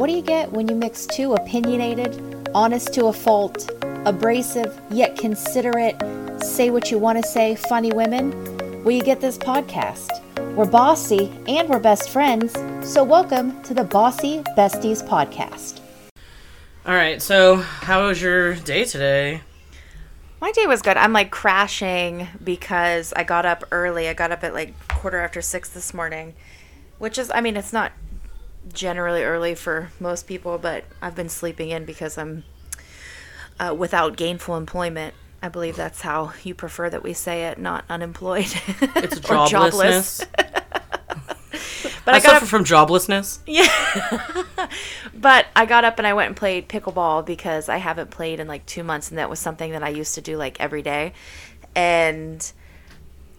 What 0.00 0.06
do 0.06 0.14
you 0.14 0.22
get 0.22 0.50
when 0.50 0.66
you 0.66 0.74
mix 0.74 1.04
two 1.04 1.34
opinionated, 1.34 2.48
honest 2.54 2.94
to 2.94 3.08
a 3.08 3.12
fault, 3.12 3.70
abrasive 4.06 4.80
yet 4.90 5.18
considerate, 5.18 5.94
say 6.42 6.70
what 6.70 6.90
you 6.90 6.96
want 6.96 7.22
to 7.22 7.30
say, 7.30 7.54
funny 7.54 7.92
women? 7.92 8.30
Well, 8.82 8.92
you 8.92 9.02
get 9.02 9.20
this 9.20 9.36
podcast. 9.36 10.08
We're 10.56 10.64
bossy 10.64 11.30
and 11.46 11.68
we're 11.68 11.80
best 11.80 12.08
friends, 12.08 12.54
so 12.82 13.04
welcome 13.04 13.62
to 13.64 13.74
the 13.74 13.84
Bossy 13.84 14.38
Besties 14.56 15.06
podcast. 15.06 15.80
All 16.86 16.94
right, 16.94 17.20
so 17.20 17.56
how 17.56 18.06
was 18.06 18.22
your 18.22 18.54
day 18.54 18.86
today? 18.86 19.42
My 20.40 20.50
day 20.52 20.66
was 20.66 20.80
good. 20.80 20.96
I'm 20.96 21.12
like 21.12 21.30
crashing 21.30 22.26
because 22.42 23.12
I 23.12 23.24
got 23.24 23.44
up 23.44 23.64
early. 23.70 24.08
I 24.08 24.14
got 24.14 24.32
up 24.32 24.44
at 24.44 24.54
like 24.54 24.72
quarter 24.88 25.18
after 25.18 25.42
six 25.42 25.68
this 25.68 25.92
morning, 25.92 26.36
which 26.96 27.18
is, 27.18 27.30
I 27.34 27.42
mean, 27.42 27.58
it's 27.58 27.74
not 27.74 27.92
generally 28.72 29.22
early 29.24 29.54
for 29.54 29.90
most 29.98 30.26
people, 30.26 30.58
but 30.58 30.84
I've 31.00 31.14
been 31.14 31.28
sleeping 31.28 31.70
in 31.70 31.84
because 31.84 32.18
I'm 32.18 32.44
uh, 33.58 33.74
without 33.76 34.16
gainful 34.16 34.56
employment. 34.56 35.14
I 35.42 35.48
believe 35.48 35.76
that's 35.76 36.02
how 36.02 36.32
you 36.42 36.54
prefer 36.54 36.90
that 36.90 37.02
we 37.02 37.14
say 37.14 37.44
it, 37.46 37.58
not 37.58 37.84
unemployed. 37.88 38.52
It's 38.96 39.18
Or 39.30 39.46
jobless. 39.46 40.20
joblessness. 40.24 40.26
But 42.04 42.14
I, 42.14 42.16
I 42.16 42.20
suffer 42.20 42.44
up, 42.44 42.48
from 42.48 42.64
joblessness. 42.64 43.38
Yeah. 43.46 44.64
but 45.14 45.46
I 45.54 45.66
got 45.66 45.84
up 45.84 45.98
and 45.98 46.06
I 46.06 46.14
went 46.14 46.28
and 46.28 46.36
played 46.36 46.68
pickleball 46.68 47.26
because 47.26 47.68
I 47.68 47.76
haven't 47.76 48.10
played 48.10 48.40
in 48.40 48.48
like 48.48 48.64
two 48.66 48.82
months, 48.82 49.10
and 49.10 49.18
that 49.18 49.28
was 49.28 49.38
something 49.38 49.72
that 49.72 49.82
I 49.82 49.90
used 49.90 50.14
to 50.14 50.20
do 50.22 50.36
like 50.36 50.58
every 50.60 50.82
day, 50.82 51.12
and 51.74 52.50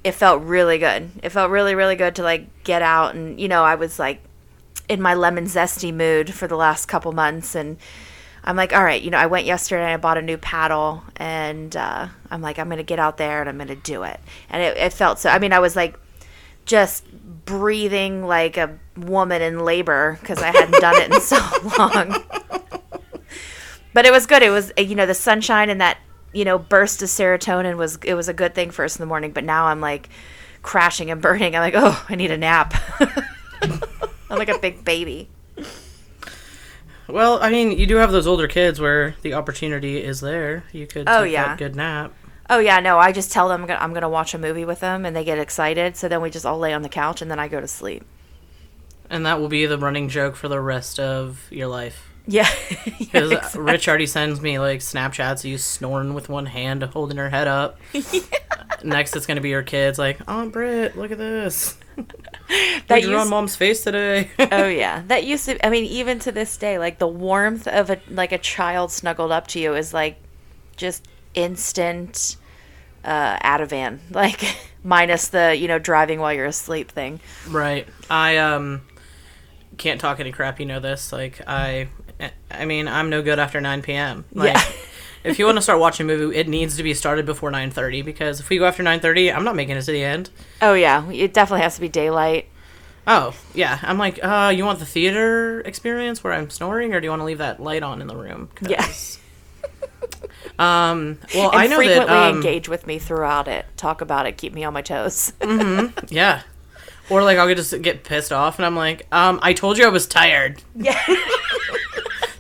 it 0.04 0.12
felt 0.14 0.44
really 0.44 0.78
good. 0.78 1.10
It 1.24 1.30
felt 1.30 1.50
really, 1.52 1.74
really 1.76 1.96
good 1.96 2.16
to 2.16 2.24
like 2.24 2.64
get 2.64 2.82
out, 2.82 3.16
and 3.16 3.40
you 3.40 3.48
know, 3.48 3.64
I 3.64 3.76
was 3.76 3.98
like 3.98 4.22
in 4.92 5.02
my 5.02 5.14
lemon 5.14 5.46
zesty 5.46 5.94
mood 5.94 6.34
for 6.34 6.48
the 6.48 6.58
last 6.58 6.88
couple 6.88 7.14
months, 7.14 7.56
and 7.56 7.78
I'm 8.44 8.58
like, 8.58 8.74
all 8.74 8.84
right, 8.84 9.02
you 9.02 9.10
know, 9.10 9.18
I 9.18 9.28
went 9.28 9.46
yesterday 9.46 9.84
and 9.84 9.94
I 9.94 9.98
bought 9.98 10.18
a 10.18 10.22
new 10.22 10.38
paddle, 10.38 11.02
and 11.16 11.74
uh, 11.78 12.10
I'm 12.30 12.42
like, 12.42 12.60
I'm 12.60 12.68
gonna 12.68 12.84
get 12.84 13.00
out 13.00 13.16
there 13.18 13.40
and 13.40 13.48
I'm 13.48 13.58
gonna 13.58 13.78
do 13.78 14.04
it, 14.04 14.20
and 14.50 14.62
it, 14.62 14.76
it 14.76 14.92
felt 14.92 15.20
so. 15.20 15.30
I 15.30 15.40
mean, 15.40 15.54
I 15.54 15.60
was 15.60 15.78
like 15.78 15.98
just 16.66 17.06
breathing 17.46 18.26
like 18.26 18.58
a 18.58 18.78
woman 18.98 19.42
in 19.42 19.64
labor 19.64 20.18
because 20.20 20.42
I 20.42 20.48
hadn't 20.48 20.82
done 20.82 21.02
it 21.02 21.14
in 21.14 21.22
so 21.22 21.38
long. 21.80 22.24
But 23.94 24.06
it 24.06 24.12
was 24.12 24.26
good. 24.26 24.44
It 24.44 24.50
was 24.50 24.74
you 24.78 24.96
know 24.96 25.06
the 25.06 25.14
sunshine 25.14 25.70
and 25.70 25.80
that 25.80 26.00
you 26.34 26.44
know 26.44 26.60
burst 26.60 27.02
of 27.02 27.08
serotonin 27.08 27.78
was 27.78 27.98
it 28.04 28.16
was 28.16 28.28
a 28.28 28.34
good 28.34 28.54
thing 28.54 28.72
first 28.72 28.98
in 28.98 29.02
the 29.02 29.08
morning. 29.08 29.32
But 29.32 29.46
now 29.46 29.68
I'm 29.68 29.80
like 29.80 30.10
crashing 30.64 31.10
and 31.10 31.22
burning. 31.22 31.56
I'm 31.56 31.62
like, 31.62 31.76
oh, 31.78 32.06
I 32.10 32.16
need 32.16 32.32
a 32.32 32.38
nap. 32.38 32.74
I'm 34.32 34.38
like 34.40 34.50
a 34.50 34.58
big 34.58 34.84
baby. 34.86 35.30
Well, 37.08 37.40
I 37.42 37.50
mean, 37.50 37.78
you 37.78 37.86
do 37.86 37.98
have 37.98 38.12
those 38.12 38.26
older 38.28 38.48
kids 38.48 38.80
where 38.80 39.16
the 39.22 39.34
opportunity 39.34 40.02
is 40.02 40.22
there. 40.22 40.64
You 40.72 40.88
could 40.88 41.10
Oh, 41.10 41.24
take 41.24 41.34
yeah. 41.34 41.48
that 41.50 41.58
good 41.58 41.76
nap. 41.76 42.14
Oh 42.50 42.60
yeah, 42.60 42.80
no. 42.80 42.98
I 43.00 43.12
just 43.12 43.32
tell 43.32 43.50
them 43.50 43.62
I'm 43.62 43.68
gonna, 43.68 43.80
I'm 43.80 43.94
gonna 43.94 44.10
watch 44.10 44.34
a 44.34 44.38
movie 44.38 44.66
with 44.66 44.80
them, 44.80 45.06
and 45.06 45.16
they 45.16 45.24
get 45.24 45.38
excited. 45.38 45.98
So 45.98 46.08
then 46.08 46.22
we 46.22 46.30
just 46.30 46.46
all 46.46 46.58
lay 46.60 46.74
on 46.74 46.82
the 46.82 46.90
couch, 46.90 47.22
and 47.22 47.30
then 47.30 47.40
I 47.40 47.48
go 47.48 47.60
to 47.60 47.68
sleep. 47.68 48.04
And 49.10 49.26
that 49.26 49.40
will 49.42 49.50
be 49.50 49.66
the 49.66 49.78
running 49.78 50.08
joke 50.08 50.36
for 50.38 50.48
the 50.48 50.60
rest 50.60 51.00
of 51.00 51.46
your 51.50 51.68
life. 51.68 52.10
Yeah. 52.28 52.48
Because 53.12 53.58
Rich 53.58 53.90
already 53.90 54.06
sends 54.08 54.40
me 54.40 54.58
like 54.58 54.80
Snapchats 54.80 55.40
of 55.40 55.46
you 55.46 55.58
snoring 55.58 56.14
with 56.14 56.30
one 56.30 56.46
hand, 56.46 56.82
holding 56.84 57.18
her 57.18 57.30
head 57.30 57.48
up. 57.50 57.78
Next, 58.86 59.16
it's 59.18 59.26
gonna 59.26 59.42
be 59.42 59.50
your 59.50 59.64
kids 59.64 60.00
like, 60.00 60.18
Aunt 60.30 60.54
Britt, 60.54 60.98
look 60.98 61.12
at 61.12 61.18
this. 61.18 61.78
That 62.88 63.02
drew 63.04 63.18
on 63.18 63.30
mom's 63.30 63.56
face 63.56 63.84
today. 63.84 64.30
oh 64.52 64.68
yeah, 64.68 65.04
that 65.08 65.24
used 65.24 65.46
to. 65.46 65.66
I 65.66 65.70
mean, 65.70 65.86
even 65.86 66.20
to 66.20 66.32
this 66.32 66.58
day, 66.58 66.78
like 66.78 67.00
the 67.00 67.08
warmth 67.08 67.68
of 67.68 67.90
a 67.90 68.00
like 68.10 68.32
a 68.32 68.38
child 68.38 68.92
snuggled 68.92 69.32
up 69.32 69.48
to 69.48 69.60
you 69.60 69.76
is 69.76 69.94
like 69.94 70.18
just 70.76 71.08
instant 71.34 72.38
uh 73.04 73.38
Ativan, 73.38 74.00
like 74.12 74.44
minus 74.84 75.30
the 75.30 75.56
you 75.56 75.68
know 75.68 75.80
driving 75.80 76.20
while 76.20 76.34
you're 76.34 76.46
asleep 76.46 76.92
thing. 76.92 77.20
right. 77.48 77.88
I 78.10 78.38
um 78.38 78.82
can't 79.78 80.00
talk 80.00 80.20
any 80.20 80.32
crap. 80.32 80.60
You 80.60 80.66
know 80.66 80.80
this. 80.80 81.12
Like 81.12 81.42
I, 81.48 81.88
I 82.52 82.66
mean, 82.66 82.88
I'm 82.88 83.10
no 83.10 83.22
good 83.22 83.40
after 83.40 83.60
9 83.62 83.82
p.m. 83.82 84.26
Like, 84.34 84.54
Yeah. 84.54 84.64
If 85.24 85.38
you 85.40 85.46
want 85.46 85.58
to 85.58 85.62
start 85.62 85.80
watching 85.80 86.10
a 86.10 86.16
movie, 86.16 86.36
it 86.38 86.48
needs 86.48 86.78
to 86.78 86.84
be 86.84 86.94
started 86.94 87.26
before 87.26 87.52
9:30 87.52 88.04
because 88.06 88.40
if 88.40 88.50
we 88.50 88.58
go 88.58 88.66
after 88.66 88.84
9:30, 88.84 89.36
I'm 89.36 89.44
not 89.44 89.56
making 89.56 89.78
it 89.78 89.82
to 89.84 89.92
the 89.92 90.04
end. 90.04 90.30
Oh 90.62 90.74
yeah, 90.74 91.10
it 91.12 91.34
definitely 91.34 91.64
has 91.64 91.76
to 91.76 91.82
be 91.82 91.90
daylight. 91.90 92.48
Oh, 93.08 93.34
yeah. 93.56 93.80
I'm 93.82 93.98
like, 93.98 94.20
uh, 94.24 94.54
you 94.56 94.64
want 94.64 94.78
the 94.78 94.86
theater 94.86 95.62
experience 95.62 96.24
where 96.24 96.34
I'm 96.34 96.52
snoring, 96.52 96.94
or 96.94 97.00
do 97.02 97.06
you 97.06 97.10
want 97.10 97.22
to 97.22 97.26
leave 97.26 97.40
that 97.40 97.60
light 97.60 97.82
on 97.82 98.00
in 98.02 98.08
the 98.08 98.16
room? 98.16 98.50
'Cause- 98.56 98.70
Yeah. 98.70 98.86
Um. 100.60 101.18
Well, 101.34 101.50
And 101.52 101.62
I 101.62 101.68
know 101.68 101.78
frequently 101.78 102.06
that. 102.06 102.30
Um, 102.30 102.36
engage 102.38 102.70
with 102.70 102.86
me 102.86 103.00
throughout 103.00 103.48
it. 103.48 103.66
Talk 103.78 104.02
about 104.02 104.26
it. 104.28 104.38
Keep 104.38 104.54
me 104.54 104.64
on 104.64 104.74
my 104.74 104.82
toes. 104.82 105.34
yeah. 106.10 106.42
Or 107.10 107.24
like 107.24 107.38
I'll 107.38 107.48
get 107.48 107.58
just 107.58 107.82
get 107.82 108.04
pissed 108.04 108.32
off, 108.32 108.60
and 108.60 108.66
I'm 108.66 108.76
like, 108.76 109.08
um, 109.12 109.40
I 109.42 109.54
told 109.54 109.78
you 109.78 109.86
I 109.86 109.90
was 109.90 110.06
tired. 110.08 110.62
yeah. 110.76 111.02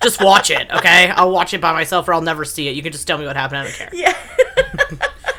Just 0.04 0.22
watch 0.22 0.50
it, 0.50 0.70
okay? 0.72 1.10
I'll 1.10 1.32
watch 1.32 1.54
it 1.54 1.62
by 1.62 1.74
myself, 1.74 2.08
or 2.08 2.14
I'll 2.14 2.22
never 2.22 2.46
see 2.46 2.68
it. 2.68 2.76
You 2.76 2.82
can 2.82 2.92
just 2.92 3.06
tell 3.08 3.18
me 3.18 3.26
what 3.26 3.36
happened. 3.36 3.60
I 3.60 3.64
don't 3.64 3.74
care. 3.74 3.90
Yeah. 3.94 4.18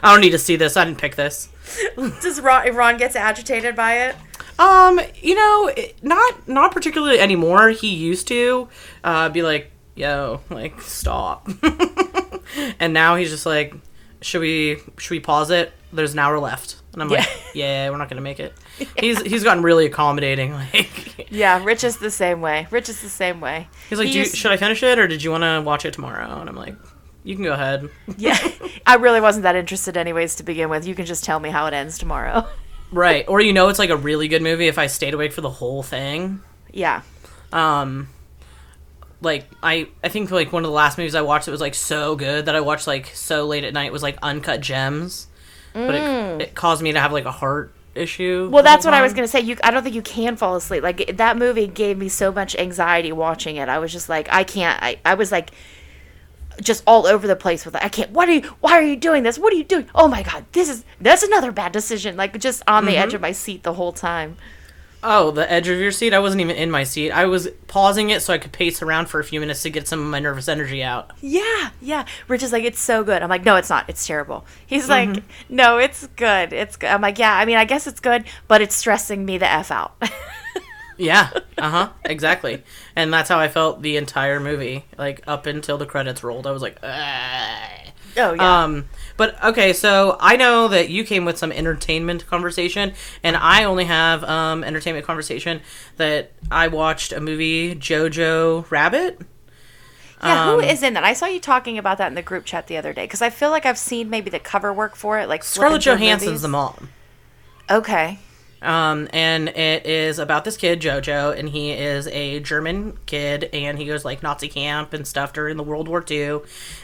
I 0.03 0.12
don't 0.12 0.21
need 0.21 0.31
to 0.31 0.39
see 0.39 0.56
this. 0.56 0.77
I 0.77 0.84
didn't 0.84 0.99
pick 0.99 1.17
this. 1.17 1.49
Does 1.97 2.41
Ron, 2.41 2.75
Ron 2.75 2.97
gets 2.97 3.17
agitated 3.17 3.77
by 3.77 4.09
it? 4.09 4.17
Um, 4.59 5.00
you 5.21 5.34
know, 5.34 5.73
not 6.03 6.49
not 6.49 6.73
particularly 6.73 7.19
anymore. 7.19 7.71
He 7.71 7.95
used 7.95 8.28
to 8.28 8.69
uh, 9.03 9.28
be 9.31 9.43
like, 9.43 9.71
"Yo, 9.95 10.41
like, 10.50 10.81
stop," 10.83 11.49
and 12.79 12.93
now 12.93 13.17
he's 13.17 13.31
just 13.31 13.47
like, 13.47 13.75
"Should 14.21 14.41
we 14.41 14.79
should 14.99 15.11
we 15.11 15.21
pause 15.21 15.50
it? 15.50 15.73
There's 15.93 16.12
an 16.12 16.19
hour 16.19 16.39
left." 16.39 16.81
And 16.93 17.03
I'm 17.03 17.09
like, 17.09 17.27
"Yeah, 17.55 17.89
we're 17.91 17.97
not 17.97 18.09
gonna 18.11 18.21
make 18.21 18.39
it." 18.41 18.53
He's 18.99 19.21
he's 19.23 19.45
gotten 19.45 19.63
really 19.63 19.87
accommodating. 19.87 20.53
Like, 20.75 21.29
Yeah, 21.31 21.63
Rich 21.65 21.85
is 21.85 21.97
the 21.97 22.11
same 22.11 22.41
way. 22.43 22.67
Rich 22.71 22.89
is 22.91 23.01
the 23.01 23.09
same 23.09 23.41
way. 23.41 23.69
he's 23.89 23.99
like, 23.99 24.09
He 24.09 24.13
Do 24.13 24.19
you, 24.21 24.25
"Should 24.27 24.53
I 24.53 24.57
finish 24.59 24.83
it, 24.83 24.99
or 24.99 25.07
did 25.09 25.23
you 25.23 25.31
want 25.31 25.43
to 25.45 25.63
watch 25.65 25.85
it 25.87 25.95
tomorrow?" 25.95 26.39
And 26.41 26.49
I'm 26.51 26.57
like, 26.57 26.75
"You 27.25 27.35
can 27.35 27.45
go 27.45 27.53
ahead." 27.55 27.89
Yeah, 28.19 28.37
I 28.87 28.97
really 28.97 29.21
wasn't 29.23 29.45
that 29.45 29.57
interested, 29.57 29.97
anyways, 29.97 30.35
to 30.37 30.43
begin 30.43 30.69
with. 30.69 30.87
You 30.87 30.95
can 30.95 31.07
just 31.07 31.25
tell 31.25 31.41
me 31.41 31.49
how 31.49 31.67
it 31.67 31.73
ends 31.75 31.97
tomorrow. 31.99 32.47
Right, 32.93 33.25
or 33.27 33.41
you 33.41 33.55
know, 33.55 33.69
it's 33.71 33.79
like 33.79 33.89
a 33.91 33.97
really 33.97 34.29
good 34.29 34.43
movie 34.43 34.69
if 34.69 34.79
I 34.79 34.87
stayed 34.87 35.15
awake 35.15 35.33
for 35.33 35.41
the 35.41 35.49
whole 35.51 35.83
thing. 35.83 36.43
Yeah. 36.73 37.03
um 37.53 38.09
like 39.21 39.47
i 39.63 39.87
i 40.03 40.09
think 40.09 40.31
like 40.33 40.53
one 40.53 40.65
of 40.65 40.69
the 40.69 40.75
last 40.75 40.99
movies 40.99 41.15
i 41.15 41.21
watched 41.23 41.45
that 41.47 41.53
was 41.53 41.61
like 41.61 41.75
so 41.77 42.17
good 42.17 42.47
that 42.47 42.57
i 42.57 42.61
watched 42.61 42.87
like 42.89 43.07
so 43.15 43.47
late 43.47 43.63
at 43.63 43.73
night 43.73 43.93
was 43.93 44.03
like 44.03 44.19
uncut 44.23 44.61
gems 44.61 45.29
but 45.72 45.94
it, 45.94 46.43
it 46.43 46.55
caused 46.55 46.83
me 46.83 46.93
to 46.93 47.00
have 47.00 47.12
like 47.12 47.25
a 47.25 47.33
heart 47.33 47.72
issue 47.94 48.49
Mm. 48.49 48.50
Well, 48.50 48.62
that's 48.62 48.84
what 48.84 48.94
I 48.94 49.03
was 49.03 49.12
gonna 49.12 49.28
say. 49.28 49.41
You, 49.41 49.56
I 49.62 49.71
don't 49.71 49.83
think 49.83 49.94
you 49.94 50.03
can 50.03 50.37
fall 50.37 50.56
asleep. 50.56 50.83
Like 50.83 51.16
that 51.16 51.37
movie 51.37 51.66
gave 51.66 51.99
me 51.99 52.09
so 52.09 52.33
much 52.33 52.56
anxiety 52.56 53.12
watching 53.12 53.56
it. 53.56 53.69
I 53.69 53.78
was 53.78 53.93
just 53.93 54.09
like, 54.09 54.28
I 54.31 54.44
can't. 54.44 54.82
I, 54.82 54.99
I 55.05 55.15
was 55.15 55.31
like, 55.31 55.50
just 56.61 56.82
all 56.87 57.06
over 57.06 57.27
the 57.27 57.37
place 57.37 57.65
with 57.65 57.75
it. 57.75 57.84
I 57.84 57.88
can't. 57.88 58.11
What 58.11 58.28
are 58.28 58.32
you? 58.32 58.43
Why 58.61 58.72
are 58.72 58.82
you 58.82 58.97
doing 58.97 59.22
this? 59.22 59.38
What 59.38 59.53
are 59.53 59.56
you 59.56 59.65
doing? 59.65 59.88
Oh 59.94 60.09
my 60.09 60.22
god, 60.22 60.44
this 60.53 60.69
is 60.69 60.84
that's 61.00 61.22
another 61.22 61.53
bad 61.53 61.72
decision. 61.72 62.16
Like 62.16 62.38
just 62.38 62.62
on 62.66 62.84
the 62.84 62.97
edge 62.97 63.15
of 63.15 63.21
my 63.21 63.32
seat 63.32 63.62
the 63.62 63.75
whole 63.75 63.93
time. 63.93 64.37
Oh 65.03 65.31
the 65.31 65.51
edge 65.51 65.69
of 65.69 65.79
your 65.79 65.91
seat 65.91 66.15
i 66.15 66.19
wasn't 66.19 66.41
even 66.41 66.55
in 66.55 66.71
my 66.71 66.85
seat 66.85 67.11
i 67.11 67.25
was 67.27 67.49
pausing 67.67 68.11
it 68.11 68.23
so 68.23 68.33
i 68.33 68.39
could 68.39 68.53
pace 68.53 68.83
around 68.83 69.07
for 69.07 69.19
a 69.21 69.25
few 69.25 69.41
minutes 69.41 69.63
to 69.63 69.71
get 69.71 69.89
some 69.89 70.01
of 70.01 70.07
my 70.07 70.19
nervous 70.19 70.49
energy 70.49 70.83
out 70.83 71.11
Yeah, 71.21 71.71
yeah. 71.81 72.05
Rich 72.29 72.43
is 72.43 72.53
like, 72.53 72.65
it's 72.65 72.81
so 72.81 73.03
good. 73.05 73.23
I'm 73.23 73.29
like, 73.29 73.45
no, 73.45 73.57
it's 73.57 73.71
not. 73.71 73.89
It's 73.89 74.07
terrible. 74.07 74.45
He's 74.67 74.89
like, 74.89 75.23
no, 75.49 75.79
it's 75.79 76.07
good. 76.17 76.53
It's 76.53 76.77
good. 76.77 76.91
I'm 76.91 77.01
like, 77.01 77.19
yeah. 77.19 77.35
I 77.37 77.45
mean, 77.45 77.57
I 77.57 77.65
guess 77.65 77.87
it's 77.87 78.01
good, 78.01 78.25
but 78.49 78.61
it's 78.61 78.75
stressing 78.75 79.25
me 79.25 79.39
the 79.39 79.51
f 79.51 79.71
out. 79.71 79.95
yeah 80.99 81.31
uh-huh 81.59 81.89
exactly 82.05 82.62
and 82.95 83.12
that's 83.12 83.29
how 83.29 83.39
i 83.41 83.49
felt 83.49 83.81
the 83.82 83.97
entire 83.97 84.38
movie 84.38 84.85
like 84.99 85.23
up 85.26 85.47
until 85.47 85.79
the 85.79 85.87
credits 85.87 86.23
rolled 86.23 86.47
i 86.47 86.50
was 86.50 86.61
like 86.61 86.76
Ugh. 86.82 87.71
oh 88.19 88.35
yeah. 88.35 88.62
Um, 88.62 88.88
but 89.17 89.43
okay, 89.44 89.73
so 89.73 90.17
I 90.20 90.37
know 90.37 90.69
that 90.69 90.88
you 90.88 91.05
came 91.05 91.25
with 91.25 91.38
some 91.38 91.53
entertainment 91.53 92.26
conversation, 92.26 92.93
and 93.23 93.37
I 93.37 93.64
only 93.64 93.85
have 93.85 94.25
um 94.25 94.64
entertainment 94.64 95.06
conversation 95.06 95.61
that 95.97 96.32
I 96.50 96.69
watched 96.69 97.12
a 97.12 97.20
movie 97.20 97.75
Jojo 97.75 98.70
Rabbit. 98.70 99.20
Yeah, 100.23 100.53
who 100.53 100.59
Um, 100.61 100.64
is 100.64 100.82
in 100.85 100.94
that? 100.94 101.03
I 101.03 101.14
saw 101.14 101.26
you 101.26 101.41
talking 101.41 101.79
about 101.79 101.99
that 101.99 102.06
in 102.06 102.14
the 102.14 102.23
group 102.23 102.44
chat 102.44 102.69
the 102.69 102.76
other 102.76 102.93
day 102.93 103.05
because 103.05 103.23
I 103.23 103.31
feel 103.31 103.50
like 103.50 103.67
I've 103.67 103.79
seen 103.79 104.09
maybe 104.09 104.31
the 104.31 104.38
cover 104.38 104.73
work 104.73 104.94
for 104.94 105.19
it, 105.19 105.29
like 105.29 105.43
Scarlett 105.43 105.82
Johansson's 105.82 106.43
the 106.43 106.49
mom. 106.49 106.91
Okay, 107.70 108.19
Um, 108.62 109.09
and 109.12 109.49
it 109.49 109.87
is 109.87 110.19
about 110.19 110.44
this 110.44 110.56
kid 110.56 110.81
Jojo, 110.81 111.37
and 111.37 111.49
he 111.49 111.73
is 111.73 112.06
a 112.09 112.41
German 112.41 112.97
kid, 113.06 113.50
and 113.53 113.79
he 113.79 113.87
goes 113.87 114.05
like 114.05 114.23
Nazi 114.23 114.49
camp 114.49 114.93
and 114.93 115.06
stuff 115.06 115.32
during 115.32 115.56
the 115.56 115.62
World 115.62 115.88
War 115.88 116.05
II. 116.09 116.41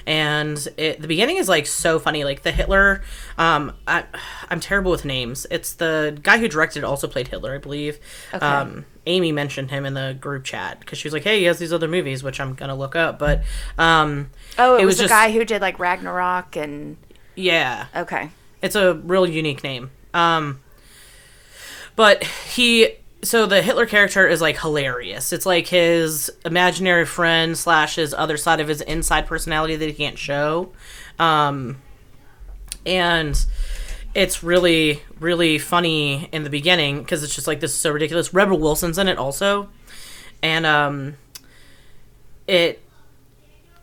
And 0.07 0.69
it, 0.77 1.01
the 1.01 1.09
beginning 1.09 1.37
is 1.37 1.49
like 1.49 1.67
so 1.67 1.99
funny. 1.99 2.25
Like 2.25 2.43
the 2.43 2.53
Hitler, 2.53 3.03
um, 3.39 3.73
I, 3.87 4.05
I'm 4.51 4.61
terrible 4.61 4.91
with 4.91 5.05
names. 5.05 5.47
It's 5.51 5.73
the 5.73 6.19
guy 6.23 6.39
who 6.39 6.49
directed 6.49 6.85
also 6.85 7.07
played 7.07 7.29
Hitler, 7.29 7.55
I 7.55 7.59
believe. 7.59 7.99
Um, 8.33 8.85
Amy 9.07 9.33
mentioned 9.33 9.71
him 9.71 9.87
in 9.87 9.95
the 9.95 10.17
group 10.21 10.45
chat 10.45 10.81
because 10.81 10.99
she 10.99 11.07
was 11.07 11.15
like, 11.15 11.25
"Hey, 11.25 11.39
he 11.39 11.45
has 11.45 11.59
these 11.59 11.73
other 11.73 11.89
movies, 11.89 12.23
which 12.23 12.41
I'm 12.41 12.55
gonna 12.55 12.77
look 12.77 12.95
up." 12.97 13.19
But 13.19 13.43
um, 13.79 14.31
Oh, 14.59 14.77
it, 14.77 14.83
It 14.83 14.87
was, 14.87 14.99
was 14.99 15.09
the 15.09 15.15
guy 15.15 15.31
who 15.33 15.45
did 15.45 15.63
like 15.63 15.79
Ragnarok 15.79 16.57
and 16.57 16.97
yeah, 17.35 17.87
okay. 17.95 18.31
It's 18.61 18.75
a 18.75 18.95
real 18.95 19.27
unique 19.27 19.63
name. 19.63 19.91
Um, 20.13 20.61
but 21.99 22.23
he, 22.23 22.91
so 23.23 23.45
the 23.45 23.61
Hitler 23.61 23.85
character 23.85 24.25
is 24.29 24.41
like 24.41 24.61
hilarious. 24.61 25.33
It's 25.33 25.45
like 25.45 25.67
his 25.67 26.31
imaginary 26.45 27.05
friend 27.05 27.59
slash 27.59 27.97
his 27.97 28.15
other 28.15 28.37
side 28.37 28.61
of 28.61 28.69
his 28.69 28.81
inside 28.83 29.27
personality 29.27 29.75
that 29.75 29.85
he 29.85 29.93
can't 29.93 30.17
show. 30.17 30.71
Um, 31.19 31.79
and 32.87 33.45
it's 34.15 34.45
really, 34.45 35.03
really 35.19 35.59
funny 35.59 36.29
in 36.31 36.45
the 36.45 36.51
beginning 36.51 37.01
because 37.01 37.25
it's 37.25 37.35
just 37.35 37.49
like 37.49 37.59
this 37.59 37.73
is 37.73 37.79
so 37.79 37.91
ridiculous. 37.91 38.33
Rebel 38.33 38.61
Wilson's 38.61 38.97
in 38.97 39.09
it 39.09 39.19
also, 39.19 39.69
and 40.41 40.65
um, 40.65 41.17
it 42.47 42.81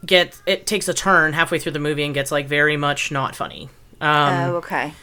gets 0.06 0.42
it 0.46 0.66
takes 0.66 0.88
a 0.88 0.94
turn 0.94 1.34
halfway 1.34 1.60
through 1.60 1.74
the 1.74 1.80
movie 1.80 2.06
and 2.06 2.14
gets 2.14 2.32
like 2.32 2.48
very 2.48 2.78
much 2.78 3.12
not 3.12 3.36
funny. 3.36 3.68
Um, 4.00 4.52
oh, 4.52 4.56
okay. 4.56 4.94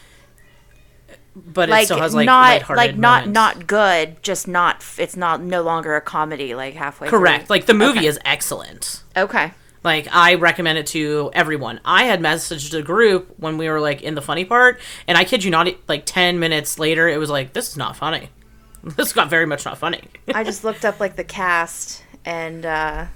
But 1.35 1.69
it 1.69 1.73
Like, 1.73 1.85
still 1.87 1.99
has 1.99 2.15
like 2.15 2.27
not 2.27 2.69
like 2.71 2.97
not 2.97 3.27
moments. 3.27 3.35
not 3.35 3.67
good, 3.67 4.23
just 4.23 4.47
not. 4.49 4.85
It's 4.99 5.17
not 5.17 5.41
no 5.43 5.63
longer 5.63 5.97
a 5.97 6.01
comedy. 6.01 6.55
Like 6.55 6.75
halfway. 6.75 7.09
correct. 7.09 7.47
through. 7.47 7.55
Like 7.57 7.67
the 7.67 7.75
movie 7.75 8.07
is 8.07 8.19
excellent. 8.25 9.03
okay. 9.17 9.53
Like 9.85 10.07
I 10.13 10.35
recommend 10.35 10.79
it 10.79 10.87
to 10.89 11.31
everyone. 11.35 11.81
I 11.85 12.05
had 12.05 12.21
messaged 12.21 12.71
the 12.71 12.83
group 12.83 13.35
when 13.39 13.59
we 13.59 13.69
were 13.69 13.81
like 13.81 14.01
in 14.03 14.15
the 14.15 14.23
funny 14.23 14.45
part, 14.45 14.79
and 15.09 15.19
I 15.19 15.25
kid 15.25 15.43
you 15.43 15.51
not, 15.51 15.69
like 15.89 16.05
ten 16.07 16.39
minutes 16.39 16.79
later, 16.79 17.09
it 17.09 17.19
was 17.19 17.31
like 17.31 17.53
this 17.53 17.69
is 17.71 17.77
not 17.77 17.97
funny. 17.97 18.29
This 18.85 19.13
got 19.13 19.31
very 19.31 19.47
much 19.47 19.65
not 19.65 19.79
funny. 19.79 20.03
I 20.35 20.43
just 20.43 20.65
looked 20.69 20.85
up 20.85 20.99
like 20.99 21.15
the 21.15 21.23
cast 21.25 22.03
and 22.25 22.67
uh, 22.67 23.07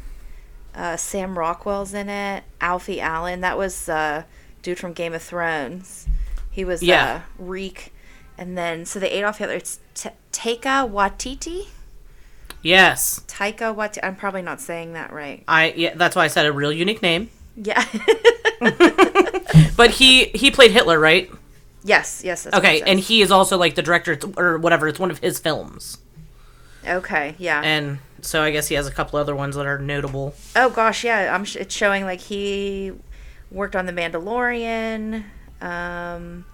uh, 0.76 0.96
Sam 0.96 1.36
Rockwell's 1.36 1.92
in 1.92 2.08
it. 2.08 2.44
Alfie 2.60 3.00
Allen. 3.00 3.40
That 3.40 3.58
was 3.58 3.88
uh, 3.88 4.22
dude 4.62 4.78
from 4.78 4.92
Game 4.92 5.12
of 5.12 5.22
Thrones. 5.22 6.06
He 6.52 6.64
was 6.64 6.84
Yeah. 6.84 7.14
uh, 7.16 7.20
Reek. 7.42 7.92
And 8.38 8.56
then 8.56 8.84
so 8.86 8.98
the 9.00 9.14
Adolf 9.16 9.38
Hitler. 9.38 9.54
It's 9.56 9.80
T- 9.94 10.10
Taika 10.32 10.88
Waititi. 10.90 11.68
yes, 12.62 13.20
Taika 13.26 13.74
Waititi. 13.74 14.00
I'm 14.02 14.16
probably 14.16 14.42
not 14.42 14.60
saying 14.60 14.92
that 14.92 15.12
right. 15.12 15.42
I 15.48 15.72
yeah, 15.76 15.94
that's 15.94 16.14
why 16.16 16.24
I 16.24 16.28
said 16.28 16.46
a 16.46 16.52
real 16.52 16.72
unique 16.72 17.02
name. 17.02 17.30
Yeah. 17.56 17.82
But 19.76 19.90
he 19.90 20.24
he 20.26 20.50
played 20.50 20.70
Hitler, 20.70 20.98
right? 20.98 21.30
yes. 21.84 22.22
Yes. 22.24 22.46
Okay, 22.46 22.80
and 22.82 22.98
he 22.98 23.20
is 23.20 23.30
also 23.30 23.58
like 23.58 23.74
the 23.74 23.82
director 23.82 24.18
or 24.36 24.56
whatever. 24.58 24.88
It's 24.88 24.98
one 24.98 25.10
of 25.10 25.18
his 25.18 25.38
films, 25.38 25.98
Okay. 26.86 27.34
Yeah. 27.38 27.60
and 27.62 27.98
so 28.22 28.42
I 28.42 28.50
guess 28.50 28.68
he 28.68 28.74
has 28.74 28.86
a 28.86 28.90
couple 28.90 29.18
other 29.18 29.36
ones 29.36 29.54
that 29.56 29.66
are 29.66 29.78
notable. 29.78 30.34
Oh 30.56 30.70
gosh, 30.70 31.04
yeah. 31.04 31.34
I'm. 31.34 31.44
Sh- 31.44 31.56
it's 31.56 31.74
showing 31.74 32.04
like 32.04 32.20
he 32.20 32.92
worked 33.50 33.76
on 33.76 33.84
the 33.86 33.92
Mandalorian. 33.92 35.24
Um, 35.60 36.44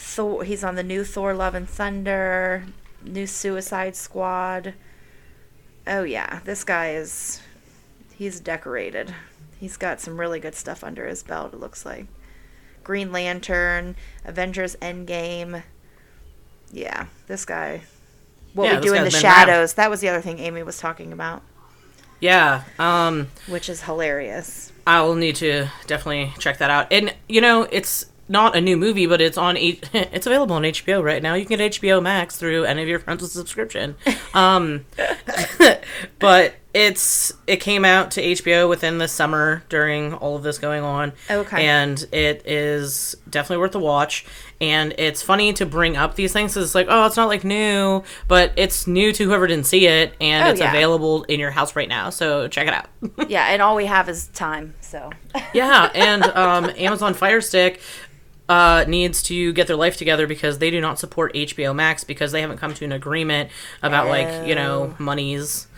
Thor. 0.00 0.44
He's 0.44 0.64
on 0.64 0.74
the 0.76 0.82
new 0.82 1.04
Thor: 1.04 1.34
Love 1.34 1.54
and 1.54 1.68
Thunder, 1.68 2.64
new 3.04 3.26
Suicide 3.26 3.94
Squad. 3.96 4.74
Oh 5.86 6.02
yeah, 6.02 6.40
this 6.44 6.64
guy 6.64 6.90
is. 6.92 7.40
He's 8.14 8.40
decorated. 8.40 9.14
He's 9.58 9.76
got 9.76 10.00
some 10.00 10.18
really 10.18 10.40
good 10.40 10.54
stuff 10.54 10.82
under 10.84 11.06
his 11.06 11.22
belt. 11.22 11.52
It 11.54 11.60
looks 11.60 11.84
like 11.86 12.06
Green 12.84 13.12
Lantern, 13.12 13.96
Avengers 14.24 14.76
Endgame. 14.76 15.62
Yeah, 16.72 17.06
this 17.26 17.44
guy. 17.44 17.82
What 18.54 18.64
Yeah, 18.66 18.76
we 18.80 18.82
do 18.86 18.94
in 18.94 19.04
the 19.04 19.10
guy's 19.10 19.22
around. 19.24 19.34
shadows. 19.34 19.74
That 19.74 19.90
was 19.90 20.00
the 20.00 20.08
other 20.08 20.20
thing 20.20 20.38
Amy 20.38 20.62
was 20.62 20.78
talking 20.78 21.12
about, 21.12 21.42
Yeah. 22.20 22.64
Um. 22.78 23.28
which 23.48 23.68
is 23.68 23.82
hilarious. 23.82 24.72
I 24.86 25.02
will 25.02 25.14
need 25.14 25.36
to 25.36 25.68
definitely 25.86 26.32
check 26.38 26.58
that 26.58 26.70
out. 26.70 26.88
And 26.92 27.14
you 27.28 27.40
know, 27.40 27.68
it's 27.70 28.06
not 28.30 28.54
a 28.56 28.60
new 28.60 28.76
movie, 28.76 29.06
but 29.06 29.20
it's 29.20 29.36
on 29.36 29.56
H- 29.58 29.82
it's 29.92 30.26
available 30.26 30.54
on 30.56 30.62
HBO 30.62 31.02
right 31.02 31.22
now. 31.22 31.34
You 31.34 31.44
can 31.44 31.58
get 31.58 31.72
HBO 31.72 32.00
Max 32.02 32.36
through 32.36 32.64
any 32.64 32.80
of 32.82 32.88
your 32.88 33.00
friends 33.00 33.20
with 33.22 33.32
subscription. 33.32 33.96
Um, 34.32 34.86
but 36.18 36.54
it's 36.72 37.32
it 37.48 37.56
came 37.56 37.84
out 37.84 38.12
to 38.12 38.22
HBO 38.22 38.68
within 38.68 38.98
the 38.98 39.08
summer 39.08 39.64
during 39.68 40.14
all 40.14 40.36
of 40.36 40.44
this 40.44 40.58
going 40.58 40.84
on. 40.84 41.12
Okay. 41.28 41.66
And 41.66 41.98
it 42.12 42.46
is 42.46 43.16
definitely 43.28 43.58
worth 43.58 43.74
a 43.74 43.80
watch. 43.80 44.24
And 44.60 44.94
it's 44.98 45.20
funny 45.22 45.52
to 45.54 45.66
bring 45.66 45.96
up 45.96 46.14
these 46.14 46.32
things 46.32 46.54
'cause 46.54 46.62
it's 46.64 46.74
like, 46.74 46.86
oh, 46.88 47.06
it's 47.06 47.16
not 47.16 47.28
like 47.28 47.42
new, 47.44 48.04
but 48.28 48.52
it's 48.56 48.86
new 48.86 49.12
to 49.14 49.24
whoever 49.24 49.46
didn't 49.48 49.66
see 49.66 49.86
it, 49.86 50.14
and 50.20 50.46
Oh, 50.46 50.50
it's 50.50 50.60
yeah. 50.60 50.68
available 50.70 51.24
in 51.24 51.40
your 51.40 51.50
house 51.50 51.74
right 51.74 51.88
now. 51.88 52.10
So 52.10 52.46
check 52.46 52.68
it 52.68 52.74
out. 52.74 52.86
yeah, 53.28 53.46
and 53.46 53.62
all 53.62 53.74
we 53.74 53.86
have 53.86 54.08
is 54.08 54.28
time. 54.28 54.74
So 54.80 55.10
Yeah, 55.54 55.90
and 55.94 56.22
um, 56.24 56.70
Amazon 56.76 57.14
Fire 57.14 57.40
Stick 57.40 57.80
uh, 58.50 58.84
needs 58.88 59.22
to 59.22 59.52
get 59.52 59.68
their 59.68 59.76
life 59.76 59.96
together 59.96 60.26
because 60.26 60.58
they 60.58 60.72
do 60.72 60.80
not 60.80 60.98
support 60.98 61.32
HBO 61.34 61.72
Max 61.72 62.02
because 62.02 62.32
they 62.32 62.40
haven't 62.40 62.58
come 62.58 62.74
to 62.74 62.84
an 62.84 62.90
agreement 62.90 63.48
about 63.80 64.08
like 64.08 64.46
you 64.46 64.56
know 64.56 64.92
monies. 64.98 65.68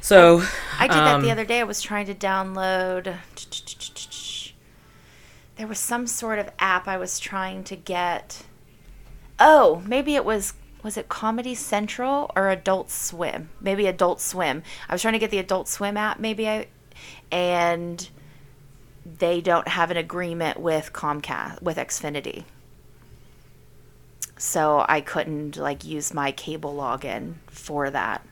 So 0.00 0.42
I 0.78 0.86
did 0.86 0.96
that 0.96 1.16
Um, 1.16 1.22
the 1.22 1.32
other 1.32 1.44
day. 1.44 1.58
I 1.58 1.64
was 1.64 1.82
trying 1.82 2.06
to 2.06 2.14
download. 2.14 3.16
There 5.56 5.66
was 5.66 5.80
some 5.80 6.06
sort 6.06 6.38
of 6.38 6.48
app 6.60 6.86
I 6.86 6.96
was 6.96 7.18
trying 7.18 7.64
to 7.64 7.76
get. 7.76 8.44
Oh, 9.40 9.82
maybe 9.84 10.14
it 10.14 10.24
was 10.24 10.54
was 10.84 10.96
it 10.96 11.08
Comedy 11.08 11.56
Central 11.56 12.30
or 12.36 12.50
Adult 12.50 12.88
Swim? 12.92 13.50
Maybe 13.60 13.86
Adult 13.88 14.20
Swim. 14.20 14.62
I 14.88 14.94
was 14.94 15.02
trying 15.02 15.14
to 15.14 15.18
get 15.18 15.32
the 15.32 15.38
Adult 15.38 15.66
Swim 15.66 15.96
app. 15.96 16.20
Maybe 16.20 16.48
I 16.48 16.68
and 17.32 18.08
they 19.18 19.40
don't 19.40 19.68
have 19.68 19.90
an 19.90 19.96
agreement 19.96 20.60
with 20.60 20.92
Comcast 20.92 21.62
with 21.62 21.76
Xfinity. 21.76 22.44
So 24.36 24.86
I 24.88 25.00
couldn't 25.00 25.56
like 25.56 25.84
use 25.84 26.14
my 26.14 26.32
cable 26.32 26.74
login 26.74 27.34
for 27.48 27.90
that. 27.90 28.24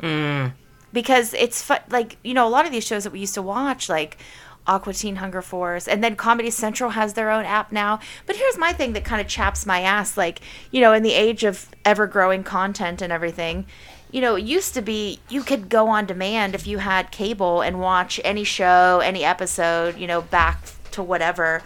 Mm, 0.00 0.52
because 0.92 1.34
it's 1.34 1.62
fu- 1.62 1.74
like 1.88 2.18
you 2.22 2.34
know 2.34 2.46
a 2.46 2.50
lot 2.50 2.66
of 2.66 2.72
these 2.72 2.86
shows 2.86 3.04
that 3.04 3.12
we 3.12 3.20
used 3.20 3.34
to 3.34 3.42
watch 3.42 3.88
like 3.88 4.18
aqua 4.66 4.92
teen 4.92 5.16
hunger 5.16 5.40
force 5.40 5.88
and 5.88 6.04
then 6.04 6.14
comedy 6.14 6.50
central 6.50 6.90
has 6.90 7.14
their 7.14 7.30
own 7.30 7.44
app 7.44 7.72
now. 7.72 8.00
But 8.26 8.36
here's 8.36 8.58
my 8.58 8.72
thing 8.72 8.92
that 8.92 9.04
kind 9.04 9.20
of 9.20 9.26
chaps 9.26 9.64
my 9.64 9.80
ass 9.80 10.16
like 10.16 10.40
you 10.70 10.80
know 10.80 10.92
in 10.92 11.02
the 11.02 11.12
age 11.12 11.44
of 11.44 11.68
ever 11.84 12.06
growing 12.06 12.42
content 12.42 13.00
and 13.00 13.12
everything 13.12 13.66
you 14.12 14.20
know 14.20 14.34
it 14.34 14.44
used 14.44 14.74
to 14.74 14.82
be 14.82 15.18
you 15.28 15.42
could 15.42 15.68
go 15.68 15.88
on 15.88 16.06
demand 16.06 16.54
if 16.54 16.66
you 16.66 16.78
had 16.78 17.10
cable 17.10 17.60
and 17.62 17.80
watch 17.80 18.20
any 18.24 18.44
show 18.44 19.00
any 19.04 19.24
episode 19.24 19.96
you 19.96 20.06
know 20.06 20.20
back 20.20 20.62
to 20.90 21.02
whatever 21.02 21.62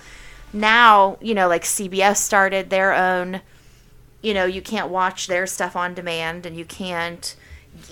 now 0.53 1.17
you 1.21 1.35
know 1.35 1.49
like 1.49 1.63
cbs 1.63 2.17
started 2.17 2.71
their 2.71 2.93
own 2.93 3.41
you 4.25 4.33
know, 4.33 4.47
you 4.47 4.63
can't 4.63 4.89
watch 4.89 5.27
their 5.27 5.47
stuff 5.47 5.77
on 5.77 5.93
demand 5.93 6.47
and 6.47 6.57
you 6.57 6.65
can't 6.65 7.37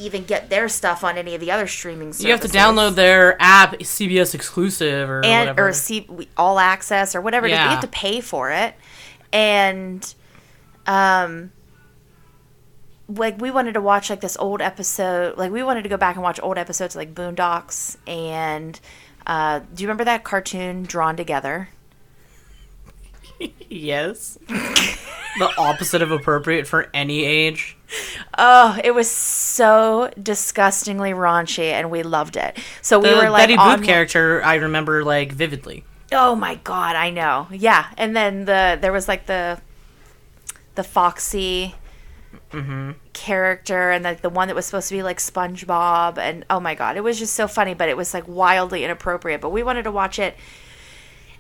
even 0.00 0.24
get 0.24 0.48
their 0.48 0.66
stuff 0.68 1.04
on 1.04 1.18
any 1.18 1.34
of 1.34 1.40
the 1.40 1.50
other 1.50 1.66
streaming 1.66 2.08
services. 2.14 2.24
you 2.24 2.30
have 2.30 2.40
to 2.40 2.48
download 2.48 2.94
their 2.94 3.36
app, 3.40 3.78
CBS 3.80 4.34
exclusive 4.34 5.10
or 5.10 5.22
and 5.24 5.50
whatever. 5.50 5.68
or 5.68 5.72
see 5.74 6.08
all 6.36 6.58
access 6.58 7.14
or 7.14 7.20
whatever. 7.20 7.46
Yeah. 7.46 7.64
You 7.64 7.70
have 7.72 7.80
to 7.80 7.88
pay 7.88 8.22
for 8.22 8.50
it. 8.50 8.74
And 9.30 10.14
um 10.86 11.52
like 13.16 13.40
we 13.40 13.50
wanted 13.50 13.72
to 13.74 13.80
watch 13.80 14.10
like 14.10 14.20
this 14.20 14.36
old 14.38 14.60
episode 14.60 15.36
like 15.38 15.50
we 15.52 15.62
wanted 15.62 15.82
to 15.82 15.88
go 15.88 15.96
back 15.96 16.16
and 16.16 16.22
watch 16.22 16.40
old 16.42 16.58
episodes 16.58 16.94
like 16.96 17.14
Boondocks 17.14 17.96
and 18.06 18.78
uh 19.26 19.60
do 19.74 19.82
you 19.82 19.88
remember 19.88 20.04
that 20.04 20.24
cartoon 20.24 20.84
Drawn 20.84 21.16
Together? 21.16 21.68
yes, 23.68 24.38
the 24.48 25.50
opposite 25.58 26.02
of 26.02 26.10
appropriate 26.10 26.66
for 26.66 26.88
any 26.94 27.24
age. 27.24 27.76
Oh, 28.38 28.78
it 28.82 28.92
was 28.92 29.10
so 29.10 30.10
disgustingly 30.20 31.10
raunchy, 31.10 31.72
and 31.72 31.90
we 31.90 32.02
loved 32.02 32.36
it. 32.36 32.58
So 32.80 32.98
we 32.98 33.14
were 33.14 33.28
like 33.30 33.42
Betty 33.42 33.56
on. 33.56 33.80
Boop 33.80 33.84
character, 33.84 34.42
I 34.42 34.56
remember 34.56 35.04
like 35.04 35.32
vividly. 35.32 35.84
Oh 36.10 36.34
my 36.34 36.56
god, 36.56 36.96
I 36.96 37.10
know. 37.10 37.48
Yeah, 37.50 37.86
and 37.96 38.14
then 38.16 38.44
the 38.44 38.78
there 38.80 38.92
was 38.92 39.08
like 39.08 39.26
the 39.26 39.60
the 40.74 40.84
Foxy 40.84 41.74
character, 43.12 43.90
and 43.90 44.04
like 44.04 44.20
the 44.22 44.30
one 44.30 44.48
that 44.48 44.54
was 44.54 44.66
supposed 44.66 44.88
to 44.88 44.94
be 44.94 45.02
like 45.02 45.18
SpongeBob, 45.18 46.18
and 46.18 46.44
oh 46.50 46.60
my 46.60 46.74
god, 46.74 46.96
it 46.96 47.02
was 47.04 47.18
just 47.18 47.34
so 47.34 47.46
funny, 47.48 47.74
but 47.74 47.88
it 47.88 47.96
was 47.96 48.12
like 48.14 48.26
wildly 48.28 48.84
inappropriate. 48.84 49.40
But 49.40 49.50
we 49.50 49.62
wanted 49.62 49.84
to 49.84 49.90
watch 49.92 50.18
it. 50.18 50.36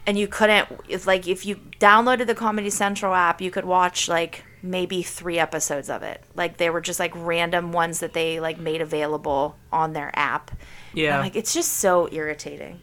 and 0.06 0.18
you 0.18 0.26
couldn't 0.26 0.68
it's 0.88 1.06
like 1.06 1.28
if 1.28 1.46
you 1.46 1.56
downloaded 1.78 2.26
the 2.26 2.34
Comedy 2.34 2.70
Central 2.70 3.14
app, 3.14 3.40
you 3.40 3.50
could 3.50 3.64
watch 3.64 4.08
like 4.08 4.44
maybe 4.62 5.02
3 5.02 5.38
episodes 5.38 5.88
of 5.90 6.02
it. 6.02 6.22
Like 6.34 6.56
they 6.56 6.70
were 6.70 6.80
just 6.80 6.98
like 7.00 7.12
random 7.14 7.72
ones 7.72 8.00
that 8.00 8.12
they 8.12 8.40
like 8.40 8.58
made 8.58 8.80
available 8.80 9.56
on 9.72 9.92
their 9.92 10.10
app. 10.14 10.50
Yeah. 10.92 11.20
Like 11.20 11.36
it's 11.36 11.54
just 11.54 11.74
so 11.74 12.08
irritating. 12.12 12.80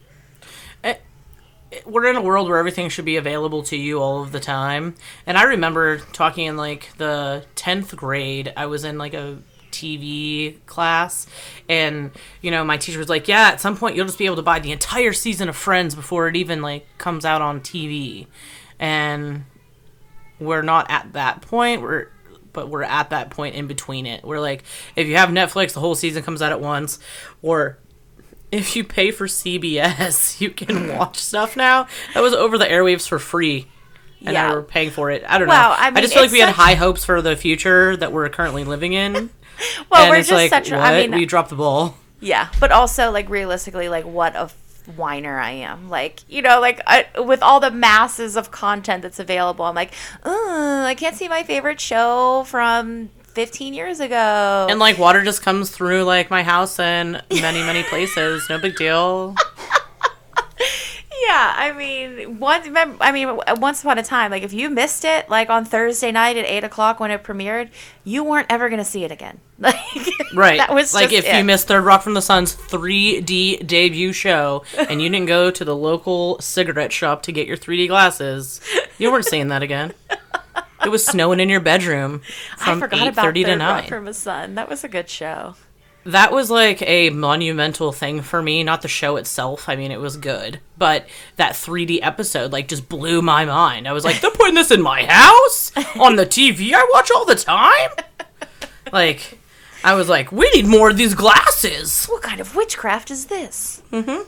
Eh, 0.84 0.96
we're 1.84 2.06
in 2.06 2.16
a 2.16 2.22
world 2.22 2.48
where 2.48 2.58
everything 2.58 2.88
should 2.88 3.04
be 3.04 3.16
available 3.16 3.62
to 3.64 3.76
you 3.76 4.00
all 4.00 4.22
of 4.22 4.32
the 4.32 4.40
time. 4.40 4.94
And 5.26 5.38
I 5.38 5.44
remember 5.44 5.98
talking 6.12 6.46
in 6.46 6.56
like 6.56 6.90
the 6.96 7.44
10th 7.56 7.94
grade, 7.96 8.52
I 8.56 8.66
was 8.66 8.84
in 8.84 8.98
like 8.98 9.14
a 9.14 9.38
TV 9.70 10.64
class 10.66 11.26
and 11.68 12.10
you 12.42 12.50
know 12.50 12.64
my 12.64 12.76
teacher 12.76 12.98
was 12.98 13.08
like, 13.08 13.28
"Yeah, 13.28 13.48
at 13.48 13.60
some 13.60 13.76
point 13.76 13.96
you'll 13.96 14.06
just 14.06 14.18
be 14.18 14.26
able 14.26 14.36
to 14.36 14.42
buy 14.42 14.58
the 14.58 14.72
entire 14.72 15.12
season 15.12 15.48
of 15.48 15.56
Friends 15.56 15.94
before 15.94 16.28
it 16.28 16.36
even 16.36 16.60
like 16.60 16.86
comes 16.98 17.24
out 17.24 17.40
on 17.40 17.60
TV." 17.60 18.26
And 18.78 19.44
we're 20.38 20.62
not 20.62 20.90
at 20.90 21.12
that 21.12 21.42
point. 21.42 21.82
We're 21.82 22.08
but 22.52 22.68
we're 22.68 22.82
at 22.82 23.10
that 23.10 23.30
point 23.30 23.54
in 23.54 23.68
between 23.68 24.06
it. 24.06 24.24
We're 24.24 24.40
like 24.40 24.64
if 24.96 25.06
you 25.06 25.16
have 25.16 25.28
Netflix, 25.28 25.72
the 25.72 25.80
whole 25.80 25.94
season 25.94 26.22
comes 26.22 26.42
out 26.42 26.52
at 26.52 26.60
once 26.60 26.98
or 27.42 27.78
if 28.52 28.74
you 28.76 28.84
pay 28.84 29.10
for 29.10 29.26
CBS, 29.26 30.40
you 30.40 30.50
can 30.50 30.96
watch 30.96 31.16
stuff 31.18 31.56
now 31.56 31.86
that 32.14 32.20
was 32.22 32.32
over 32.34 32.58
the 32.58 32.66
airwaves 32.66 33.06
for 33.08 33.18
free. 33.18 33.68
And 34.24 34.34
Yeah. 34.34 34.48
now 34.48 34.54
we're 34.54 34.62
paying 34.62 34.90
for 34.90 35.10
it. 35.10 35.24
I 35.26 35.38
don't 35.38 35.48
Well, 35.48 35.70
know. 35.70 35.74
I 35.76 35.86
I, 35.94 36.00
just 36.00 36.12
feel 36.12 36.22
like 36.22 36.32
we 36.32 36.40
had 36.40 36.50
high 36.50 36.74
hopes 36.74 37.04
for 37.04 37.22
the 37.22 37.36
future 37.36 37.96
that 37.96 38.12
we're 38.12 38.28
currently 38.28 38.64
living 38.64 38.92
in. 38.92 39.30
Well, 39.90 40.02
and 40.04 40.10
we're 40.10 40.16
it's 40.16 40.28
just 40.28 40.36
like, 40.38 40.48
such 40.50 40.70
what? 40.70 40.80
I 40.80 41.02
mean 41.02 41.12
we 41.12 41.26
dropped 41.26 41.50
the 41.50 41.54
ball. 41.56 41.94
Yeah, 42.18 42.48
but 42.60 42.72
also 42.72 43.10
like 43.10 43.28
realistically, 43.28 43.90
like 43.90 44.06
what 44.06 44.34
a 44.34 44.50
whiner 44.96 45.38
I 45.38 45.50
am. 45.50 45.90
Like 45.90 46.20
you 46.30 46.40
know, 46.40 46.60
like 46.60 46.80
I, 46.86 47.04
with 47.20 47.42
all 47.42 47.60
the 47.60 47.70
masses 47.70 48.36
of 48.36 48.50
content 48.50 49.02
that's 49.02 49.18
available, 49.18 49.66
I'm 49.66 49.74
like, 49.74 49.92
I 50.24 50.94
can't 50.96 51.14
see 51.14 51.28
my 51.28 51.42
favorite 51.42 51.78
show 51.78 52.44
from 52.44 53.10
15 53.34 53.74
years 53.74 54.00
ago. 54.00 54.66
And 54.68 54.78
like 54.78 54.98
water 54.98 55.22
just 55.24 55.42
comes 55.42 55.70
through 55.70 56.04
like 56.04 56.30
my 56.30 56.42
house 56.42 56.78
and 56.78 57.22
many, 57.30 57.60
many 57.60 57.82
places. 57.84 58.48
No 58.48 58.58
big 58.58 58.76
deal. 58.76 59.34
yeah, 61.26 61.54
I 61.56 61.72
mean, 61.76 62.38
once 62.38 62.66
I 63.00 63.12
mean, 63.12 63.38
once 63.58 63.82
upon 63.82 63.98
a 63.98 64.02
time, 64.02 64.30
like 64.30 64.42
if 64.42 64.52
you 64.52 64.70
missed 64.70 65.04
it, 65.04 65.28
like 65.28 65.50
on 65.50 65.64
Thursday 65.64 66.10
night 66.10 66.36
at 66.36 66.44
eight 66.46 66.64
o'clock 66.64 66.98
when 66.98 67.10
it 67.10 67.22
premiered, 67.22 67.70
you 68.04 68.24
weren't 68.24 68.46
ever 68.50 68.68
gonna 68.68 68.84
see 68.84 69.04
it 69.04 69.12
again. 69.12 69.40
Like 69.60 69.76
Right. 70.34 70.56
that 70.56 70.72
was 70.72 70.94
like 70.94 71.12
if 71.12 71.30
you 71.30 71.44
missed 71.44 71.68
Third 71.68 71.82
Rock 71.84 72.00
from 72.02 72.14
the 72.14 72.22
Sun's 72.22 72.54
3D 72.56 73.66
debut 73.66 74.12
show 74.14 74.64
and 74.78 75.02
you 75.02 75.10
didn't 75.10 75.26
go 75.26 75.50
to 75.50 75.64
the 75.66 75.76
local 75.76 76.38
cigarette 76.40 76.92
shop 76.92 77.22
to 77.24 77.32
get 77.32 77.46
your 77.46 77.58
3D 77.58 77.88
glasses, 77.88 78.62
you 78.96 79.12
weren't 79.12 79.26
seeing 79.26 79.48
that 79.48 79.62
again. 79.62 79.92
It 80.84 80.88
was 80.88 81.04
snowing 81.04 81.40
in 81.40 81.48
your 81.48 81.60
bedroom 81.60 82.22
I 82.60 82.64
from 82.64 82.80
forgot 82.80 83.00
eight 83.00 83.08
about 83.08 83.24
thirty 83.24 83.44
to 83.44 83.56
nine. 83.56 83.88
from 83.88 84.06
a 84.08 84.14
Sun. 84.14 84.54
That 84.54 84.68
was 84.68 84.82
a 84.84 84.88
good 84.88 85.08
show. 85.08 85.54
That 86.04 86.32
was 86.32 86.50
like 86.50 86.80
a 86.82 87.10
monumental 87.10 87.92
thing 87.92 88.22
for 88.22 88.40
me, 88.40 88.62
not 88.64 88.80
the 88.80 88.88
show 88.88 89.16
itself. 89.16 89.68
I 89.68 89.76
mean, 89.76 89.90
it 89.90 90.00
was 90.00 90.16
good, 90.16 90.60
but 90.78 91.06
that 91.36 91.52
3D 91.52 91.98
episode 92.00 92.52
like 92.52 92.68
just 92.68 92.88
blew 92.88 93.20
my 93.20 93.44
mind. 93.44 93.86
I 93.86 93.92
was 93.92 94.02
like, 94.04 94.22
they're 94.22 94.30
putting 94.30 94.54
this 94.54 94.70
in 94.70 94.80
my 94.80 95.04
house 95.04 95.70
on 95.98 96.16
the 96.16 96.24
TV 96.24 96.72
I 96.72 96.88
watch 96.94 97.10
all 97.14 97.24
the 97.26 97.34
time. 97.34 97.90
Like, 98.92 99.38
I 99.82 99.94
was 99.94 100.08
like, 100.08 100.30
we 100.30 100.50
need 100.50 100.66
more 100.66 100.90
of 100.90 100.96
these 100.96 101.14
glasses. 101.14 102.06
What 102.06 102.22
kind 102.22 102.40
of 102.40 102.54
witchcraft 102.54 103.10
is 103.10 103.26
this? 103.26 103.82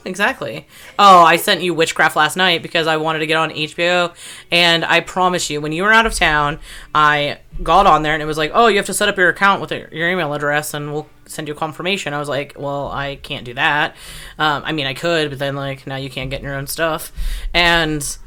Exactly. 0.05 0.67
Oh, 0.99 1.23
I 1.23 1.37
sent 1.37 1.61
you 1.61 1.73
Witchcraft 1.73 2.15
last 2.15 2.35
night 2.35 2.61
because 2.61 2.87
I 2.87 2.97
wanted 2.97 3.19
to 3.19 3.27
get 3.27 3.37
on 3.37 3.49
HBO, 3.51 4.13
and 4.51 4.83
I 4.83 4.99
promise 4.99 5.49
you, 5.49 5.61
when 5.61 5.71
you 5.71 5.83
were 5.83 5.93
out 5.93 6.05
of 6.05 6.13
town, 6.13 6.59
I 6.93 7.39
got 7.61 7.85
on 7.85 8.01
there 8.01 8.13
and 8.13 8.21
it 8.21 8.25
was 8.25 8.37
like, 8.37 8.51
oh, 8.53 8.67
you 8.67 8.77
have 8.77 8.87
to 8.87 8.93
set 8.93 9.07
up 9.09 9.17
your 9.17 9.29
account 9.29 9.61
with 9.61 9.71
your 9.71 9.87
your 9.91 10.09
email 10.09 10.33
address, 10.33 10.73
and 10.73 10.91
we'll 10.91 11.07
send 11.25 11.47
you 11.47 11.53
a 11.53 11.57
confirmation. 11.57 12.13
I 12.13 12.19
was 12.19 12.29
like, 12.29 12.55
well, 12.57 12.89
I 12.89 13.15
can't 13.17 13.45
do 13.45 13.53
that. 13.53 13.95
Um, 14.39 14.63
I 14.65 14.71
mean, 14.71 14.87
I 14.87 14.93
could, 14.93 15.29
but 15.29 15.39
then 15.39 15.55
like 15.55 15.85
now 15.87 15.95
you 15.95 16.09
can't 16.09 16.29
get 16.29 16.41
your 16.41 16.55
own 16.55 16.67
stuff, 16.67 17.11
and 17.53 18.17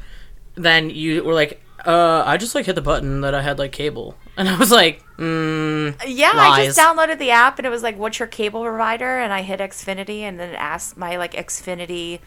then 0.55 0.89
you 0.89 1.23
were 1.23 1.33
like, 1.33 1.61
uh, 1.85 2.23
I 2.25 2.37
just 2.37 2.55
like 2.55 2.65
hit 2.65 2.75
the 2.75 2.81
button 2.81 3.21
that 3.21 3.35
I 3.35 3.41
had 3.41 3.59
like 3.59 3.71
cable, 3.71 4.15
and 4.39 4.47
I 4.47 4.57
was 4.57 4.71
like, 4.71 5.03
mm, 5.17 5.99
Yeah, 6.05 6.31
I 6.33 6.65
just 6.65 6.79
downloaded 6.79 7.17
the 7.17 7.31
app 7.31 7.57
and 7.57 7.65
it 7.65 7.69
was 7.69 7.83
like, 7.83 7.97
"What's 7.97 8.19
your 8.19 8.27
cable 8.27 8.63
provider?" 8.63 9.17
And 9.17 9.33
I 9.33 9.41
hit 9.41 9.59
Xfinity, 9.59 10.21
and 10.21 10.39
then 10.39 10.51
it 10.51 10.55
asked 10.55 10.95
my 10.97 11.17
like 11.17 11.33
Xfinity 11.33 12.19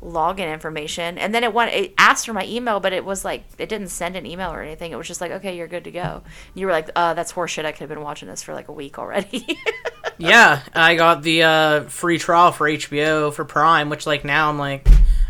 login 0.00 0.52
information, 0.52 1.18
and 1.18 1.34
then 1.34 1.44
it 1.44 1.52
went. 1.52 1.74
It 1.74 1.92
asked 1.98 2.26
for 2.26 2.32
my 2.32 2.46
email, 2.46 2.80
but 2.80 2.92
it 2.92 3.04
was 3.04 3.24
like 3.24 3.44
it 3.58 3.68
didn't 3.68 3.88
send 3.88 4.16
an 4.16 4.26
email 4.26 4.50
or 4.50 4.62
anything. 4.62 4.92
It 4.92 4.96
was 4.96 5.06
just 5.06 5.20
like, 5.20 5.32
"Okay, 5.32 5.56
you're 5.56 5.68
good 5.68 5.84
to 5.84 5.90
go." 5.90 6.22
And 6.24 6.60
you 6.60 6.66
were 6.66 6.72
like, 6.72 6.88
"Uh, 6.96 7.14
that's 7.14 7.32
horseshit. 7.32 7.64
I 7.66 7.72
could 7.72 7.80
have 7.80 7.88
been 7.90 8.00
watching 8.00 8.28
this 8.28 8.42
for 8.42 8.54
like 8.54 8.68
a 8.68 8.72
week 8.72 8.98
already." 8.98 9.46
Yeah, 10.20 10.62
I 10.74 10.96
got 10.96 11.22
the 11.22 11.44
uh, 11.44 11.82
free 11.84 12.18
trial 12.18 12.50
for 12.50 12.68
HBO 12.68 13.32
for 13.32 13.44
Prime, 13.44 13.88
which 13.88 14.04
like 14.04 14.24
now 14.24 14.48
I'm 14.48 14.58
like, 14.58 14.88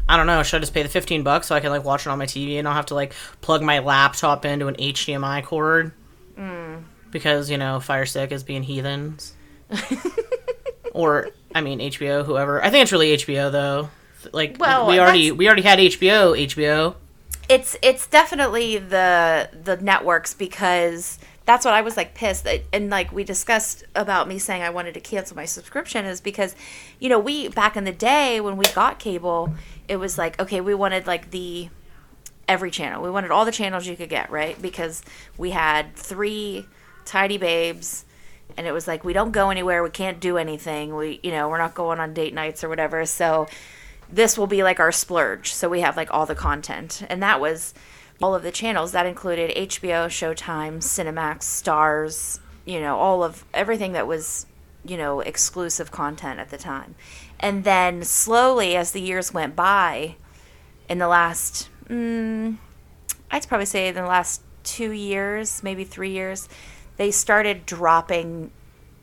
I 0.09 0.17
don't 0.17 0.27
know, 0.27 0.43
should 0.43 0.57
I 0.57 0.61
just 0.61 0.73
pay 0.73 0.83
the 0.83 0.89
fifteen 0.89 1.23
bucks 1.23 1.49
so 1.49 1.55
I 1.55 1.61
can 1.61 1.69
like 1.71 1.85
watch 1.85 2.07
it 2.07 2.11
on 2.11 2.19
my 2.19 2.25
TV 2.25 2.55
and 2.55 2.65
not 2.65 2.75
have 2.75 2.87
to 2.87 2.95
like 2.95 3.13
plug 3.43 3.63
my 3.63 3.81
laptop 3.81 4.47
into 4.47 4.67
an 4.67 4.77
HDMI 4.77 5.45
cord? 5.45 5.93
Mm. 6.39 6.85
Because 7.11 7.51
you 7.51 7.59
know 7.59 7.81
Fire 7.81 8.07
Stick 8.07 8.33
is 8.33 8.43
being 8.45 8.63
heathens, 8.63 9.35
or 10.93 11.31
I 11.55 11.61
mean 11.61 11.81
HBO, 11.81 12.25
whoever. 12.25 12.63
I 12.63 12.71
think 12.71 12.83
it's 12.83 12.93
really 12.93 13.17
HBO 13.17 13.51
though. 13.51 13.91
Like 14.33 14.57
Well, 14.59 14.87
we 14.87 14.99
already 14.99 15.33
we 15.33 15.47
already 15.47 15.63
had 15.63 15.79
HBO, 15.79 16.39
HBO. 16.39 16.95
it's 17.49 17.77
it's 17.83 18.07
definitely 18.07 18.79
the 18.79 19.49
the 19.65 19.77
networks 19.79 20.35
because 20.35 21.19
that's 21.47 21.65
what 21.65 21.73
I 21.73 21.81
was 21.81 21.97
like 21.97 22.15
pissed 22.15 22.45
that, 22.45 22.61
and 22.75 22.91
like 22.91 23.11
we 23.11 23.25
discussed 23.25 23.85
about 23.95 24.29
me 24.29 24.39
saying 24.39 24.61
I 24.63 24.69
wanted 24.71 24.93
to 24.95 25.01
cancel 25.01 25.35
my 25.35 25.47
subscription 25.47 26.05
is 26.05 26.21
because 26.21 26.55
you 26.99 27.09
know 27.09 27.19
we 27.19 27.49
back 27.49 27.75
in 27.77 27.85
the 27.85 27.93
day 27.93 28.39
when 28.41 28.59
we 28.59 28.67
got 28.75 28.99
cable 28.99 29.55
it 29.89 29.97
was 29.97 30.19
like 30.19 30.39
okay 30.39 30.61
we 30.61 30.75
wanted 30.75 31.07
like 31.07 31.31
the 31.31 31.71
every 32.49 32.71
channel 32.71 33.03
we 33.03 33.11
wanted 33.11 33.31
all 33.31 33.45
the 33.45 33.53
channels 33.53 33.87
you 33.87 33.97
could 33.97 34.09
get 34.09 34.31
right 34.31 34.61
because 34.61 35.03
we 35.37 35.51
had 35.51 35.95
three 35.95 36.67
tidy 37.05 37.39
babes 37.39 38.05
and 38.57 38.67
it 38.67 38.73
was 38.73 38.89
like 38.89 39.05
we 39.05 39.13
don't 39.13 39.33
go 39.33 39.51
anywhere 39.51 39.83
we 39.83 39.91
can't 39.91 40.19
do 40.19 40.39
anything 40.39 40.97
we 40.97 41.21
you 41.23 41.31
know 41.31 41.49
we're 41.49 41.59
not 41.59 41.75
going 41.75 42.01
on 42.01 42.15
date 42.15 42.35
nights 42.35 42.65
or 42.65 42.69
whatever 42.69 43.05
so 43.05 43.47
this 44.11 44.39
will 44.39 44.47
be 44.47 44.63
like 44.63 44.81
our 44.81 44.93
splurge. 44.93 45.53
So 45.53 45.69
we 45.69 45.81
have 45.81 45.97
like 45.97 46.13
all 46.13 46.27
the 46.27 46.35
content. 46.35 47.03
And 47.09 47.23
that 47.23 47.41
was 47.41 47.75
all 48.23 48.35
of 48.35 48.43
the 48.43 48.51
channels. 48.51 48.93
That 48.93 49.07
included 49.07 49.55
HBO, 49.55 50.07
Showtime, 50.07 50.79
Cinemax, 50.79 51.43
Stars, 51.43 52.41
you 52.65 52.81
know, 52.81 52.97
all 52.97 53.23
of 53.23 53.45
everything 53.53 53.93
that 53.93 54.07
was, 54.07 54.47
you 54.85 54.97
know, 54.97 55.21
exclusive 55.21 55.91
content 55.91 56.41
at 56.41 56.51
the 56.51 56.59
time. 56.59 56.95
And 57.41 57.65
then 57.65 58.03
slowly 58.03 58.77
as 58.77 58.93
the 58.93 59.01
years 59.01 59.33
went 59.33 59.55
by, 59.55 60.17
in 60.89 60.99
the 60.99 61.09
last, 61.09 61.69
mm, 61.89 62.57
I'd 63.31 63.49
probably 63.49 63.67
say 63.67 63.89
in 63.89 63.95
the 63.95 64.03
last 64.03 64.43
two 64.65 64.91
years, 64.93 65.63
maybe 65.63 65.85
three 65.85 66.11
years, 66.11 66.49
they 66.97 67.11
started 67.11 67.67
dropping 67.67 68.51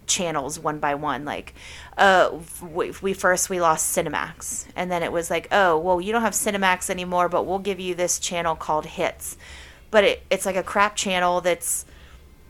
channels 0.06 0.60
one 0.60 0.80
by 0.80 0.96
one. 0.96 1.25
Like 1.25 1.54
uh 1.98 2.38
we, 2.62 2.94
we 3.01 3.13
first 3.13 3.50
we 3.50 3.60
lost 3.60 3.96
cinemax 3.96 4.68
and 4.75 4.92
then 4.92 5.01
it 5.01 5.12
was 5.12 5.30
like 5.30 5.48
oh 5.51 5.77
well 5.77 6.00
you 6.00 6.12
don't 6.12 6.22
have 6.22 6.34
cinemax 6.34 6.89
anymore 6.89 7.30
but 7.30 7.46
we'll 7.46 7.60
give 7.60 7.80
you 7.80 7.96
this 7.96 8.20
channel 8.20 8.56
called 8.56 8.86
hits. 8.86 9.38
But 9.92 10.04
it, 10.04 10.24
it's 10.30 10.46
like 10.46 10.56
a 10.56 10.63
crap 10.63 10.96
channel 10.96 11.42
that's 11.42 11.86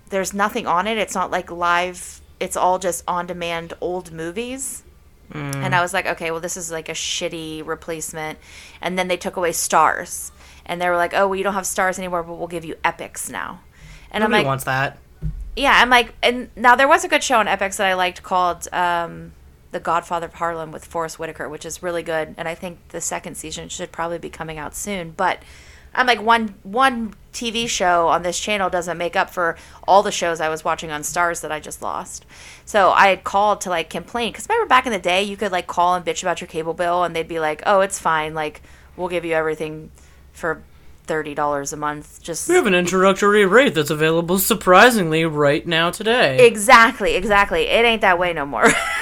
there's 0.09 0.33
nothing 0.33 0.67
on 0.67 0.87
it. 0.87 0.97
It's 0.97 1.15
not 1.15 1.31
like 1.31 1.49
live 1.49 2.21
it's 2.39 2.57
all 2.57 2.79
just 2.79 3.03
on 3.07 3.25
demand 3.25 3.73
old 3.79 4.11
movies 4.11 4.83
and 5.31 5.73
i 5.75 5.81
was 5.81 5.93
like 5.93 6.05
okay 6.05 6.31
well 6.31 6.39
this 6.39 6.55
is 6.55 6.71
like 6.71 6.87
a 6.89 6.93
shitty 6.93 7.65
replacement 7.65 8.37
and 8.81 8.97
then 8.97 9.07
they 9.07 9.17
took 9.17 9.35
away 9.35 9.51
stars 9.51 10.31
and 10.65 10.81
they 10.81 10.87
were 10.87 10.97
like 10.97 11.13
oh 11.13 11.27
well 11.27 11.35
you 11.35 11.43
don't 11.43 11.53
have 11.55 11.65
stars 11.65 11.97
anymore 11.97 12.23
but 12.23 12.35
we'll 12.35 12.47
give 12.47 12.63
you 12.65 12.75
Epix 12.83 13.29
now 13.29 13.59
and 14.11 14.21
Nobody 14.21 14.35
i'm 14.35 14.39
like 14.43 14.45
wants 14.45 14.63
that. 14.65 14.97
yeah, 15.55 15.79
I'm 15.81 15.89
like, 15.89 16.13
and 16.21 16.49
now 16.55 16.75
there 16.75 16.87
was 16.87 17.03
a 17.05 17.07
good 17.07 17.23
show 17.23 17.37
on 17.39 17.47
Epix 17.47 17.77
that 17.77 17.87
I 17.87 17.93
liked 17.93 18.21
called 18.23 18.67
um, 18.73 19.31
The 19.71 19.79
Godfather 19.79 20.25
of 20.27 20.33
Harlem 20.35 20.71
with 20.71 20.83
Forest 20.85 21.17
Whitaker, 21.17 21.47
which 21.47 21.65
is 21.65 21.81
really 21.81 22.03
good, 22.03 22.35
and 22.37 22.47
I 22.47 22.55
think 22.55 22.89
the 22.89 22.99
second 22.99 23.35
season 23.35 23.69
should 23.69 23.91
probably 23.91 24.17
be 24.17 24.29
coming 24.29 24.57
out 24.57 24.75
soon. 24.75 25.11
But 25.11 25.39
I'm 25.95 26.07
like, 26.07 26.21
one 26.21 26.55
one 26.63 27.13
TV 27.33 27.67
show 27.67 28.07
on 28.07 28.23
this 28.23 28.39
channel 28.39 28.69
doesn't 28.69 28.97
make 28.97 29.15
up 29.15 29.29
for 29.29 29.57
all 29.87 30.03
the 30.03 30.11
shows 30.11 30.39
I 30.39 30.49
was 30.49 30.63
watching 30.63 30.91
on 30.91 31.03
Stars 31.03 31.41
that 31.41 31.51
I 31.51 31.59
just 31.59 31.81
lost. 31.81 32.25
So 32.65 32.91
I 32.91 33.07
had 33.07 33.23
called 33.23 33.61
to 33.61 33.69
like 33.69 33.89
complain 33.89 34.31
because 34.31 34.47
remember 34.47 34.67
back 34.67 34.85
in 34.85 34.91
the 34.91 34.99
day, 34.99 35.23
you 35.23 35.37
could 35.37 35.51
like 35.51 35.67
call 35.67 35.95
and 35.95 36.05
bitch 36.05 36.21
about 36.21 36.41
your 36.41 36.47
cable 36.47 36.73
bill, 36.73 37.03
and 37.03 37.15
they'd 37.15 37.27
be 37.27 37.39
like, 37.39 37.63
"Oh, 37.65 37.81
it's 37.81 37.99
fine. 37.99 38.33
Like, 38.33 38.61
we'll 38.95 39.09
give 39.09 39.25
you 39.25 39.33
everything 39.33 39.91
for." 40.33 40.61
Thirty 41.07 41.35
dollars 41.35 41.71
a 41.71 41.77
month, 41.77 42.19
just 42.23 42.49
We 42.49 42.55
have 42.55 42.65
an 42.65 42.73
introductory 42.73 43.45
rate 43.45 43.75
that's 43.75 43.91
available 43.91 44.39
surprisingly 44.39 45.23
right 45.23 45.63
now 45.67 45.91
today. 45.91 46.47
Exactly, 46.47 47.13
exactly. 47.13 47.67
It 47.67 47.85
ain't 47.85 48.01
that 48.01 48.17
way 48.17 48.33
no 48.33 48.43
more. 48.43 48.65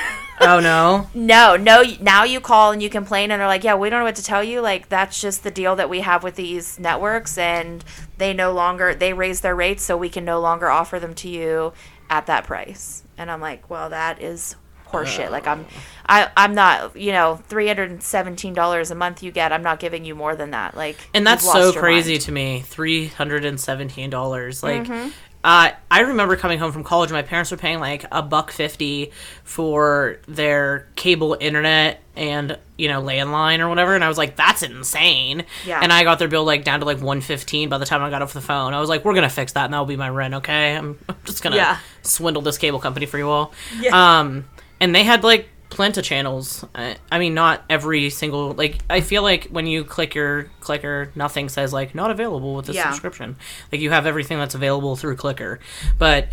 Oh 0.47 0.59
no. 0.59 1.07
No, 1.13 1.55
no. 1.55 1.83
Now 2.01 2.23
you 2.23 2.39
call 2.39 2.71
and 2.71 2.81
you 2.81 2.89
complain, 2.89 3.31
and 3.31 3.39
they're 3.39 3.47
like, 3.47 3.63
"Yeah, 3.63 3.75
we 3.75 3.89
don't 3.89 3.99
know 3.99 4.05
what 4.05 4.15
to 4.15 4.23
tell 4.23 4.43
you. 4.43 4.61
Like 4.61 4.89
that's 4.89 5.19
just 5.21 5.43
the 5.43 5.51
deal 5.51 5.75
that 5.75 5.89
we 5.89 6.01
have 6.01 6.23
with 6.23 6.35
these 6.35 6.79
networks, 6.79 7.37
and 7.37 7.83
they 8.17 8.33
no 8.33 8.51
longer 8.53 8.93
they 8.95 9.13
raise 9.13 9.41
their 9.41 9.55
rates, 9.55 9.83
so 9.83 9.97
we 9.97 10.09
can 10.09 10.25
no 10.25 10.39
longer 10.39 10.69
offer 10.69 10.99
them 10.99 11.13
to 11.15 11.29
you 11.29 11.73
at 12.09 12.25
that 12.27 12.45
price." 12.45 13.03
And 13.17 13.29
I'm 13.31 13.41
like, 13.41 13.69
"Well, 13.69 13.89
that 13.89 14.21
is 14.21 14.55
horseshit. 14.91 15.31
Like 15.31 15.47
I'm, 15.47 15.65
I 16.07 16.29
I'm 16.37 16.53
not. 16.53 16.95
You 16.95 17.11
know, 17.13 17.37
three 17.47 17.67
hundred 17.67 17.89
and 17.91 18.03
seventeen 18.03 18.53
dollars 18.53 18.91
a 18.91 18.95
month 18.95 19.23
you 19.23 19.31
get. 19.31 19.51
I'm 19.51 19.63
not 19.63 19.79
giving 19.79 20.05
you 20.05 20.13
more 20.15 20.35
than 20.35 20.51
that. 20.51 20.75
Like, 20.77 20.97
And 21.15 21.25
that's 21.25 21.43
so 21.51 21.73
crazy 21.73 22.13
mind. 22.13 22.21
to 22.21 22.31
me. 22.31 22.61
Three 22.61 23.07
hundred 23.07 23.43
and 23.45 23.59
seventeen 23.59 24.09
dollars. 24.09 24.61
Like, 24.61 24.83
Mm-hmm. 24.83 25.09
Uh, 25.43 25.71
I 25.91 25.99
remember 26.01 26.35
coming 26.35 26.59
home 26.59 26.71
from 26.71 26.83
college. 26.83 27.11
My 27.11 27.21
parents 27.21 27.51
were 27.51 27.57
paying 27.57 27.79
like 27.79 28.05
a 28.11 28.21
buck 28.21 28.51
fifty 28.51 29.11
for 29.43 30.19
their 30.27 30.87
cable 30.95 31.35
internet 31.39 32.01
and 32.15 32.57
you 32.77 32.87
know 32.87 33.01
landline 33.01 33.59
or 33.59 33.67
whatever, 33.69 33.95
and 33.95 34.03
I 34.03 34.07
was 34.07 34.17
like, 34.17 34.35
that's 34.35 34.63
insane. 34.63 35.45
Yeah. 35.65 35.79
And 35.81 35.91
I 35.91 36.03
got 36.03 36.19
their 36.19 36.27
bill 36.27 36.45
like 36.45 36.63
down 36.63 36.79
to 36.79 36.85
like 36.85 37.01
one 37.01 37.21
fifteen 37.21 37.69
by 37.69 37.77
the 37.77 37.85
time 37.85 38.01
I 38.01 38.09
got 38.09 38.21
off 38.21 38.33
the 38.33 38.41
phone. 38.41 38.73
I 38.73 38.79
was 38.79 38.89
like, 38.89 39.03
we're 39.03 39.15
gonna 39.15 39.29
fix 39.29 39.53
that, 39.53 39.65
and 39.65 39.73
that'll 39.73 39.85
be 39.85 39.97
my 39.97 40.09
rent. 40.09 40.33
Okay, 40.35 40.75
I'm, 40.75 40.97
I'm 41.09 41.15
just 41.25 41.43
gonna 41.43 41.55
Yeah. 41.57 41.77
swindle 42.03 42.41
this 42.41 42.57
cable 42.57 42.79
company 42.79 43.05
for 43.05 43.17
you 43.17 43.29
all. 43.29 43.53
Yeah. 43.79 44.19
Um, 44.19 44.45
and 44.79 44.95
they 44.95 45.03
had 45.03 45.23
like 45.23 45.49
plenty 45.73 45.99
of 45.99 46.05
channels. 46.05 46.63
I, 46.73 46.95
I 47.11 47.19
mean, 47.19 47.33
not 47.33 47.63
every 47.69 48.09
single 48.09 48.51
like. 48.53 48.79
I 48.89 49.01
feel 49.01 49.23
like 49.23 49.45
when 49.45 49.67
you 49.67 49.83
click 49.83 50.15
your 50.15 50.43
clicker, 50.61 51.11
nothing 51.15 51.49
says 51.49 51.73
like 51.73 51.93
not 51.93 52.11
available 52.11 52.55
with 52.55 52.65
this 52.67 52.75
Yeah. 52.75 52.89
subscription. 52.91 53.35
Like 53.71 53.81
you 53.81 53.89
have 53.91 54.05
everything 54.05 54.37
that's 54.37 54.55
available 54.55 54.95
through 54.95 55.15
clicker, 55.17 55.59
but 55.97 56.29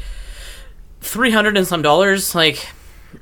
three 1.01 1.31
hundred 1.31 1.57
and 1.57 1.67
some 1.67 1.83
dollars, 1.83 2.35
like. 2.35 2.69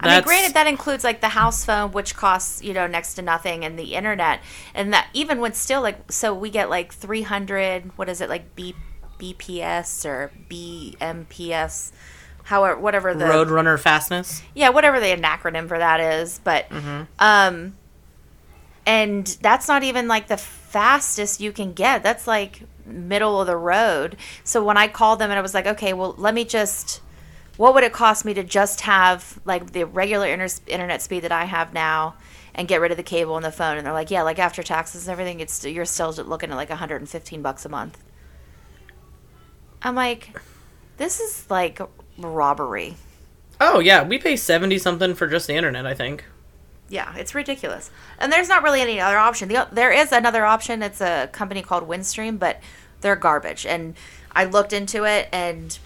I 0.00 0.16
mean, 0.16 0.22
granted, 0.24 0.52
that 0.52 0.66
includes 0.66 1.02
like 1.02 1.22
the 1.22 1.30
house 1.30 1.64
phone, 1.64 1.92
which 1.92 2.14
costs 2.14 2.62
you 2.62 2.74
know 2.74 2.86
next 2.86 3.14
to 3.14 3.22
nothing, 3.22 3.64
and 3.64 3.78
the 3.78 3.94
internet, 3.94 4.40
and 4.74 4.92
that 4.92 5.08
even 5.14 5.40
when 5.40 5.54
still 5.54 5.80
like 5.80 6.12
so 6.12 6.34
we 6.34 6.50
get 6.50 6.68
like 6.68 6.92
three 6.92 7.22
hundred. 7.22 7.96
What 7.96 8.10
is 8.10 8.20
it 8.20 8.28
like 8.28 8.54
B 8.54 8.74
BPS 9.18 10.04
or 10.04 10.30
BMPS? 10.50 11.92
However, 12.48 12.80
whatever 12.80 13.14
the 13.14 13.26
Roadrunner 13.26 13.78
fastness. 13.78 14.42
yeah, 14.54 14.70
whatever 14.70 15.00
the 15.00 15.08
acronym 15.08 15.68
for 15.68 15.78
that 15.78 16.00
is, 16.00 16.40
but 16.42 16.66
um, 17.18 17.76
and 18.86 19.26
that's 19.42 19.68
not 19.68 19.82
even 19.82 20.08
like 20.08 20.28
the 20.28 20.38
fastest 20.38 21.42
you 21.42 21.52
can 21.52 21.74
get. 21.74 22.02
That's 22.02 22.26
like 22.26 22.62
middle 22.86 23.38
of 23.38 23.46
the 23.46 23.56
road. 23.56 24.16
So 24.44 24.64
when 24.64 24.78
I 24.78 24.88
called 24.88 25.18
them 25.18 25.28
and 25.30 25.38
I 25.38 25.42
was 25.42 25.52
like, 25.52 25.66
okay, 25.66 25.92
well, 25.92 26.14
let 26.16 26.32
me 26.32 26.46
just, 26.46 27.02
what 27.58 27.74
would 27.74 27.84
it 27.84 27.92
cost 27.92 28.24
me 28.24 28.32
to 28.32 28.42
just 28.42 28.80
have 28.80 29.38
like 29.44 29.72
the 29.72 29.84
regular 29.84 30.26
inter- 30.26 30.48
internet 30.68 31.02
speed 31.02 31.20
that 31.24 31.32
I 31.32 31.44
have 31.44 31.74
now? 31.74 32.14
And 32.54 32.66
get 32.66 32.80
rid 32.80 32.90
of 32.90 32.96
the 32.96 33.02
cable 33.04 33.36
and 33.36 33.44
the 33.44 33.52
phone, 33.52 33.76
and 33.76 33.86
they're 33.86 33.92
like, 33.92 34.10
"Yeah, 34.10 34.22
like 34.22 34.40
after 34.40 34.64
taxes 34.64 35.06
and 35.06 35.12
everything, 35.12 35.38
it's 35.38 35.64
you're 35.64 35.84
still 35.84 36.10
looking 36.10 36.50
at 36.50 36.56
like 36.56 36.70
115 36.70 37.40
bucks 37.40 37.64
a 37.64 37.68
month." 37.68 38.02
I'm 39.80 39.94
like, 39.94 40.36
"This 40.96 41.20
is 41.20 41.48
like 41.48 41.78
robbery." 42.18 42.96
Oh 43.60 43.80
yeah, 43.80 44.02
we 44.02 44.18
pay 44.18 44.36
seventy 44.36 44.78
something 44.78 45.14
for 45.14 45.26
just 45.26 45.46
the 45.46 45.54
internet. 45.54 45.86
I 45.86 45.94
think. 45.94 46.24
Yeah, 46.88 47.14
it's 47.16 47.34
ridiculous. 47.34 47.90
And 48.18 48.32
there's 48.32 48.48
not 48.48 48.62
really 48.62 48.80
any 48.80 48.98
other 48.98 49.18
option. 49.18 49.48
The, 49.48 49.68
there 49.70 49.92
is 49.92 50.10
another 50.10 50.44
option. 50.46 50.82
It's 50.82 51.02
a 51.02 51.28
company 51.32 51.60
called 51.60 51.86
Windstream, 51.86 52.38
but 52.38 52.60
they're 53.02 53.16
garbage. 53.16 53.66
And 53.66 53.94
I 54.32 54.44
looked 54.44 54.72
into 54.72 55.04
it, 55.04 55.28
and 55.32 55.78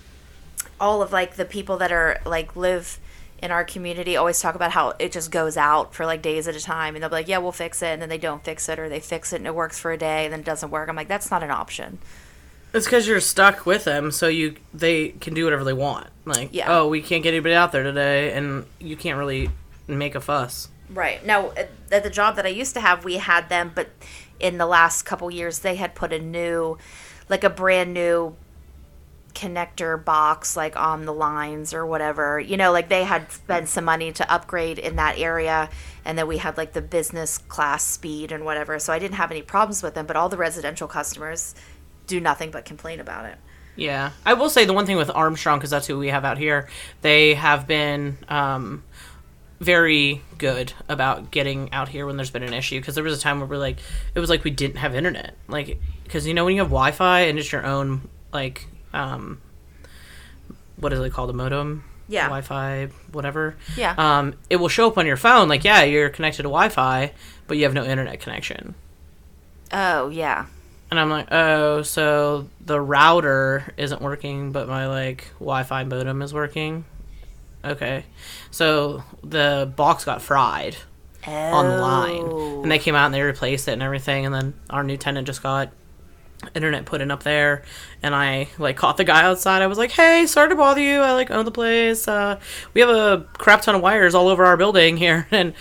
all 0.81 1.03
of 1.03 1.12
like 1.12 1.35
the 1.35 1.45
people 1.45 1.77
that 1.79 1.91
are 1.91 2.21
like 2.25 2.55
live 2.55 3.01
in 3.43 3.51
our 3.51 3.65
community 3.65 4.17
always 4.17 4.39
talk 4.39 4.55
about 4.55 4.71
how 4.71 4.95
it 5.01 5.11
just 5.11 5.33
goes 5.33 5.57
out 5.57 5.93
for 5.93 6.07
like 6.07 6.23
days 6.23 6.47
at 6.47 6.55
a 6.55 6.61
time, 6.61 6.95
and 6.95 7.03
they'll 7.03 7.11
be 7.11 7.17
like, 7.17 7.29
"Yeah, 7.29 7.39
we'll 7.39 7.53
fix 7.53 7.83
it," 7.83 7.87
and 7.87 8.01
then 8.01 8.09
they 8.09 8.19
don't 8.19 8.45
fix 8.45 8.69
it, 8.69 8.79
or 8.79 8.89
they 8.89 9.01
fix 9.01 9.33
it 9.33 9.37
and 9.37 9.47
it 9.47 9.55
works 9.55 9.81
for 9.81 9.91
a 9.91 9.99
day, 9.99 10.25
and 10.25 10.33
then 10.33 10.41
it 10.41 10.47
doesn't 10.47 10.71
work. 10.71 10.89
I'm 10.89 10.97
like, 10.97 11.09
that's 11.09 11.31
not 11.31 11.43
an 11.43 11.51
option. 11.51 11.99
It's 12.75 12.87
because 12.87 13.07
you're 13.07 13.21
stuck 13.21 13.67
with 13.67 13.85
them, 13.85 14.11
so 14.11 14.29
you 14.29 14.57
they 14.73 15.09
can 15.11 15.35
do 15.35 15.45
whatever 15.45 15.64
they 15.64 15.73
want. 15.75 16.09
Like, 16.25 16.50
Yeah. 16.52 16.67
oh, 16.79 16.88
we 16.88 17.02
can't 17.02 17.23
get 17.23 17.31
anybody 17.31 17.55
out 17.55 17.73
there 17.73 17.83
today, 17.83 18.33
and 18.33 18.64
you 18.79 18.97
can't 18.97 19.19
really 19.19 19.50
make 19.87 20.14
a 20.14 20.21
fuss. 20.21 20.69
Right. 20.88 21.25
Now, 21.25 21.50
at 21.57 21.71
at 21.91 22.02
the 22.02 22.11
job 22.11 22.37
that 22.37 22.47
I 22.47 22.50
used 22.50 22.75
to 22.75 22.81
have, 22.81 23.05
we 23.05 23.17
had 23.17 23.49
them, 23.49 23.73
but 23.75 23.91
in 24.41 24.59
the 24.59 24.67
last 24.67 25.02
couple 25.02 25.31
years, 25.31 25.59
they 25.61 25.76
had 25.76 25.95
put 25.95 26.12
a 26.12 26.19
new, 26.19 26.79
like 27.29 27.45
a 27.45 27.50
brand 27.50 27.93
new 27.93 28.37
connector 29.35 30.02
box, 30.02 30.57
like 30.57 30.76
on 30.76 31.05
the 31.05 31.12
lines 31.12 31.73
or 31.73 31.87
whatever. 31.87 32.38
You 32.41 32.57
know, 32.57 32.73
like 32.73 32.88
they 32.88 33.05
had 33.05 33.31
spent 33.33 33.69
some 33.69 33.85
money 33.85 34.12
to 34.12 34.31
upgrade 34.33 34.79
in 34.79 34.97
that 34.97 35.19
area, 35.19 35.69
and 36.05 36.17
then 36.19 36.26
we 36.26 36.38
had 36.38 36.57
like 36.57 36.73
the 36.73 36.83
business 36.83 37.38
class 37.38 37.85
speed 37.85 38.33
and 38.33 38.45
whatever. 38.45 38.79
So 38.79 38.92
I 38.92 38.99
didn't 38.99 39.16
have 39.16 39.31
any 39.31 39.42
problems 39.42 39.83
with 39.83 39.94
them, 39.94 40.07
but 40.07 40.16
all 40.16 40.29
the 40.29 40.37
residential 40.37 40.88
customers 40.88 41.55
do 42.07 42.21
nothing 42.21 42.51
but 42.51 42.65
complain 42.65 43.01
about 43.01 43.27
it. 43.27 43.37
Yeah, 43.77 44.11
I 44.27 44.35
will 44.35 44.51
say 44.51 44.65
the 44.65 44.73
one 44.73 44.85
thing 44.85 44.97
with 44.97 45.11
Armstrong 45.11 45.59
because 45.59 45.71
that's 45.71 45.87
who 45.87 45.99
we 45.99 46.09
have 46.09 46.25
out 46.25 46.38
here. 46.38 46.69
They 47.01 47.35
have 47.35 47.67
been 47.67 48.19
um, 48.29 48.85
very 49.61 50.23
good 50.37 50.75
about 50.88 51.31
getting 51.31 51.73
out 51.73 51.88
here 51.88 52.05
when 52.05 52.17
there's 52.17 52.31
been 52.31 52.43
an 52.43 52.53
issue. 52.53 52.81
Because 52.81 52.95
there 52.95 53.05
was 53.05 53.17
a 53.19 53.21
time 53.21 53.38
where 53.38 53.49
we're 53.49 53.57
like, 53.57 53.79
it 54.15 54.21
was 54.21 54.29
like 54.29 54.45
we 54.45 54.51
didn't 54.51 54.77
have 54.77 54.95
internet, 54.95 55.37
like 55.49 55.79
because 56.05 56.27
you 56.27 56.35
know 56.35 56.45
when 56.45 56.55
you 56.55 56.61
have 56.61 56.69
Wi-Fi 56.69 57.21
and 57.21 57.38
it's 57.38 57.51
your 57.51 57.65
own 57.65 58.09
like 58.33 58.67
um, 58.93 59.41
what 60.77 60.93
is 60.93 61.01
it 61.01 61.12
called 61.12 61.31
a 61.31 61.33
modem? 61.33 61.85
Yeah. 62.09 62.25
Wi-Fi, 62.25 62.88
whatever. 63.12 63.57
Yeah. 63.77 63.95
Um, 63.97 64.35
it 64.51 64.57
will 64.57 64.69
show 64.69 64.88
up 64.88 64.99
on 64.99 65.07
your 65.07 65.17
phone 65.17 65.49
like, 65.49 65.65
yeah, 65.65 65.83
you're 65.85 66.11
connected 66.11 66.43
to 66.43 66.49
Wi-Fi, 66.49 67.12
but 67.47 67.57
you 67.57 67.65
have 67.65 67.73
no 67.73 67.85
internet 67.85 68.21
connection. 68.21 68.75
Oh, 69.73 70.09
yeah. 70.11 70.47
And 70.92 71.00
I'm 71.00 71.09
like, 71.09 71.28
oh, 71.33 71.81
so 71.81 72.48
the 72.61 72.78
router 72.78 73.72
isn't 73.78 74.02
working, 74.02 74.52
but 74.52 74.68
my 74.68 74.88
like 74.88 75.26
Wi-Fi 75.38 75.85
modem 75.85 76.20
is 76.20 76.35
working. 76.35 76.85
Okay, 77.64 78.05
so 78.50 79.02
the 79.24 79.72
box 79.74 80.05
got 80.05 80.20
fried 80.20 80.76
on 81.26 81.66
the 81.66 81.78
line, 81.78 82.20
Oh. 82.26 82.62
and 82.62 82.70
they 82.70 82.78
came 82.78 82.94
out 82.94 83.07
and 83.07 83.14
they 83.14 83.22
replaced 83.22 83.68
it 83.68 83.72
and 83.72 83.83
everything. 83.83 84.26
And 84.26 84.35
then 84.35 84.52
our 84.68 84.85
new 84.85 84.98
tenant 84.98 85.26
just 85.26 85.42
got 85.42 85.70
internet 86.55 86.85
put 86.85 87.00
in 87.00 87.11
up 87.11 87.22
there, 87.22 87.62
and 88.02 88.14
I 88.14 88.48
like 88.59 88.76
caught 88.76 88.98
the 88.98 89.05
guy 89.05 89.22
outside. 89.22 89.62
I 89.62 89.68
was 89.68 89.78
like, 89.78 89.92
hey, 89.92 90.26
sorry 90.26 90.50
to 90.50 90.57
bother 90.57 90.83
you. 90.83 91.00
I 91.00 91.12
like 91.12 91.31
own 91.31 91.46
the 91.46 91.50
place. 91.50 92.07
Uh, 92.07 92.38
we 92.74 92.83
have 92.83 92.90
a 92.90 93.26
crap 93.38 93.62
ton 93.62 93.74
of 93.76 93.81
wires 93.81 94.14
all 94.14 94.28
over 94.28 94.44
our 94.44 94.59
building 94.59 94.98
here, 94.98 95.26
and 95.31 95.55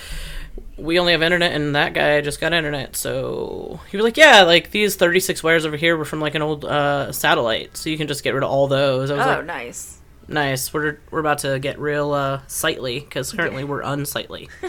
we 0.81 0.99
only 0.99 1.11
have 1.13 1.21
internet 1.21 1.53
and 1.53 1.75
that 1.75 1.93
guy 1.93 2.19
just 2.21 2.39
got 2.41 2.53
internet 2.53 2.95
so 2.95 3.79
he 3.89 3.97
was 3.97 4.03
like 4.03 4.17
yeah 4.17 4.41
like 4.43 4.71
these 4.71 4.95
36 4.95 5.43
wires 5.43 5.65
over 5.65 5.77
here 5.77 5.95
were 5.95 6.05
from 6.05 6.19
like 6.19 6.35
an 6.35 6.41
old 6.41 6.65
uh, 6.65 7.11
satellite 7.11 7.77
so 7.77 7.89
you 7.89 7.97
can 7.97 8.07
just 8.07 8.23
get 8.23 8.33
rid 8.33 8.43
of 8.43 8.49
all 8.49 8.67
those. 8.67 9.11
I 9.11 9.15
was 9.17 9.25
Oh, 9.25 9.29
like 9.29 9.45
nice. 9.45 9.99
nice. 10.27 10.73
We're 10.73 10.99
we're 11.11 11.19
about 11.19 11.39
to 11.39 11.59
get 11.59 11.79
real 11.79 12.11
uh 12.13 12.41
sightly 12.47 12.99
because 12.99 13.31
currently 13.31 13.63
we're 13.63 13.81
unsightly. 13.81 14.49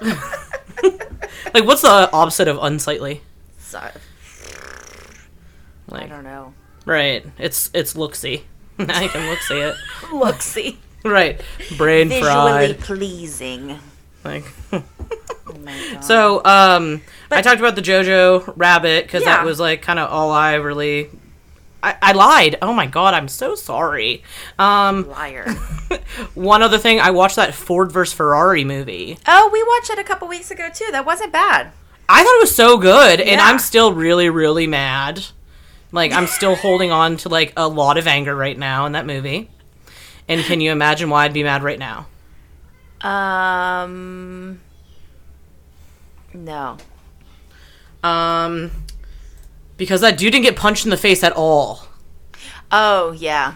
Like 1.54 1.64
what's 1.64 1.82
the 1.82 2.10
opposite 2.12 2.48
of 2.48 2.58
unsightly? 2.60 3.22
So, 3.58 3.78
I 5.92 6.06
don't 6.06 6.24
know. 6.24 6.52
right. 6.84 7.24
It's 7.38 7.70
it's 7.72 7.94
looksy. 7.94 8.42
Now 8.78 9.00
you 9.00 9.08
can 9.08 9.26
look 9.30 9.38
see 9.40 9.58
it. 9.58 9.74
Looksy. 10.10 10.76
Right. 11.02 11.40
Brain 11.78 12.08
Visually 12.10 12.74
fried. 12.74 12.80
pleasing. 12.80 13.78
like 14.22 14.44
Oh. 15.48 16.00
So, 16.00 16.36
um, 16.44 17.02
I 17.30 17.40
talked 17.42 17.60
about 17.60 17.76
the 17.76 17.82
JoJo 17.82 18.54
Rabbit 18.56 19.04
because 19.06 19.22
Yeah. 19.22 19.36
that 19.36 19.44
was 19.44 19.60
like 19.60 19.82
kind 19.82 19.98
of 19.98 20.10
all 20.10 20.30
I 20.30 20.54
really. 20.54 21.08
I, 21.82 21.94
I 22.02 22.12
lied. 22.12 22.58
Oh 22.62 22.72
my 22.72 22.86
god, 22.86 23.14
I'm 23.14 23.28
so 23.28 23.54
sorry. 23.54 24.24
Um, 24.58 25.08
Liar. 25.08 25.52
one 26.34 26.62
other 26.62 26.78
thing, 26.78 26.98
I 27.00 27.10
watched 27.10 27.36
that 27.36 27.54
Ford 27.54 27.92
vs 27.92 28.12
Ferrari 28.14 28.64
movie. 28.64 29.18
oh, 29.28 29.50
we 29.52 29.62
watched 29.62 29.90
it 29.90 29.98
a 29.98 30.04
couple 30.04 30.26
weeks 30.26 30.50
ago 30.50 30.68
too. 30.74 30.88
That 30.90 31.06
wasn't 31.06 31.32
bad. 31.32 31.70
I 32.08 32.22
thought 32.24 32.36
it 32.36 32.40
was 32.40 32.54
so 32.56 32.78
good, 32.78 33.20
and 33.20 33.40
I'm 33.40 33.58
still 33.58 33.92
really, 33.92 34.30
really 34.30 34.66
mad. 34.66 35.24
Like 35.92 36.12
I'm 36.12 36.26
still 36.26 36.56
holding 36.66 36.90
on 36.90 37.18
to 37.18 37.28
like 37.28 37.52
a 37.56 37.68
lot 37.68 37.98
of 37.98 38.06
anger 38.08 38.34
right 38.34 38.58
now 38.58 38.86
in 38.86 38.92
that 38.92 39.06
movie. 39.06 39.50
And 40.28 40.42
can 40.44 40.60
you 40.60 40.72
imagine 40.72 41.08
why 41.08 41.24
I'd 41.24 41.32
be 41.32 41.44
mad 41.44 41.62
right 41.62 41.78
now? 41.78 42.06
Um. 43.00 44.60
No. 46.36 46.76
Um, 48.02 48.70
because 49.76 50.00
that 50.02 50.18
dude 50.18 50.32
didn't 50.32 50.44
get 50.44 50.56
punched 50.56 50.84
in 50.84 50.90
the 50.90 50.96
face 50.96 51.24
at 51.24 51.32
all. 51.32 51.86
Oh 52.70 53.12
yeah. 53.12 53.54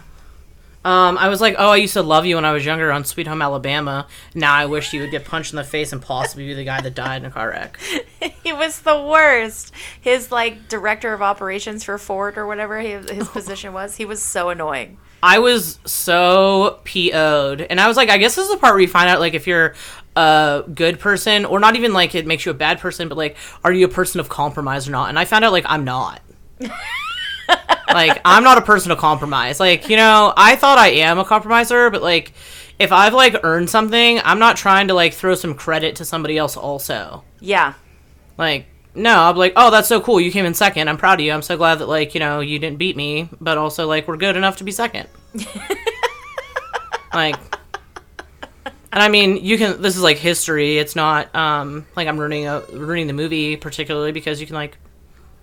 Um, 0.82 1.18
I 1.18 1.28
was 1.28 1.42
like, 1.42 1.56
oh, 1.58 1.70
I 1.70 1.76
used 1.76 1.92
to 1.92 2.02
love 2.02 2.24
you 2.24 2.36
when 2.36 2.46
I 2.46 2.52
was 2.52 2.64
younger 2.64 2.90
on 2.90 3.04
Sweet 3.04 3.26
Home 3.26 3.42
Alabama. 3.42 4.06
Now 4.34 4.54
I 4.54 4.64
wish 4.64 4.94
you 4.94 5.02
would 5.02 5.10
get 5.10 5.26
punched 5.26 5.52
in 5.52 5.58
the 5.58 5.64
face 5.64 5.92
and 5.92 6.00
possibly 6.00 6.46
be 6.46 6.54
the 6.54 6.64
guy 6.64 6.80
that 6.80 6.94
died 6.94 7.22
in 7.22 7.26
a 7.26 7.30
car 7.30 7.50
wreck. 7.50 7.78
he 8.42 8.54
was 8.54 8.80
the 8.80 8.98
worst. 8.98 9.74
His 10.00 10.32
like 10.32 10.68
director 10.68 11.12
of 11.12 11.20
operations 11.20 11.84
for 11.84 11.98
Ford 11.98 12.38
or 12.38 12.46
whatever 12.46 12.80
his, 12.80 13.10
his 13.10 13.28
position 13.30 13.74
was. 13.74 13.96
He 13.96 14.06
was 14.06 14.22
so 14.22 14.48
annoying. 14.48 14.96
I 15.22 15.38
was 15.38 15.78
so 15.84 16.80
PO'd. 16.84 17.60
And 17.60 17.78
I 17.78 17.86
was 17.86 17.96
like, 17.96 18.08
I 18.08 18.16
guess 18.16 18.36
this 18.36 18.46
is 18.46 18.50
the 18.50 18.56
part 18.56 18.72
where 18.72 18.80
you 18.80 18.88
find 18.88 19.08
out, 19.08 19.20
like, 19.20 19.34
if 19.34 19.46
you're 19.46 19.74
a 20.20 20.64
good 20.74 20.98
person 20.98 21.44
or 21.44 21.60
not 21.60 21.76
even 21.76 21.92
like 21.92 22.14
it 22.14 22.26
makes 22.26 22.44
you 22.44 22.50
a 22.50 22.54
bad 22.54 22.78
person, 22.78 23.08
but 23.08 23.16
like 23.16 23.36
are 23.64 23.72
you 23.72 23.86
a 23.86 23.88
person 23.88 24.20
of 24.20 24.28
compromise 24.28 24.88
or 24.88 24.92
not? 24.92 25.08
And 25.08 25.18
I 25.18 25.24
found 25.24 25.44
out 25.44 25.52
like 25.52 25.64
I'm 25.66 25.84
not. 25.84 26.20
like 27.88 28.20
I'm 28.24 28.44
not 28.44 28.58
a 28.58 28.62
person 28.62 28.90
of 28.90 28.98
compromise. 28.98 29.60
Like, 29.60 29.88
you 29.88 29.96
know, 29.96 30.32
I 30.36 30.56
thought 30.56 30.78
I 30.78 30.88
am 30.88 31.18
a 31.18 31.24
compromiser, 31.24 31.90
but 31.90 32.02
like 32.02 32.32
if 32.78 32.92
I've 32.92 33.14
like 33.14 33.36
earned 33.42 33.70
something, 33.70 34.20
I'm 34.24 34.38
not 34.38 34.56
trying 34.56 34.88
to 34.88 34.94
like 34.94 35.14
throw 35.14 35.34
some 35.34 35.54
credit 35.54 35.96
to 35.96 36.04
somebody 36.04 36.38
else 36.38 36.56
also. 36.56 37.24
Yeah. 37.40 37.74
Like 38.38 38.66
no, 38.94 39.20
I'm 39.20 39.36
like, 39.36 39.52
oh, 39.54 39.70
that's 39.70 39.88
so 39.88 40.00
cool. 40.00 40.20
You 40.20 40.32
came 40.32 40.44
in 40.44 40.54
second. 40.54 40.88
I'm 40.88 40.96
proud 40.96 41.20
of 41.20 41.24
you. 41.24 41.32
I'm 41.32 41.42
so 41.42 41.56
glad 41.56 41.76
that 41.76 41.88
like 41.88 42.14
you 42.14 42.20
know 42.20 42.40
you 42.40 42.58
didn't 42.58 42.78
beat 42.78 42.96
me, 42.96 43.28
but 43.40 43.58
also 43.58 43.86
like 43.86 44.08
we're 44.08 44.16
good 44.16 44.36
enough 44.36 44.56
to 44.56 44.64
be 44.64 44.72
second. 44.72 45.08
like, 47.14 47.36
and 48.92 49.02
I 49.02 49.08
mean, 49.08 49.36
you 49.44 49.56
can. 49.58 49.80
This 49.82 49.96
is 49.96 50.02
like 50.02 50.16
history. 50.18 50.78
It's 50.78 50.96
not 50.96 51.34
um 51.34 51.86
like 51.96 52.08
I'm 52.08 52.18
ruining 52.18 52.46
a 52.46 52.60
ruining 52.72 53.06
the 53.06 53.12
movie 53.12 53.56
particularly 53.56 54.12
because 54.12 54.40
you 54.40 54.46
can 54.46 54.56
like 54.56 54.76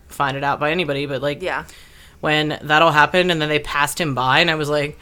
find 0.07 0.35
it 0.37 0.43
out 0.43 0.59
by 0.59 0.71
anybody. 0.71 1.05
But 1.05 1.21
like, 1.21 1.41
Yeah. 1.41 1.65
when 2.21 2.57
that 2.63 2.81
all 2.81 2.91
happened 2.91 3.31
and 3.31 3.41
then 3.41 3.49
they 3.49 3.59
passed 3.59 3.99
him 3.99 4.15
by 4.15 4.39
and 4.39 4.49
I 4.51 4.55
was 4.55 4.69
like, 4.69 4.97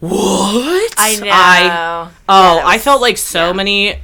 what? 0.00 0.94
I 0.98 1.16
know. 1.16 1.24
oh, 1.26 1.28
Yeah, 1.28 2.10
that 2.62 2.64
I 2.66 2.78
felt 2.78 3.00
like 3.00 3.16
so 3.18 3.48
yeah. 3.48 3.52
many 3.52 4.00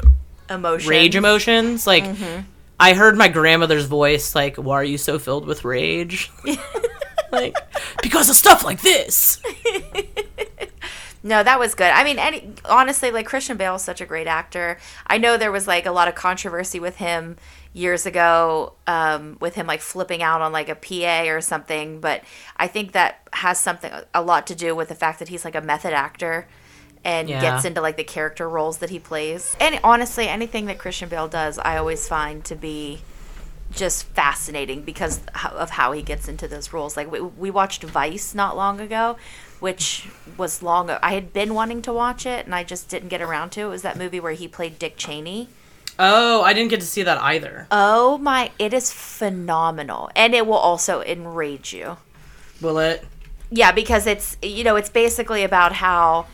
Emotion. 0.51 0.89
rage 0.91 1.17
emotions. 1.17 1.87
Like, 1.87 2.05
Mm-hmm. 2.05 2.41
I 2.79 2.93
heard 2.93 3.17
my 3.17 3.29
grandmother's 3.29 3.87
voice, 3.87 4.35
like, 4.35 4.57
why 4.57 4.75
are 4.75 4.85
you 4.85 4.99
so 4.99 5.19
filled 5.19 5.47
with 5.47 5.65
rage? 5.65 6.31
like, 7.33 7.57
because 8.03 8.29
of 8.29 8.37
stuff 8.37 8.65
like 8.65 8.83
this. 8.83 9.41
No, 11.27 11.43
that 11.43 11.59
was 11.59 11.75
good. 11.75 11.91
I 11.91 12.05
mean, 12.05 12.21
any 12.21 12.53
honestly, 12.65 13.11
like 13.11 13.27
Christian 13.27 13.57
Bale 13.57 13.75
is 13.75 13.83
such 13.83 14.01
a 14.01 14.07
great 14.07 14.29
actor. 14.29 14.79
I 15.09 15.19
know 15.19 15.37
there 15.37 15.51
was 15.51 15.67
like 15.67 15.85
a 15.85 15.91
lot 15.91 16.07
of 16.07 16.15
controversy 16.15 16.79
with 16.79 16.97
him 16.97 17.37
years 17.73 18.07
ago, 18.07 18.75
um, 18.87 19.37
with 19.41 19.57
him 19.57 19.67
like 19.67 19.81
flipping 19.81 20.23
out 20.23 20.41
on 20.41 20.53
like 20.53 20.69
a 20.69 20.77
PA 20.77 21.25
or 21.29 21.41
something. 21.41 22.01
But 22.01 22.23
I 22.57 22.69
think 22.69 22.93
that 22.93 23.27
has 23.33 23.59
something 23.59 23.91
a 24.15 24.23
lot 24.23 24.47
to 24.47 24.55
do 24.55 24.77
with 24.77 24.89
the 24.89 24.95
fact 24.95 25.19
that 25.19 25.29
he's 25.29 25.45
like 25.45 25.57
a 25.57 25.61
method 25.61 25.93
actor 25.93 26.47
and 27.05 27.29
Yeah. 27.29 27.41
gets 27.41 27.65
into 27.65 27.81
like 27.81 27.97
the 27.97 28.05
character 28.05 28.49
roles 28.49 28.79
that 28.79 28.91
he 28.91 29.01
plays. 29.01 29.57
And 29.59 29.81
honestly, 29.83 30.29
anything 30.29 30.67
that 30.67 30.79
Christian 30.79 31.09
Bale 31.09 31.27
does, 31.29 31.59
I 31.59 31.77
always 31.77 32.07
find 32.07 32.45
to 32.45 32.55
be 32.55 33.01
just 33.73 34.05
fascinating 34.05 34.83
because 34.83 35.21
of 35.53 35.71
how 35.71 35.91
he 35.91 36.03
gets 36.03 36.29
into 36.29 36.47
those 36.47 36.73
roles. 36.73 36.97
Like 36.97 37.11
we, 37.11 37.21
we 37.21 37.51
watched 37.51 37.83
Vice 37.83 38.33
not 38.33 38.57
long 38.57 38.81
ago, 38.81 39.17
which 39.61 40.09
was 40.37 40.63
long. 40.63 40.91
I 40.91 41.15
had 41.15 41.33
been 41.33 41.55
wanting 41.55 41.83
to 41.83 41.93
watch 41.93 42.27
it 42.27 42.45
and 42.47 42.55
I 42.55 42.63
just 42.65 42.89
didn't 42.89 43.09
get 43.09 43.23
around 43.23 43.51
to. 43.51 43.63
It 43.63 43.69
was 43.69 43.83
that 43.83 43.97
movie 43.97 44.21
where 44.21 44.33
he 44.33 44.49
played 44.49 44.79
Dick 44.79 44.97
Cheney. 44.97 45.49
Oh, 45.99 46.43
I 46.43 46.53
didn't 46.53 46.71
get 46.71 46.81
to 46.81 46.87
see 46.87 47.03
that 47.05 47.19
either. 47.23 47.67
Oh 47.71 48.19
my! 48.19 48.51
It 48.59 48.75
is 48.75 48.93
phenomenal, 48.93 50.11
and 50.15 50.35
it 50.35 50.47
will 50.47 50.55
also 50.59 51.01
enrage 51.01 51.73
you. 51.73 51.97
Will 52.61 52.79
it? 52.79 53.03
Yeah, 53.51 53.73
because 53.73 54.07
it's 54.07 54.37
you 54.43 54.63
know 54.63 54.77
it's 54.77 54.91
basically 54.91 55.43
about 55.43 55.73
how 55.73 56.27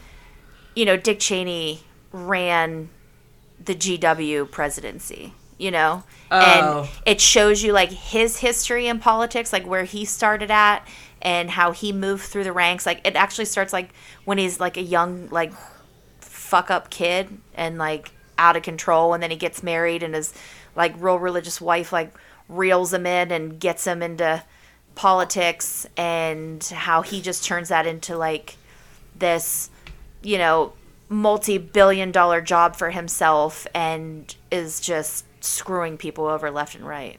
you 0.74 0.84
know 0.84 0.96
Dick 0.96 1.20
Cheney 1.20 1.82
ran 2.10 2.88
the 3.64 3.74
GW 3.76 4.50
presidency, 4.50 5.32
you 5.58 5.70
know, 5.70 6.02
Oh. 6.32 6.80
and 6.82 6.90
it 7.06 7.20
shows 7.20 7.62
you 7.62 7.72
like 7.72 7.90
his 7.90 8.38
history 8.38 8.88
in 8.88 8.98
politics, 8.98 9.52
like 9.52 9.64
where 9.64 9.84
he 9.84 10.04
started 10.04 10.50
at 10.50 10.84
and 11.22 11.50
how 11.50 11.72
he 11.72 11.92
moved 11.92 12.24
through 12.24 12.44
the 12.44 12.52
ranks. 12.52 12.84
Like 12.84 13.00
it 13.06 13.16
actually 13.16 13.46
starts 13.46 13.72
like 13.72 13.90
when 14.24 14.38
he's 14.38 14.60
like 14.60 14.76
a 14.76 14.82
young 14.82 15.28
like 15.30 15.52
fuck 16.20 16.70
up 16.70 16.90
kid 16.90 17.38
and 17.54 17.78
like 17.78 18.10
out 18.36 18.56
of 18.56 18.62
control 18.62 19.14
and 19.14 19.22
then 19.22 19.30
he 19.30 19.36
gets 19.36 19.62
married 19.62 20.02
and 20.02 20.14
his 20.14 20.34
like 20.74 20.94
real 20.98 21.18
religious 21.18 21.60
wife 21.60 21.92
like 21.92 22.12
reels 22.48 22.92
him 22.92 23.06
in 23.06 23.30
and 23.30 23.60
gets 23.60 23.86
him 23.86 24.02
into 24.02 24.42
politics 24.94 25.86
and 25.96 26.62
how 26.64 27.00
he 27.02 27.22
just 27.22 27.44
turns 27.44 27.68
that 27.68 27.86
into 27.86 28.16
like 28.16 28.56
this 29.16 29.70
you 30.22 30.36
know 30.36 30.72
multi-billion 31.08 32.10
dollar 32.10 32.40
job 32.40 32.74
for 32.74 32.90
himself 32.90 33.66
and 33.74 34.34
is 34.50 34.80
just 34.80 35.24
screwing 35.42 35.96
people 35.96 36.26
over 36.26 36.50
left 36.50 36.74
and 36.74 36.86
right 36.86 37.18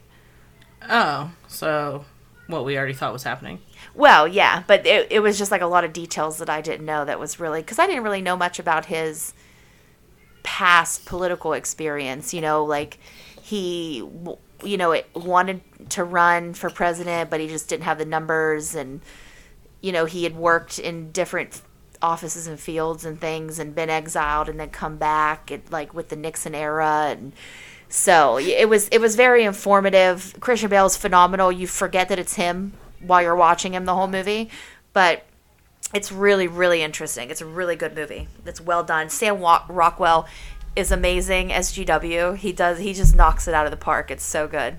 Oh, 0.88 1.30
so 1.48 2.04
what 2.46 2.64
we 2.64 2.76
already 2.76 2.92
thought 2.92 3.12
was 3.12 3.22
happening. 3.22 3.60
Well, 3.94 4.28
yeah, 4.28 4.64
but 4.66 4.86
it, 4.86 5.10
it 5.10 5.20
was 5.20 5.38
just 5.38 5.50
like 5.50 5.62
a 5.62 5.66
lot 5.66 5.84
of 5.84 5.92
details 5.92 6.38
that 6.38 6.50
I 6.50 6.60
didn't 6.60 6.84
know 6.84 7.04
that 7.04 7.18
was 7.18 7.40
really 7.40 7.60
because 7.60 7.78
I 7.78 7.86
didn't 7.86 8.02
really 8.02 8.22
know 8.22 8.36
much 8.36 8.58
about 8.58 8.86
his 8.86 9.32
past 10.42 11.06
political 11.06 11.52
experience. 11.54 12.34
You 12.34 12.40
know, 12.40 12.64
like 12.64 12.98
he, 13.40 13.96
you 14.62 14.76
know, 14.76 14.92
it 14.92 15.08
wanted 15.14 15.62
to 15.90 16.04
run 16.04 16.54
for 16.54 16.70
president, 16.70 17.30
but 17.30 17.40
he 17.40 17.48
just 17.48 17.68
didn't 17.68 17.84
have 17.84 17.98
the 17.98 18.04
numbers, 18.04 18.74
and 18.74 19.00
you 19.80 19.92
know, 19.92 20.04
he 20.04 20.24
had 20.24 20.36
worked 20.36 20.78
in 20.78 21.12
different 21.12 21.62
offices 22.02 22.46
and 22.46 22.60
fields 22.60 23.04
and 23.04 23.20
things, 23.20 23.58
and 23.58 23.74
been 23.74 23.90
exiled, 23.90 24.48
and 24.48 24.60
then 24.60 24.70
come 24.70 24.96
back, 24.96 25.50
and 25.50 25.62
like 25.70 25.94
with 25.94 26.10
the 26.10 26.16
Nixon 26.16 26.54
era, 26.54 27.06
and 27.10 27.32
so 27.88 28.38
it 28.38 28.68
was 28.68 28.88
it 28.88 29.00
was 29.00 29.16
very 29.16 29.44
informative. 29.44 30.34
Christian 30.40 30.70
Bale 30.70 30.86
is 30.86 30.96
phenomenal. 30.96 31.52
You 31.52 31.66
forget 31.66 32.08
that 32.08 32.18
it's 32.18 32.34
him 32.34 32.72
while 33.00 33.22
you're 33.22 33.36
watching 33.36 33.74
him 33.74 33.84
the 33.84 33.94
whole 33.94 34.08
movie, 34.08 34.50
but 34.92 35.24
it's 35.92 36.10
really 36.10 36.48
really 36.48 36.82
interesting. 36.82 37.30
It's 37.30 37.40
a 37.40 37.46
really 37.46 37.76
good 37.76 37.94
movie. 37.94 38.28
It's 38.46 38.60
well 38.60 38.84
done. 38.84 39.10
Sam 39.10 39.38
Rockwell 39.40 40.26
is 40.76 40.90
amazing 40.90 41.52
as 41.52 41.72
GW. 41.72 42.36
He 42.36 42.52
does 42.52 42.78
he 42.78 42.92
just 42.94 43.14
knocks 43.14 43.46
it 43.46 43.54
out 43.54 43.66
of 43.66 43.70
the 43.70 43.76
park. 43.76 44.10
It's 44.10 44.24
so 44.24 44.48
good. 44.48 44.78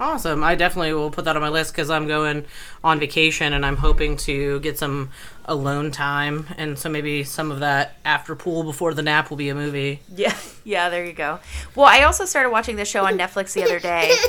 Awesome. 0.00 0.42
I 0.42 0.54
definitely 0.54 0.94
will 0.94 1.10
put 1.10 1.26
that 1.26 1.36
on 1.36 1.42
my 1.42 1.48
list 1.48 1.72
because 1.72 1.90
I'm 1.90 2.08
going 2.08 2.44
on 2.82 2.98
vacation 2.98 3.52
and 3.52 3.64
I'm 3.64 3.76
hoping 3.76 4.16
to 4.18 4.58
get 4.60 4.78
some 4.78 5.10
alone 5.44 5.90
time. 5.90 6.46
And 6.56 6.78
so 6.78 6.88
maybe 6.88 7.24
some 7.24 7.50
of 7.50 7.60
that 7.60 7.96
after 8.04 8.34
pool 8.34 8.64
before 8.64 8.94
the 8.94 9.02
nap 9.02 9.30
will 9.30 9.36
be 9.36 9.48
a 9.48 9.54
movie. 9.54 10.00
Yeah, 10.14 10.36
yeah. 10.64 10.88
There 10.88 11.04
you 11.04 11.12
go. 11.12 11.40
Well, 11.74 11.86
I 11.86 12.02
also 12.02 12.24
started 12.24 12.50
watching 12.50 12.76
this 12.76 12.88
show 12.88 13.04
on 13.04 13.18
Netflix 13.18 13.52
the 13.52 13.62
other 13.64 13.78
day. 13.78 14.14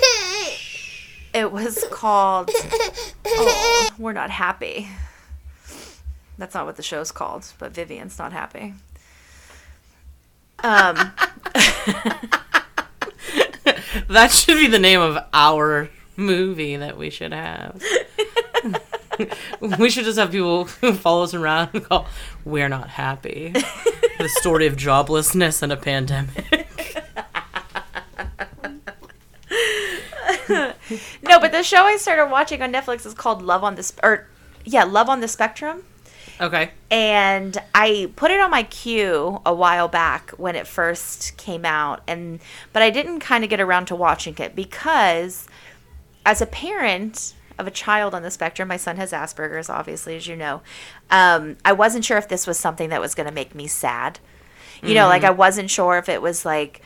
It 1.33 1.51
was 1.51 1.83
called 1.89 2.51
oh, 3.25 3.89
"We're 3.97 4.13
Not 4.13 4.29
Happy." 4.29 4.87
That's 6.37 6.53
not 6.53 6.67
what 6.67 6.75
the 6.75 6.83
show's 6.83 7.11
called, 7.11 7.51
but 7.57 7.73
Vivian's 7.73 8.19
not 8.19 8.33
happy. 8.33 8.75
Um, 10.59 11.11
That 14.09 14.31
should 14.31 14.57
be 14.57 14.67
the 14.67 14.79
name 14.79 15.01
of 15.01 15.17
our 15.33 15.89
movie 16.15 16.75
that 16.77 16.97
we 16.97 17.09
should 17.09 17.33
have. 17.33 17.81
we 19.61 19.89
should 19.89 20.05
just 20.05 20.17
have 20.17 20.31
people 20.31 20.65
follow 20.95 21.23
us 21.23 21.33
around 21.33 21.69
and 21.73 21.83
call 21.83 22.07
We're 22.45 22.69
Not 22.69 22.89
Happy. 22.89 23.49
the 23.51 24.29
story 24.39 24.67
of 24.67 24.75
joblessness 24.75 25.61
and 25.61 25.71
a 25.71 25.77
pandemic. 25.77 26.45
no, 30.49 31.39
but 31.39 31.51
the 31.51 31.63
show 31.63 31.83
I 31.83 31.97
started 31.97 32.31
watching 32.31 32.61
on 32.61 32.71
Netflix 32.73 33.05
is 33.05 33.13
called 33.13 33.41
Love 33.41 33.63
on 33.63 33.75
the 33.75 33.83
Sp- 33.85 34.01
or 34.03 34.27
yeah, 34.65 34.83
Love 34.83 35.09
on 35.09 35.19
the 35.21 35.27
Spectrum. 35.27 35.83
Okay. 36.41 36.71
and 36.89 37.57
I 37.75 38.11
put 38.15 38.31
it 38.31 38.39
on 38.39 38.51
my 38.51 38.63
queue 38.63 39.41
a 39.45 39.53
while 39.53 39.87
back 39.87 40.31
when 40.31 40.55
it 40.55 40.67
first 40.67 41.37
came 41.37 41.65
out 41.65 42.01
and 42.07 42.39
but 42.71 42.81
I 42.81 42.89
didn't 42.89 43.19
kind 43.19 43.43
of 43.43 43.49
get 43.49 43.59
around 43.59 43.85
to 43.87 43.95
watching 43.95 44.35
it 44.37 44.55
because 44.55 45.47
as 46.25 46.41
a 46.41 46.45
parent 46.45 47.35
of 47.59 47.67
a 47.67 47.71
child 47.71 48.15
on 48.15 48.23
the 48.23 48.31
spectrum 48.31 48.67
my 48.67 48.77
son 48.77 48.97
has 48.97 49.11
Asperger's 49.11 49.69
obviously 49.69 50.15
as 50.15 50.27
you 50.27 50.35
know 50.35 50.61
um, 51.11 51.57
I 51.63 51.73
wasn't 51.73 52.03
sure 52.03 52.17
if 52.17 52.27
this 52.27 52.47
was 52.47 52.57
something 52.59 52.89
that 52.89 52.99
was 52.99 53.13
going 53.13 53.27
to 53.27 53.33
make 53.33 53.53
me 53.53 53.67
sad. 53.67 54.19
You 54.81 54.95
know 54.95 55.07
like 55.07 55.23
I 55.23 55.29
wasn't 55.29 55.69
sure 55.69 55.97
if 55.97 56.09
it 56.09 56.21
was 56.21 56.43
like 56.43 56.81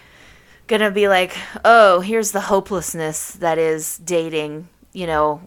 gonna 0.67 0.91
be 0.91 1.07
like 1.07 1.36
oh 1.65 2.01
here's 2.01 2.31
the 2.31 2.41
hopelessness 2.41 3.31
that 3.31 3.57
is 3.57 3.97
dating 3.97 4.67
you 4.93 5.07
know 5.07 5.41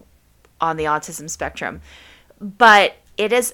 on 0.59 0.77
the 0.77 0.85
autism 0.85 1.29
spectrum. 1.29 1.81
But 2.39 2.95
it 3.17 3.31
is 3.31 3.53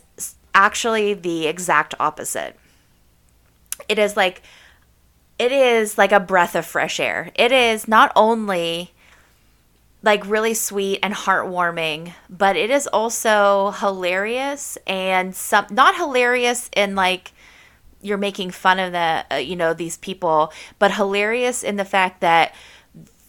actually 0.53 1.13
the 1.13 1.47
exact 1.47 1.93
opposite. 1.99 2.55
It 3.87 3.99
is 3.99 4.17
like 4.17 4.41
it 5.39 5.51
is 5.51 5.97
like 5.97 6.11
a 6.11 6.19
breath 6.19 6.55
of 6.55 6.65
fresh 6.65 6.99
air. 6.99 7.31
It 7.35 7.51
is 7.51 7.87
not 7.87 8.11
only 8.15 8.91
like 10.03 10.27
really 10.27 10.53
sweet 10.53 10.99
and 11.03 11.13
heartwarming, 11.13 12.13
but 12.29 12.55
it 12.55 12.69
is 12.69 12.87
also 12.87 13.71
hilarious 13.71 14.77
and 14.87 15.35
some 15.35 15.65
not 15.69 15.95
hilarious 15.95 16.69
in 16.75 16.95
like 16.95 17.31
you're 18.01 18.17
making 18.17 18.51
fun 18.51 18.79
of 18.79 18.91
the 18.91 19.25
uh, 19.31 19.35
you 19.35 19.55
know 19.55 19.73
these 19.73 19.97
people, 19.97 20.51
but 20.79 20.93
hilarious 20.93 21.63
in 21.63 21.75
the 21.75 21.85
fact 21.85 22.21
that 22.21 22.53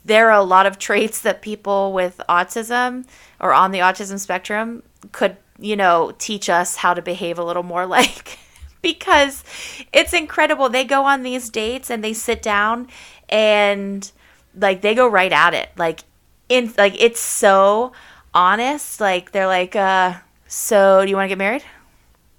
there 0.05 0.31
are 0.31 0.41
a 0.41 0.45
lot 0.45 0.67
of 0.67 0.79
traits 0.79 1.21
that 1.21 1.43
people 1.43 1.93
with 1.93 2.21
autism 2.29 3.05
or 3.41 3.53
on 3.53 3.73
the 3.73 3.79
autism 3.79 4.19
spectrum 4.19 4.83
could, 5.13 5.37
you 5.59 5.77
know, 5.77 6.13
teach 6.19 6.49
us 6.49 6.77
how 6.77 6.95
to 6.95 7.03
behave 7.03 7.39
a 7.39 7.45
little 7.45 7.63
more 7.63 7.87
like 7.99 8.39
because 8.83 9.45
it's 9.93 10.13
incredible. 10.13 10.69
They 10.69 10.85
go 10.85 11.05
on 11.05 11.23
these 11.23 11.51
dates 11.51 11.91
and 11.91 12.03
they 12.03 12.13
sit 12.13 12.43
down 12.43 12.89
and 13.29 14.11
like 14.55 14.81
they 14.81 14.95
go 14.95 15.09
right 15.09 15.33
at 15.33 15.55
it. 15.55 15.71
Like 15.77 16.01
in 16.49 16.73
like 16.79 17.01
it's 17.01 17.21
so 17.21 17.93
honest. 18.35 19.01
Like 19.01 19.33
they're 19.33 19.47
like, 19.47 19.77
uh, 19.77 20.15
so 20.47 21.05
do 21.05 21.11
you 21.11 21.17
want 21.17 21.27
to 21.27 21.31
get 21.31 21.39
married? 21.39 21.65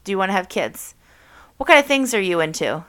Do 0.04 0.12
you 0.12 0.18
want 0.18 0.30
to 0.30 0.34
have 0.34 0.50
kids? 0.50 0.96
What 1.58 1.68
kind 1.68 1.80
of 1.80 1.86
things 1.86 2.14
are 2.14 2.22
you 2.22 2.40
into? 2.40 2.86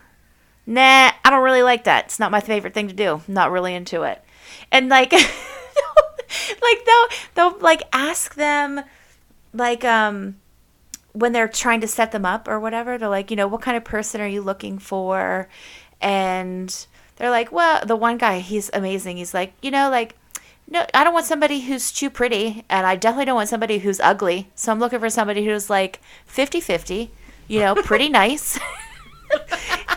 Nah, 0.67 1.11
I 1.25 1.31
don't 1.31 1.43
really 1.43 1.63
like 1.63 1.85
that. 1.85 2.05
It's 2.05 2.21
not 2.21 2.31
my 2.31 2.41
favorite 2.41 2.75
thing 2.75 2.89
to 2.89 2.95
do. 2.95 3.15
I'm 3.27 3.35
not 3.35 3.51
really 3.51 3.75
into 3.75 4.03
it. 4.03 4.23
And 4.71 4.89
like 4.89 5.13
like 6.63 6.85
they'll 6.87 7.07
they'll 7.35 7.59
like 7.59 7.83
ask 7.93 8.35
them 8.35 8.83
like 9.53 9.85
um 9.85 10.37
when 11.13 11.33
they're 11.33 11.49
trying 11.49 11.81
to 11.81 11.89
set 11.89 12.13
them 12.13 12.25
up 12.25 12.47
or 12.47 12.61
whatever, 12.61 12.97
they're 12.97 13.09
like, 13.09 13.31
you 13.31 13.37
know, 13.37 13.49
what 13.49 13.63
kind 13.63 13.77
of 13.77 13.85
person 13.85 14.21
are 14.21 14.29
you 14.29 14.43
looking 14.43 14.79
for? 14.79 15.49
And 16.01 16.87
they're 17.17 17.31
like, 17.31 17.53
well, 17.53 17.85
the 17.85 17.97
one 17.97 18.17
guy, 18.17 18.39
he's 18.39 18.71
amazing. 18.73 19.17
He's 19.17 19.35
like, 19.35 19.53
you 19.61 19.71
know, 19.71 19.91
like, 19.91 20.17
no, 20.69 20.87
I 20.95 21.03
don't 21.03 21.13
want 21.13 21.27
somebody 21.27 21.61
who's 21.63 21.91
too 21.91 22.11
pretty, 22.11 22.65
and 22.71 22.87
I 22.87 22.95
definitely 22.95 23.25
don't 23.25 23.35
want 23.35 23.49
somebody 23.49 23.79
who's 23.79 23.99
ugly. 23.99 24.49
So 24.55 24.71
I'm 24.71 24.79
looking 24.79 25.01
for 25.01 25.11
somebody 25.11 25.45
who's 25.45 25.69
like 25.69 26.01
50 26.27 26.61
50, 26.61 27.11
you 27.49 27.61
know, 27.61 27.75
pretty 27.75 28.09
nice. 28.23 28.59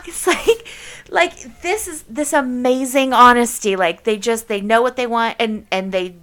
it's 0.06 0.26
like, 0.26 0.68
like 1.10 1.62
this 1.62 1.88
is 1.88 2.04
this 2.04 2.34
amazing 2.34 3.13
honesty. 3.13 3.76
Like 3.76 4.04
they 4.04 4.18
just 4.18 4.48
they 4.48 4.62
know 4.62 4.82
what 4.82 4.96
they 4.96 5.06
want, 5.06 5.36
and 5.39 5.68
and 5.72 5.92
they 5.92 6.16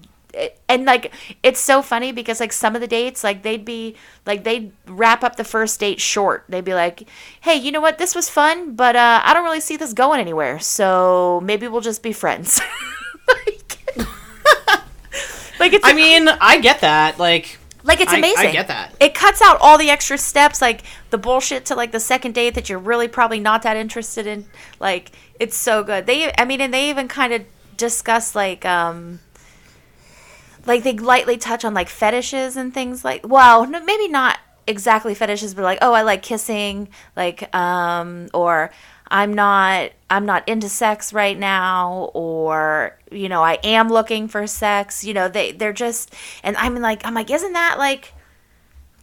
and 0.69 0.85
like 0.85 1.13
it's 1.43 1.61
so 1.61 1.83
funny 1.83 2.13
because 2.13 2.41
like 2.41 2.53
some 2.53 2.75
of 2.75 2.81
the 2.81 2.87
dates 2.87 3.23
like 3.25 3.43
they'd 3.43 3.65
be 3.65 3.97
like 4.27 4.45
they'd 4.45 4.73
wrap 4.87 5.23
up 5.25 5.37
the 5.37 5.45
first 5.45 5.79
date 5.81 6.01
short. 6.01 6.45
They'd 6.49 6.65
be 6.65 6.75
like 6.75 7.09
hey 7.41 7.57
you 7.57 7.73
know 7.73 7.81
what? 7.81 7.99
This 7.99 8.15
was 8.15 8.29
fun 8.29 8.75
but 8.75 8.97
uh 8.97 9.21
i 9.25 9.35
don't 9.35 9.45
really 9.45 9.61
see 9.61 9.77
this 9.77 9.93
going 9.93 10.21
anywhere. 10.21 10.59
So 10.59 11.41
maybe 11.43 11.69
we'll 11.69 11.81
just 11.81 12.03
be 12.03 12.13
friends. 12.13 12.61
Like, 13.29 13.79
like 15.61 15.73
it's 15.73 15.87
I 15.87 15.93
mean, 15.93 16.29
I 16.29 16.59
get 16.61 16.81
that. 16.81 17.19
Like, 17.19 17.59
like 17.85 18.01
it's 18.01 18.13
I- 18.13 18.17
I 18.17 18.51
get 18.51 18.69
that. 18.69 18.95
it 18.99 19.15
cuts 19.15 19.41
out 19.41 19.59
all 19.61 19.79
the 19.79 19.89
extra 19.89 20.19
steps 20.19 20.61
like 20.61 20.83
the 21.11 21.19
bullshit 21.19 21.67
to 21.67 21.75
like 21.77 21.93
the 21.93 22.01
second 22.01 22.35
date 22.35 22.55
that 22.55 22.69
you're 22.69 22.79
really 22.81 23.07
probably 23.09 23.39
not 23.41 23.63
that 23.63 23.77
interested 23.77 24.27
in. 24.27 24.47
Like 24.81 25.13
it's 25.39 25.57
so 25.57 25.85
good. 25.85 26.07
They 26.07 26.33
i 26.39 26.45
mean 26.45 26.61
and 26.61 26.75
they 26.75 26.91
even 26.91 27.07
kind 27.07 27.33
of 27.33 27.45
discuss 27.77 28.35
like 28.35 28.65
um 28.65 29.21
like 30.67 30.83
they 30.83 30.93
lightly 30.95 31.37
touch 31.37 31.65
on 31.65 31.75
like 31.75 31.89
fetishes 31.89 32.57
and 32.57 32.73
things 32.73 33.05
like 33.05 33.27
well 33.27 33.67
no, 33.67 33.83
maybe 33.85 34.09
not 34.09 34.39
exactly 34.67 35.15
fetishes 35.15 35.55
but 35.55 35.63
like 35.63 35.79
oh 35.83 35.93
i 35.93 36.03
like 36.03 36.23
kissing 36.23 36.89
like 37.17 37.55
um 37.55 38.29
or 38.35 38.71
i'm 39.09 39.33
not 39.33 39.91
i'm 40.11 40.27
not 40.27 40.49
into 40.49 40.69
sex 40.69 41.13
right 41.13 41.39
now 41.39 42.11
or 42.15 42.97
you 43.11 43.29
know 43.29 43.43
i 43.43 43.59
am 43.65 43.89
looking 43.89 44.29
for 44.29 44.47
sex 44.47 45.05
you 45.05 45.13
know 45.13 45.29
they 45.29 45.53
they're 45.53 45.73
just 45.73 46.15
and 46.43 46.57
i'm 46.57 46.77
like 46.77 47.05
i'm 47.05 47.15
like 47.15 47.31
isn't 47.31 47.53
that 47.53 47.79
like 47.79 48.13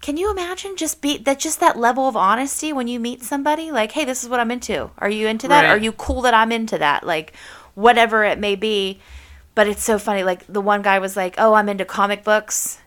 can 0.02 0.18
you 0.18 0.30
imagine 0.30 0.76
just 0.76 1.02
be 1.02 1.18
that 1.18 1.40
just 1.40 1.60
that 1.60 1.78
level 1.78 2.08
of 2.08 2.16
honesty 2.16 2.72
when 2.72 2.88
you 2.88 3.00
meet 3.00 3.24
somebody? 3.24 3.72
Like 3.72 3.92
hey 3.92 4.06
this 4.06 4.24
is 4.24 4.30
what 4.30 4.40
i'm 4.40 4.52
into. 4.52 4.90
Are 4.98 5.10
you 5.10 5.28
into 5.28 5.48
that? 5.48 5.64
Right. 5.64 5.70
are 5.70 5.78
you 5.78 5.92
cool 5.92 6.22
that 6.22 6.34
i'm 6.34 6.52
into 6.52 6.78
that? 6.78 7.06
Like 7.06 7.34
whatever 7.74 8.24
it 8.24 8.40
may 8.40 8.56
be 8.56 9.00
but 9.58 9.68
it's 9.68 9.84
so 9.84 9.98
funny 9.98 10.22
like 10.22 10.46
the 10.46 10.62
one 10.62 10.84
guy 10.84 11.00
was 11.00 11.18
like 11.18 11.34
oh 11.40 11.56
i'm 11.56 11.68
into 11.68 11.84
comic 11.84 12.24
books 12.24 12.78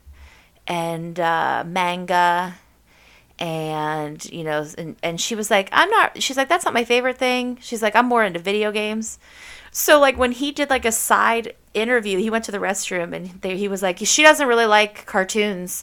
and 0.68 1.18
uh, 1.18 1.64
manga 1.66 2.54
and 3.40 4.24
you 4.26 4.44
know 4.44 4.64
and, 4.78 4.94
and 5.02 5.20
she 5.20 5.34
was 5.34 5.50
like 5.50 5.68
i'm 5.72 5.90
not 5.90 6.22
she's 6.22 6.36
like 6.36 6.48
that's 6.48 6.64
not 6.64 6.72
my 6.72 6.84
favorite 6.84 7.18
thing. 7.18 7.58
She's 7.60 7.82
like 7.82 7.96
i'm 7.96 8.06
more 8.06 8.22
into 8.22 8.38
video 8.38 8.70
games. 8.70 9.18
So 9.72 9.98
like 9.98 10.16
when 10.16 10.30
he 10.30 10.52
did 10.52 10.70
like 10.70 10.84
a 10.84 10.92
side 10.92 11.56
interview 11.74 12.18
he 12.18 12.30
went 12.30 12.44
to 12.44 12.52
the 12.52 12.58
restroom 12.58 13.16
and 13.16 13.40
there 13.42 13.56
he 13.56 13.66
was 13.66 13.82
like 13.82 13.98
she 14.04 14.22
doesn't 14.22 14.46
really 14.46 14.66
like 14.66 15.06
cartoons 15.06 15.82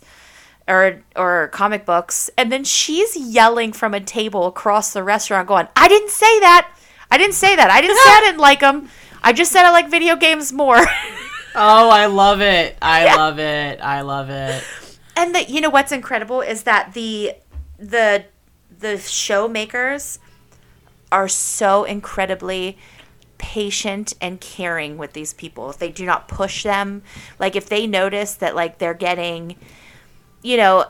or 0.69 1.02
or 1.17 1.50
comic 1.50 1.86
books. 1.86 2.30
And 2.38 2.50
then 2.50 2.63
she's 2.63 3.17
yelling 3.17 3.73
from 3.73 3.93
a 3.93 4.00
table 4.00 4.47
across 4.47 4.93
the 4.93 5.04
restaurant 5.04 5.50
going 5.50 5.67
i 5.76 5.89
didn't 5.89 6.12
say 6.12 6.39
that. 6.39 6.73
I 7.10 7.17
didn't 7.17 7.36
say 7.36 7.56
that. 7.56 7.69
I 7.69 7.82
didn't 7.82 7.97
say 7.97 8.10
i 8.10 8.21
didn't 8.21 8.39
like 8.39 8.62
them 8.62 8.89
i 9.23 9.34
just 9.34 9.51
said 9.51 9.65
i 9.65 9.71
like 9.71 9.89
video 9.89 10.15
games 10.15 10.51
more 10.53 10.77
oh, 11.58 11.89
I 11.89 12.06
love 12.06 12.39
it. 12.41 12.77
I 12.82 13.15
love 13.15 13.39
it. 13.39 13.80
I 13.82 14.01
love 14.01 14.30
it. 14.30 14.63
and 15.15 15.34
the, 15.34 15.43
you 15.43 15.60
know 15.60 15.69
what's 15.69 15.91
incredible 15.91 16.41
is 16.41 16.63
that 16.63 16.93
the 16.93 17.34
the 17.77 18.25
the 18.80 18.97
show 18.97 19.47
makers 19.47 20.19
are 21.12 21.27
so 21.27 21.84
incredibly 21.84 22.77
patient 23.38 24.13
and 24.19 24.41
caring 24.41 24.97
with 24.97 25.13
these 25.13 25.34
people 25.34 25.69
if 25.69 25.77
they 25.77 25.89
do 25.91 26.06
not 26.06 26.27
push 26.27 26.63
them 26.63 27.03
like 27.38 27.56
if 27.56 27.69
they 27.69 27.86
notice 27.86 28.34
that 28.36 28.56
like 28.56 28.80
they're 28.80 28.95
getting 28.95 29.56
you 30.41 30.58
know 30.58 30.86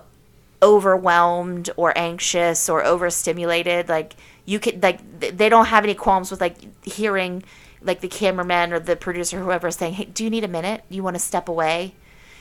overwhelmed 0.64 1.70
or 1.76 1.96
anxious 1.98 2.70
or 2.70 2.84
overstimulated 2.86 3.90
like 3.90 4.16
you 4.46 4.60
could 4.60 4.82
like 4.82 5.20
they 5.20 5.50
don't 5.50 5.66
have 5.68 5.84
any 5.84 5.94
qualms 5.94 6.32
with 6.32 6.40
like 6.40 6.56
hearing 6.86 7.44
like 7.88 8.02
the 8.02 8.08
cameraman 8.08 8.74
or 8.74 8.80
the 8.80 8.96
producer 8.96 9.40
or 9.40 9.44
whoever 9.44 9.68
is 9.68 9.76
saying 9.76 9.94
hey 9.94 10.06
do 10.06 10.24
you 10.24 10.30
need 10.30 10.44
a 10.44 10.48
minute 10.48 10.84
you 10.90 11.02
want 11.02 11.16
to 11.16 11.20
step 11.20 11.48
away 11.50 11.96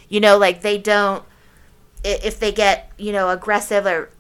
you 0.09 0.21
know 0.21 0.37
like 0.37 0.61
they 0.63 0.77
don't 0.77 1.25
if 2.05 2.39
they 2.39 2.53
get 2.53 2.93
you 2.99 3.13
know 3.13 3.31
aggressive 3.31 3.87
or 3.87 4.11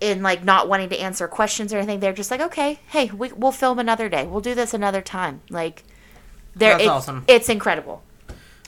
in 0.00 0.22
like 0.22 0.42
not 0.42 0.68
wanting 0.68 0.88
to 0.88 0.98
answer 0.98 1.28
questions 1.28 1.72
or 1.72 1.78
anything 1.78 2.00
they're 2.00 2.12
just 2.12 2.30
like 2.30 2.40
okay 2.40 2.80
hey 2.88 3.06
we, 3.10 3.30
we'll 3.32 3.52
film 3.52 3.78
another 3.78 4.08
day 4.08 4.26
we'll 4.26 4.40
do 4.40 4.54
this 4.54 4.74
another 4.74 5.02
time 5.02 5.40
like 5.50 5.84
they're 6.54 6.72
That's 6.72 6.82
it's, 6.82 6.90
awesome. 6.90 7.24
it's 7.28 7.48
incredible 7.48 8.02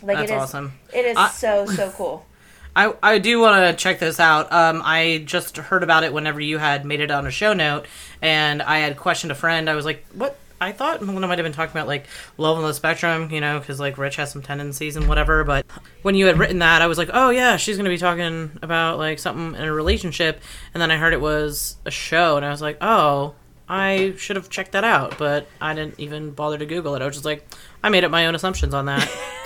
like 0.03 0.19
That's 0.19 0.31
it 0.31 0.35
is 0.35 0.43
awesome. 0.43 0.73
it 0.93 1.05
is 1.05 1.17
I- 1.17 1.29
so 1.31 1.67
so 1.67 1.91
cool 1.97 2.27
I, 2.75 2.95
I 3.03 3.19
do 3.19 3.39
want 3.39 3.67
to 3.67 3.77
check 3.83 3.99
this 3.99 4.19
out. 4.19 4.51
Um, 4.51 4.81
I 4.83 5.23
just 5.27 5.59
heard 5.59 5.83
about 5.83 6.05
it 6.05 6.13
whenever 6.15 6.41
you 6.41 6.57
had 6.57 6.87
made 6.87 7.01
it 7.01 7.11
on 7.11 7.27
a 7.27 7.31
show 7.31 7.53
note, 7.53 7.85
and 8.23 8.63
I 8.63 8.79
had 8.79 8.97
questioned 8.97 9.31
a 9.31 9.35
friend. 9.35 9.69
I 9.69 9.75
was 9.75 9.85
like, 9.85 10.07
"What?" 10.15 10.39
I 10.63 10.71
thought 10.73 11.03
Melinda 11.03 11.27
might 11.27 11.39
have 11.39 11.45
been 11.45 11.53
talking 11.53 11.73
about 11.73 11.89
like 11.89 12.07
love 12.39 12.57
on 12.57 12.63
the 12.63 12.73
spectrum, 12.73 13.31
you 13.31 13.41
know, 13.41 13.59
because 13.59 13.81
like 13.81 13.99
Rich 13.99 14.17
has 14.17 14.31
some 14.31 14.43
tendencies 14.43 14.95
and 14.95 15.09
whatever. 15.09 15.43
But 15.43 15.67
when 16.03 16.15
you 16.15 16.27
had 16.27 16.39
written 16.39 16.61
that, 16.61 16.83
I 16.83 16.87
was 16.87 16.99
like, 16.99 17.11
"Oh 17.13 17.31
yeah, 17.31 17.57
she's 17.57 17.77
gonna 17.77 17.89
be 17.89 17.99
talking 17.99 18.59
about 18.63 18.99
like 18.99 19.19
something 19.19 19.61
in 19.61 19.69
a 19.69 19.73
relationship." 19.73 20.41
And 20.73 20.81
then 20.81 20.91
I 20.91 20.97
heard 20.99 21.13
it 21.13 21.21
was 21.21 21.77
a 21.85 21.91
show, 21.91 22.37
and 22.37 22.47
I 22.47 22.51
was 22.51 22.63
like, 22.63 22.79
"Oh." 22.81 23.35
I 23.69 24.13
should 24.19 24.37
have 24.37 24.51
checked 24.51 24.73
that 24.73 24.85
out, 24.85 25.17
but 25.17 25.47
I 25.59 25.73
didn't 25.73 25.99
even 25.99 26.33
bother 26.33 26.59
to 26.59 26.67
Google 26.67 26.95
it. 26.95 27.01
I 27.01 27.07
was 27.07 27.15
just 27.15 27.25
like, 27.25 27.47
I 27.83 27.89
made 27.89 28.05
up 28.05 28.11
my 28.11 28.27
own 28.27 28.35
assumptions 28.35 28.75
on 28.75 28.85
that. 28.87 29.09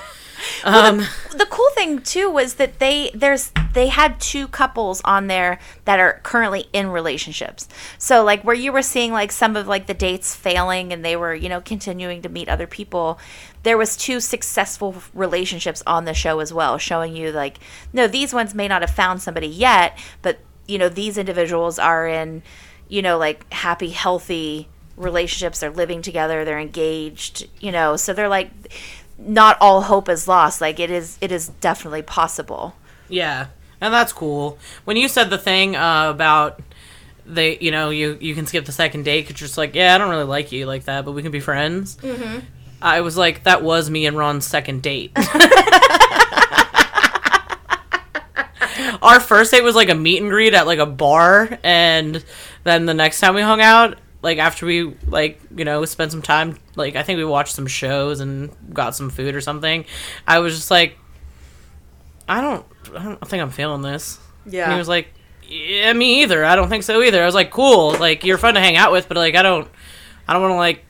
um, 0.65 0.99
the 1.33 1.47
cool 1.51 1.69
thing 1.75 2.01
too 2.03 2.31
was 2.31 2.55
that 2.55 2.79
they 2.79 3.11
there's 3.15 3.53
they 3.73 3.89
had 3.89 4.21
two 4.21 4.49
couples 4.49 5.01
on 5.05 5.27
there 5.27 5.59
that 5.85 6.01
are 6.01 6.21
currently 6.23 6.67
in 6.73 6.89
relationships. 6.89 7.69
So 7.99 8.25
like 8.25 8.43
where 8.43 8.55
you 8.55 8.73
were 8.73 8.83
seeing 8.83 9.13
like 9.13 9.33
some 9.33 9.57
of 9.57 9.67
like 9.67 9.87
the 9.87 9.95
dates 9.95 10.35
failing 10.35 10.93
and 10.93 11.05
they 11.05 11.17
were, 11.17 11.35
you 11.35 11.49
know, 11.49 11.61
continuing 11.61 12.23
to 12.23 12.29
meet 12.29 12.49
other 12.49 12.67
people, 12.67 13.19
there 13.63 13.79
was 13.79 13.97
two 13.97 14.21
successful 14.21 14.97
relationships 15.13 15.83
on 15.87 16.05
the 16.05 16.15
show 16.15 16.41
as 16.41 16.53
well, 16.53 16.79
showing 16.79 17.15
you 17.15 17.33
like 17.33 17.59
no, 17.93 18.07
these 18.07 18.33
ones 18.33 18.55
may 18.55 18.69
not 18.69 18.83
have 18.83 18.91
found 18.91 19.23
somebody 19.23 19.49
yet, 19.49 19.99
but 20.23 20.39
you 20.67 20.79
know, 20.79 20.89
these 20.89 21.17
individuals 21.19 21.79
are 21.79 22.09
in, 22.09 22.43
you 22.89 23.03
know, 23.03 23.19
like 23.19 23.51
happy, 23.53 23.91
healthy 23.91 24.69
relationships. 24.97 25.61
They're 25.61 25.71
living 25.71 26.03
together, 26.03 26.45
they're 26.45 26.59
engaged, 26.59 27.47
you 27.61 27.73
know, 27.73 27.97
so 27.97 28.13
they're 28.13 28.29
like 28.29 28.51
not 29.19 29.57
all 29.61 29.83
hope 29.83 30.09
is 30.09 30.29
lost. 30.29 30.61
Like 30.61 30.81
it 30.81 30.91
is, 30.91 31.19
it 31.21 31.33
is 31.33 31.49
definitely 31.61 32.03
possible. 32.03 32.77
Yeah, 33.09 33.47
and 33.81 33.93
that's 33.93 34.13
cool. 34.13 34.59
When 34.85 34.97
you 34.97 35.09
said 35.09 35.31
the 35.31 35.39
thing 35.39 35.77
uh, 35.77 36.11
about 36.11 36.61
they, 37.29 37.59
you 37.59 37.71
know, 37.71 37.91
you 37.91 38.17
you 38.21 38.35
can 38.35 38.47
skip 38.47 38.65
the 38.65 38.73
second 38.73 39.05
date 39.05 39.27
because 39.27 39.41
you're 39.41 39.47
just 39.49 39.59
like, 39.59 39.75
yeah, 39.75 39.95
I 39.95 39.99
don't 39.99 40.11
really 40.11 40.25
like 40.25 40.53
you 40.53 40.67
like 40.67 40.85
that, 40.85 41.05
but 41.05 41.13
we 41.13 41.23
can 41.23 41.33
be 41.33 41.41
friends. 41.41 41.97
Mm-hmm. 41.97 42.41
I 42.81 43.01
was 43.01 43.17
like, 43.17 43.45
that 43.45 43.63
was 43.63 43.91
me 43.91 44.07
and 44.07 44.17
Ron's 44.17 44.47
second 44.47 44.83
date. 44.83 45.13
Our 49.03 49.21
first 49.21 49.51
date 49.51 49.63
was 49.63 49.75
like 49.75 49.89
a 49.89 49.95
meet 49.95 50.21
and 50.21 50.31
greet 50.31 50.55
at 50.55 50.67
like 50.67 50.79
a 50.79 50.87
bar, 50.87 51.59
and 51.63 52.25
then 52.65 52.87
the 52.87 52.95
next 52.95 53.21
time 53.21 53.35
we 53.35 53.43
hung 53.43 53.61
out, 53.61 53.99
like 54.27 54.39
after 54.39 54.67
we 54.67 54.93
like 55.07 55.41
you 55.57 55.65
know 55.65 55.85
spent 55.85 56.11
some 56.11 56.21
time, 56.21 56.59
like 56.75 56.97
I 56.97 57.05
think 57.05 57.17
we 57.19 57.25
watched 57.25 57.55
some 57.55 57.69
shows 57.69 58.19
and 58.19 58.51
got 58.75 58.97
some 58.97 59.09
food 59.09 59.37
or 59.37 59.41
something. 59.41 59.85
I 60.27 60.41
was 60.41 60.57
just 60.57 60.69
like, 60.69 60.99
I 62.29 62.41
don't, 62.41 62.67
I 62.97 63.05
don't 63.05 63.29
think 63.29 63.41
I'm 63.41 63.51
feeling 63.51 63.83
this. 63.83 64.19
Yeah. 64.45 64.65
And 64.65 64.73
he 64.73 64.79
was 64.79 64.89
like, 64.89 65.15
Yeah, 65.49 65.93
me 65.93 66.23
either. 66.23 66.45
I 66.45 66.57
don't 66.57 66.69
think 66.69 66.83
so 66.83 67.03
either. 67.03 67.23
I 67.23 67.25
was 67.25 67.37
like, 67.37 67.53
Cool. 67.53 67.93
Like 67.93 68.25
you're 68.25 68.37
fun 68.37 68.55
to 68.55 68.61
hang 68.61 68.77
out 68.77 68.91
with, 68.91 69.07
but 69.07 69.17
like 69.17 69.37
I 69.37 69.43
don't, 69.43 69.69
I 70.27 70.33
don't 70.33 70.43
want 70.43 70.53
to 70.55 70.57
like 70.57 70.85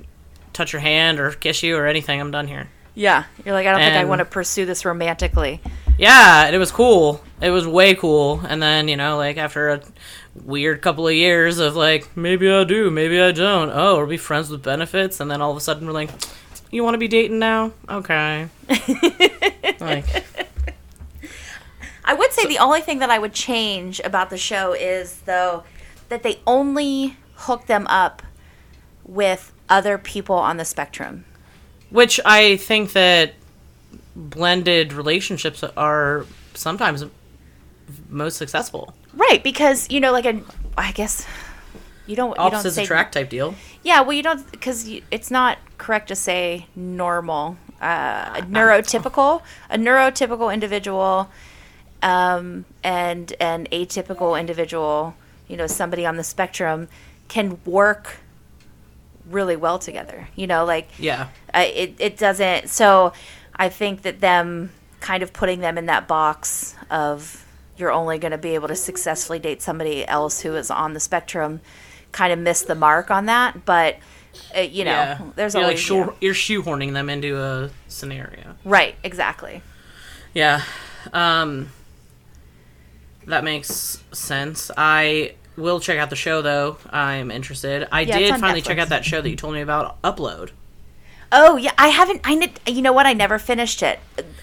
touch 0.54 0.72
your 0.72 0.80
hand 0.80 1.20
or 1.20 1.30
kiss 1.32 1.62
you 1.62 1.76
or 1.76 1.86
anything. 1.86 2.18
I'm 2.18 2.30
done 2.30 2.48
here. 2.48 2.70
Yeah, 2.94 3.24
you're 3.44 3.54
like 3.54 3.66
I 3.66 3.72
don't 3.72 3.80
think 3.80 3.96
I 3.96 4.06
want 4.06 4.20
to 4.20 4.24
pursue 4.24 4.64
this 4.64 4.86
romantically. 4.86 5.60
Yeah, 5.98 6.46
and 6.46 6.56
it 6.56 6.58
was 6.58 6.72
cool. 6.72 7.22
It 7.42 7.50
was 7.50 7.66
way 7.66 7.94
cool. 7.94 8.40
And 8.48 8.62
then 8.62 8.88
you 8.88 8.96
know, 8.96 9.18
like 9.18 9.36
after 9.36 9.68
a 9.68 9.82
weird 10.44 10.82
couple 10.82 11.06
of 11.08 11.14
years 11.14 11.58
of 11.58 11.76
like 11.76 12.16
maybe 12.16 12.50
I 12.50 12.64
do, 12.64 12.90
maybe 12.90 13.20
I 13.20 13.32
don't. 13.32 13.70
Oh, 13.70 13.96
we'll 13.98 14.06
be 14.06 14.16
friends 14.16 14.50
with 14.50 14.62
benefits, 14.62 15.20
and 15.20 15.30
then 15.30 15.40
all 15.40 15.50
of 15.50 15.56
a 15.56 15.60
sudden 15.60 15.86
we're 15.86 15.92
like, 15.92 16.10
you 16.70 16.82
want 16.84 16.94
to 16.94 16.98
be 16.98 17.08
dating 17.08 17.38
now? 17.38 17.72
Okay. 17.88 18.48
like, 19.80 20.24
I 22.04 22.14
would 22.14 22.32
say 22.32 22.46
the 22.46 22.58
only 22.58 22.80
thing 22.80 22.98
that 23.00 23.10
I 23.10 23.18
would 23.18 23.32
change 23.32 24.00
about 24.00 24.30
the 24.30 24.38
show 24.38 24.72
is 24.72 25.20
though 25.20 25.64
that 26.08 26.22
they 26.22 26.40
only 26.46 27.16
hook 27.34 27.66
them 27.66 27.86
up 27.88 28.22
with 29.04 29.52
other 29.68 29.98
people 29.98 30.36
on 30.36 30.56
the 30.56 30.64
spectrum. 30.64 31.24
which 31.90 32.20
I 32.24 32.56
think 32.56 32.92
that 32.92 33.34
blended 34.14 34.92
relationships 34.92 35.62
are 35.76 36.24
sometimes 36.54 37.04
most 38.08 38.36
successful. 38.36 38.94
Right, 39.16 39.42
because 39.42 39.90
you 39.90 39.98
know 40.00 40.12
like 40.12 40.26
a 40.26 40.40
I 40.76 40.92
guess 40.92 41.26
you 42.06 42.14
don't 42.16 42.30
you 42.30 42.34
don't 42.36 42.46
Opposites 42.54 42.76
say 42.76 42.84
attract 42.84 43.14
type 43.14 43.30
deal. 43.30 43.54
Yeah, 43.82 44.02
well 44.02 44.12
you 44.12 44.22
don't 44.22 44.48
because 44.52 44.88
it's 45.10 45.30
not 45.30 45.58
correct 45.78 46.08
to 46.08 46.14
say 46.14 46.66
normal. 46.76 47.56
Uh, 47.80 48.32
a 48.36 48.42
neurotypical, 48.42 49.42
a 49.68 49.76
neurotypical 49.76 50.52
individual 50.52 51.30
um, 52.02 52.64
and 52.82 53.34
an 53.38 53.66
atypical 53.70 54.38
individual, 54.38 55.14
you 55.48 55.56
know, 55.58 55.66
somebody 55.66 56.06
on 56.06 56.16
the 56.16 56.24
spectrum 56.24 56.88
can 57.28 57.58
work 57.66 58.16
really 59.28 59.56
well 59.56 59.78
together. 59.78 60.28
You 60.36 60.46
know, 60.46 60.64
like 60.64 60.88
Yeah. 60.98 61.28
uh, 61.54 61.64
it 61.66 61.94
it 61.98 62.16
doesn't. 62.16 62.68
So 62.68 63.12
I 63.54 63.68
think 63.68 64.02
that 64.02 64.20
them 64.20 64.70
kind 65.00 65.22
of 65.22 65.32
putting 65.32 65.60
them 65.60 65.76
in 65.78 65.86
that 65.86 66.06
box 66.08 66.74
of 66.90 67.45
you're 67.76 67.92
only 67.92 68.18
going 68.18 68.32
to 68.32 68.38
be 68.38 68.54
able 68.54 68.68
to 68.68 68.76
successfully 68.76 69.38
date 69.38 69.62
somebody 69.62 70.06
else 70.06 70.40
who 70.40 70.54
is 70.54 70.70
on 70.70 70.92
the 70.94 71.00
spectrum 71.00 71.60
kind 72.12 72.32
of 72.32 72.38
missed 72.38 72.66
the 72.66 72.74
mark 72.74 73.10
on 73.10 73.26
that. 73.26 73.64
But 73.64 73.96
uh, 74.56 74.60
you 74.60 74.84
know, 74.84 74.90
yeah. 74.90 75.20
there's 75.34 75.54
you're 75.54 75.64
always 75.64 75.90
like 75.90 76.06
yeah. 76.06 76.14
you're 76.20 76.34
shoehorning 76.34 76.92
them 76.92 77.08
into 77.08 77.40
a 77.40 77.70
scenario. 77.88 78.56
right, 78.64 78.94
exactly. 79.02 79.62
Yeah. 80.34 80.62
Um 81.12 81.70
that 83.26 83.44
makes 83.44 84.02
sense. 84.12 84.70
I 84.76 85.34
will 85.56 85.80
check 85.80 85.98
out 85.98 86.10
the 86.10 86.16
show 86.16 86.42
though. 86.42 86.78
I'm 86.90 87.30
interested. 87.30 87.88
I 87.90 88.02
Yeah, 88.02 88.18
did 88.18 88.40
finally 88.40 88.62
check 88.62 88.78
out 88.78 88.88
that 88.90 89.04
show 89.04 89.20
that 89.20 89.28
you 89.28 89.36
told 89.36 89.54
me 89.54 89.60
about, 89.60 90.00
Upload. 90.02 90.50
Oh 91.32 91.56
yeah, 91.56 91.72
I 91.76 91.88
haven't. 91.88 92.20
I 92.24 92.36
need, 92.36 92.60
you 92.66 92.82
know 92.82 92.92
what? 92.92 93.06
I 93.06 93.12
never 93.12 93.38
finished 93.38 93.82
it. 93.82 93.98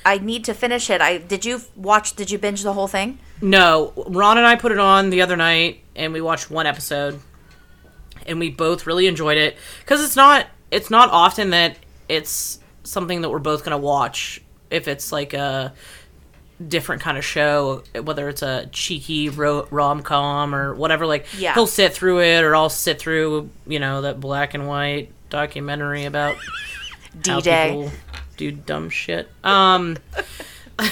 I 0.06 0.18
need 0.18 0.44
to 0.46 0.54
finish 0.54 0.90
it. 0.90 1.02
I 1.02 1.18
did 1.18 1.46
you 1.46 1.62
watch? 1.76 2.16
Did 2.16 2.30
you 2.32 2.38
binge 2.38 2.64
the 2.64 2.74
whole 2.74 2.88
thing? 2.88 3.20
No, 3.42 3.94
Ron 4.08 4.38
and 4.38 4.46
I 4.48 4.56
put 4.56 4.72
it 4.72 4.80
on 4.80 5.10
the 5.10 5.22
other 5.22 5.36
night 5.36 5.82
and 5.96 6.14
we 6.14 6.22
watched 6.22 6.50
one 6.52 6.66
episode 6.66 7.20
and 8.26 8.40
we 8.40 8.50
both 8.50 8.88
really 8.88 9.08
enjoyed 9.08 9.38
it 9.38 9.58
cuz 9.86 10.02
it's 10.04 10.16
not 10.16 10.48
it's 10.72 10.90
not 10.90 11.10
often 11.12 11.50
that 11.52 11.78
it's 12.10 12.60
something 12.84 13.22
that 13.22 13.30
we're 13.30 13.40
both 13.40 13.64
going 13.66 13.72
to 13.72 13.78
watch 13.78 14.42
if 14.70 14.88
it's 14.88 15.12
like 15.12 15.34
a 15.34 15.74
different 16.66 17.02
kind 17.02 17.18
of 17.18 17.26
show 17.26 17.84
whether 18.02 18.30
it's 18.30 18.42
a 18.42 18.68
cheeky 18.72 19.28
ro- 19.30 19.68
rom-com 19.72 20.56
or 20.56 20.74
whatever 20.76 21.06
like 21.06 21.26
Yeah. 21.38 21.54
he'll 21.54 21.68
sit 21.68 21.94
through 21.94 22.22
it 22.22 22.44
or 22.44 22.56
I'll 22.56 22.70
sit 22.70 23.00
through, 23.00 23.50
you 23.68 23.80
know, 23.80 24.02
that 24.04 24.20
black 24.22 24.54
and 24.54 24.68
white 24.68 25.12
documentary 25.30 26.06
about 26.06 26.36
D-Day. 27.22 27.92
Do 28.38 28.52
dumb 28.52 28.90
shit. 28.90 29.30
Um, 29.44 29.98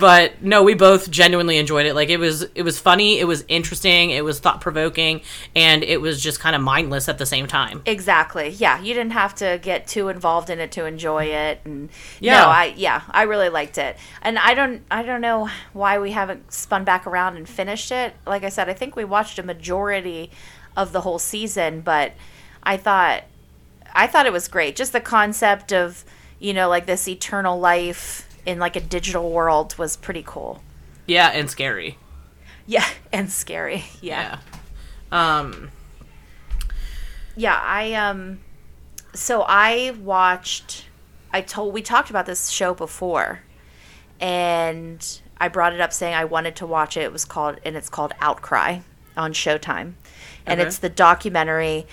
but 0.00 0.42
no, 0.42 0.62
we 0.62 0.74
both 0.74 1.10
genuinely 1.10 1.58
enjoyed 1.58 1.86
it. 1.86 1.94
Like 1.94 2.08
it 2.08 2.18
was, 2.18 2.42
it 2.54 2.62
was 2.62 2.78
funny, 2.78 3.18
it 3.18 3.26
was 3.26 3.44
interesting, 3.48 4.10
it 4.10 4.24
was 4.24 4.40
thought 4.40 4.60
provoking, 4.60 5.20
and 5.54 5.82
it 5.82 6.00
was 6.00 6.22
just 6.22 6.40
kind 6.40 6.56
of 6.56 6.62
mindless 6.62 7.08
at 7.08 7.18
the 7.18 7.26
same 7.26 7.46
time. 7.46 7.82
Exactly. 7.86 8.48
Yeah, 8.50 8.80
you 8.80 8.94
didn't 8.94 9.12
have 9.12 9.34
to 9.36 9.58
get 9.62 9.86
too 9.86 10.08
involved 10.08 10.50
in 10.50 10.58
it 10.60 10.72
to 10.72 10.86
enjoy 10.86 11.24
it. 11.26 11.60
And 11.64 11.90
Yeah. 12.20 12.40
no, 12.40 12.46
I 12.48 12.74
yeah, 12.76 13.02
I 13.10 13.22
really 13.22 13.48
liked 13.48 13.78
it. 13.78 13.96
And 14.22 14.38
I 14.38 14.54
don't 14.54 14.82
I 14.90 15.02
don't 15.02 15.20
know 15.20 15.48
why 15.72 15.98
we 15.98 16.12
haven't 16.12 16.52
spun 16.52 16.84
back 16.84 17.06
around 17.06 17.36
and 17.36 17.48
finished 17.48 17.90
it. 17.92 18.14
Like 18.26 18.44
I 18.44 18.48
said, 18.48 18.68
I 18.68 18.74
think 18.74 18.96
we 18.96 19.04
watched 19.04 19.38
a 19.38 19.42
majority 19.42 20.30
of 20.76 20.92
the 20.92 21.02
whole 21.02 21.18
season, 21.18 21.80
but 21.80 22.12
I 22.62 22.76
thought 22.76 23.24
I 23.94 24.06
thought 24.08 24.26
it 24.26 24.32
was 24.32 24.48
great. 24.48 24.74
Just 24.74 24.92
the 24.92 25.00
concept 25.00 25.72
of 25.72 26.04
you 26.44 26.52
know 26.52 26.68
like 26.68 26.84
this 26.84 27.08
eternal 27.08 27.58
life 27.58 28.28
in 28.44 28.58
like 28.58 28.76
a 28.76 28.80
digital 28.80 29.30
world 29.30 29.76
was 29.78 29.96
pretty 29.96 30.22
cool. 30.26 30.62
Yeah, 31.06 31.30
and 31.32 31.50
scary. 31.50 31.96
Yeah, 32.66 32.86
and 33.12 33.32
scary. 33.32 33.84
Yeah. 34.02 34.38
Yeah. 35.12 35.38
Um. 35.40 35.70
Yeah, 37.34 37.58
I 37.62 37.94
um 37.94 38.40
so 39.14 39.42
I 39.48 39.94
watched 39.98 40.84
I 41.32 41.40
told 41.40 41.72
we 41.72 41.80
talked 41.80 42.10
about 42.10 42.26
this 42.26 42.50
show 42.50 42.74
before 42.74 43.40
and 44.20 45.20
I 45.38 45.48
brought 45.48 45.72
it 45.72 45.80
up 45.80 45.94
saying 45.94 46.14
I 46.14 46.26
wanted 46.26 46.56
to 46.56 46.66
watch 46.66 46.98
it. 46.98 47.02
It 47.04 47.12
was 47.12 47.24
called 47.24 47.58
and 47.64 47.74
it's 47.74 47.88
called 47.88 48.12
Outcry 48.20 48.80
on 49.16 49.32
Showtime. 49.32 49.94
And 50.46 50.60
Okay. 50.60 50.68
it's 50.68 50.78
the 50.78 50.90
documentary 50.90 51.86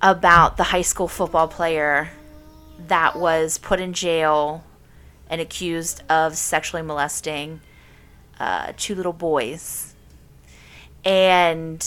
about 0.00 0.56
the 0.56 0.64
high 0.64 0.82
school 0.82 1.06
football 1.06 1.48
player 1.48 2.10
that 2.78 3.16
was 3.16 3.58
put 3.58 3.80
in 3.80 3.92
jail 3.92 4.64
and 5.28 5.40
accused 5.40 6.02
of 6.10 6.36
sexually 6.36 6.82
molesting 6.82 7.60
uh, 8.38 8.72
two 8.76 8.94
little 8.94 9.12
boys. 9.12 9.94
And 11.04 11.86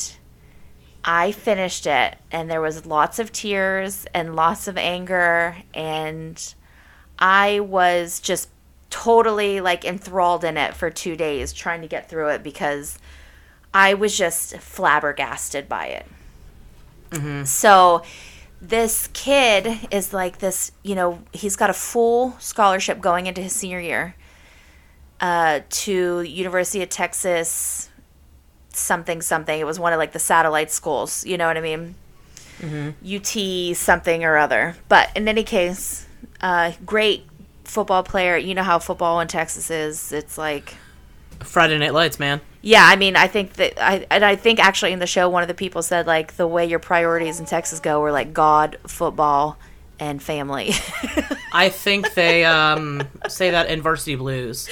I 1.04 1.32
finished 1.32 1.88
it 1.88 2.18
and 2.32 2.50
there 2.50 2.62
was 2.62 2.86
lots 2.86 3.20
of 3.20 3.32
tears 3.32 4.06
and 4.14 4.36
lots 4.36 4.68
of 4.68 4.78
anger 4.78 5.58
and 5.74 6.54
I 7.18 7.62
was 7.62 8.20
just 8.20 8.50
totally 8.90 9.60
like 9.62 9.86
enthralled 9.86 10.44
in 10.44 10.58
it 10.58 10.74
for 10.74 10.90
2 10.90 11.16
days 11.16 11.54
trying 11.54 11.82
to 11.82 11.88
get 11.88 12.10
through 12.10 12.30
it 12.30 12.44
because 12.44 13.00
I 13.74 13.94
was 13.94 14.18
just 14.18 14.58
flabbergasted 14.58 15.68
by 15.70 15.88
it. 15.88 16.06
So 17.46 18.04
this 18.62 19.10
kid 19.14 19.88
is 19.92 20.14
like 20.14 20.40
this, 20.40 20.72
you 20.84 20.96
know, 20.96 21.20
he's 21.32 21.56
got 21.56 21.70
a 21.70 21.74
full 21.74 22.36
scholarship 22.40 23.00
going 23.00 23.28
into 23.28 23.42
his 23.42 23.54
senior 23.54 23.80
year 23.80 24.16
uh, 25.22 25.62
to 25.70 26.22
University 26.22 26.82
of 26.82 26.90
Texas 26.90 27.90
something 28.78 29.22
something. 29.22 29.60
It 29.60 29.66
was 29.66 29.80
one 29.80 29.94
of 29.94 29.98
like 29.98 30.14
the 30.14 30.20
satellite 30.20 30.72
schools. 30.72 31.26
You 31.26 31.38
know 31.38 31.48
what 31.48 31.58
I 31.58 31.62
mean? 31.62 31.96
UT 33.06 33.76
something 33.76 34.24
or 34.24 34.38
other. 34.38 34.76
But 34.90 35.10
in 35.16 35.28
any 35.28 35.44
case, 35.44 36.06
uh, 36.42 36.72
great 36.86 37.26
football 37.64 38.04
player. 38.04 38.38
You 38.38 38.56
know 38.56 38.64
how 38.64 38.80
football 38.80 39.20
in 39.20 39.28
Texas 39.28 39.70
is. 39.70 40.12
It's 40.12 40.38
like 40.38 40.76
Friday 41.40 41.78
Night 41.78 41.94
Lights, 41.94 42.20
man. 42.20 42.42
Yeah, 42.68 42.84
I 42.86 42.98
mean, 42.98 43.16
I 43.16 43.28
think 43.28 43.54
that 43.54 43.82
I 43.82 44.06
and 44.12 44.26
I 44.26 44.36
think 44.36 44.60
actually 44.60 44.92
in 44.92 45.00
the 45.00 45.08
show 45.08 45.30
one 45.30 45.42
of 45.42 45.48
the 45.48 45.54
people 45.54 45.82
said 45.82 46.06
like 46.06 46.36
the 46.36 46.46
way 46.46 46.66
your 46.66 46.80
priorities 46.80 47.40
in 47.40 47.46
Texas 47.46 47.80
go 47.80 48.02
were 48.02 48.12
like 48.12 48.34
God, 48.34 48.78
football, 48.86 49.58
and 50.02 50.22
family. 50.22 50.72
I 51.54 51.70
think 51.70 52.14
they 52.14 52.44
um 52.44 53.08
say 53.30 53.52
that 53.52 53.70
in 53.70 53.82
Varsity 53.82 54.16
Blues. 54.16 54.68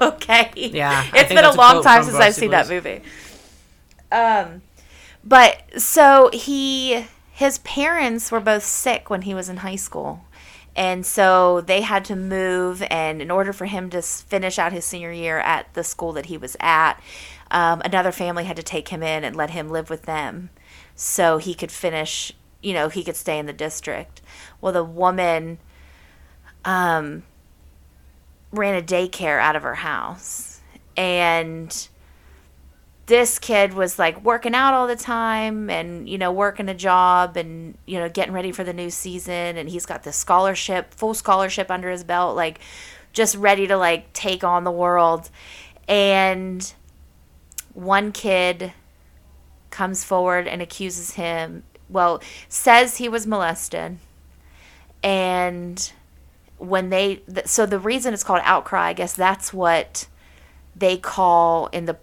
okay. 0.00 0.52
Yeah, 0.54 1.06
It's 1.12 1.28
been 1.28 1.36
a 1.36 1.42
that's 1.42 1.56
a 1.56 1.58
long 1.58 1.82
time 1.82 2.04
since 2.04 2.16
I've 2.16 2.34
seen 2.34 2.50
that 2.52 2.66
movie. 2.70 3.02
Um, 4.10 4.62
but 5.22 5.62
so 5.76 6.30
he, 6.32 7.04
his 7.32 7.58
parents 7.58 8.32
were 8.32 8.40
both 8.40 8.62
sick 8.62 9.10
when 9.10 9.22
he 9.22 9.34
was 9.34 9.50
in 9.50 9.58
high 9.58 9.76
school. 9.76 10.24
And 10.76 11.06
so 11.06 11.60
they 11.60 11.82
had 11.82 12.04
to 12.06 12.16
move, 12.16 12.82
and 12.90 13.22
in 13.22 13.30
order 13.30 13.52
for 13.52 13.66
him 13.66 13.90
to 13.90 14.02
finish 14.02 14.58
out 14.58 14.72
his 14.72 14.84
senior 14.84 15.12
year 15.12 15.38
at 15.38 15.72
the 15.74 15.84
school 15.84 16.12
that 16.14 16.26
he 16.26 16.36
was 16.36 16.56
at, 16.58 16.94
um, 17.50 17.82
another 17.84 18.12
family 18.12 18.44
had 18.44 18.56
to 18.56 18.62
take 18.62 18.88
him 18.88 19.02
in 19.02 19.24
and 19.24 19.36
let 19.36 19.50
him 19.50 19.68
live 19.68 19.90
with 19.90 20.02
them 20.02 20.50
so 20.94 21.38
he 21.38 21.54
could 21.54 21.70
finish, 21.70 22.32
you 22.62 22.72
know, 22.72 22.88
he 22.88 23.04
could 23.04 23.16
stay 23.16 23.38
in 23.38 23.46
the 23.46 23.52
district. 23.52 24.20
Well, 24.60 24.72
the 24.72 24.84
woman 24.84 25.58
um, 26.64 27.24
ran 28.52 28.74
a 28.74 28.82
daycare 28.82 29.40
out 29.40 29.56
of 29.56 29.62
her 29.62 29.76
house. 29.76 30.60
And 30.96 31.88
this 33.06 33.38
kid 33.38 33.74
was 33.74 33.98
like 33.98 34.22
working 34.24 34.54
out 34.54 34.72
all 34.72 34.86
the 34.86 34.96
time 34.96 35.68
and, 35.68 36.08
you 36.08 36.16
know, 36.16 36.32
working 36.32 36.68
a 36.68 36.74
job 36.74 37.36
and, 37.36 37.76
you 37.86 37.98
know, 37.98 38.08
getting 38.08 38.32
ready 38.32 38.52
for 38.52 38.64
the 38.64 38.72
new 38.72 38.90
season. 38.90 39.56
And 39.56 39.68
he's 39.68 39.86
got 39.86 40.04
this 40.04 40.16
scholarship, 40.16 40.94
full 40.94 41.14
scholarship 41.14 41.70
under 41.70 41.90
his 41.90 42.04
belt, 42.04 42.36
like 42.36 42.60
just 43.12 43.36
ready 43.36 43.66
to 43.66 43.76
like 43.76 44.12
take 44.12 44.44
on 44.44 44.64
the 44.64 44.70
world. 44.70 45.30
And 45.86 46.72
one 47.74 48.12
kid 48.12 48.72
comes 49.70 50.04
forward 50.04 50.48
and 50.48 50.62
accuses 50.62 51.12
him, 51.12 51.64
well, 51.88 52.22
says 52.48 52.96
he 52.96 53.08
was 53.08 53.26
molested. 53.26 53.98
And 55.02 55.92
when 56.58 56.88
they 56.88 57.16
th- 57.16 57.46
so 57.46 57.66
the 57.66 57.78
reason 57.78 58.14
it's 58.14 58.22
called 58.22 58.40
outcry 58.44 58.88
i 58.88 58.92
guess 58.92 59.12
that's 59.12 59.52
what 59.52 60.06
they 60.74 60.96
call 60.96 61.66
in 61.72 61.84
the 61.84 61.96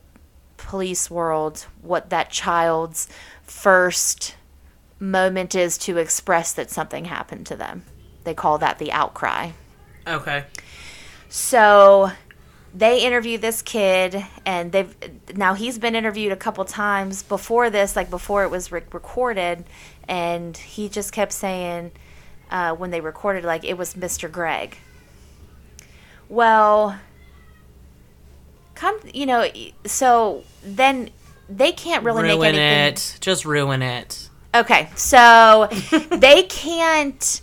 police 0.57 1.09
world 1.09 1.65
what 1.81 2.09
that 2.09 2.29
child's 2.29 3.07
first 3.41 4.35
moment 5.01 5.55
is 5.55 5.77
to 5.79 5.97
express 5.97 6.53
that 6.53 6.69
something 6.69 7.05
happened 7.05 7.45
to 7.47 7.55
them. 7.55 7.83
They 8.23 8.33
call 8.33 8.59
that 8.59 8.77
the 8.77 8.91
outcry. 8.91 9.51
Okay. 10.07 10.45
So 11.27 12.11
they 12.73 13.01
interview 13.01 13.37
this 13.37 13.61
kid, 13.61 14.23
and 14.45 14.71
they've 14.71 14.95
now 15.35 15.53
he's 15.53 15.77
been 15.77 15.95
interviewed 15.95 16.31
a 16.31 16.37
couple 16.37 16.63
times 16.65 17.23
before 17.23 17.69
this, 17.69 17.95
like 17.95 18.09
before 18.09 18.43
it 18.43 18.49
was 18.49 18.71
re- 18.71 18.83
recorded, 18.91 19.65
and 20.07 20.55
he 20.55 20.87
just 20.87 21.11
kept 21.11 21.33
saying 21.33 21.91
uh, 22.49 22.73
when 22.73 22.91
they 22.91 23.01
recorded, 23.01 23.43
like 23.43 23.63
it 23.63 23.77
was 23.77 23.93
Mr. 23.95 24.31
Greg. 24.31 24.77
Well, 26.29 26.97
come, 28.75 28.97
you 29.13 29.25
know, 29.25 29.49
so 29.85 30.43
then 30.63 31.09
they 31.49 31.73
can't 31.73 32.05
really 32.05 32.23
ruin 32.23 32.39
make 32.39 32.53
anything. 32.55 32.93
it. 32.93 33.17
Just 33.19 33.43
ruin 33.43 33.81
it. 33.81 34.29
Okay, 34.55 34.89
so 34.95 35.67
they 36.11 36.43
can't 36.43 37.41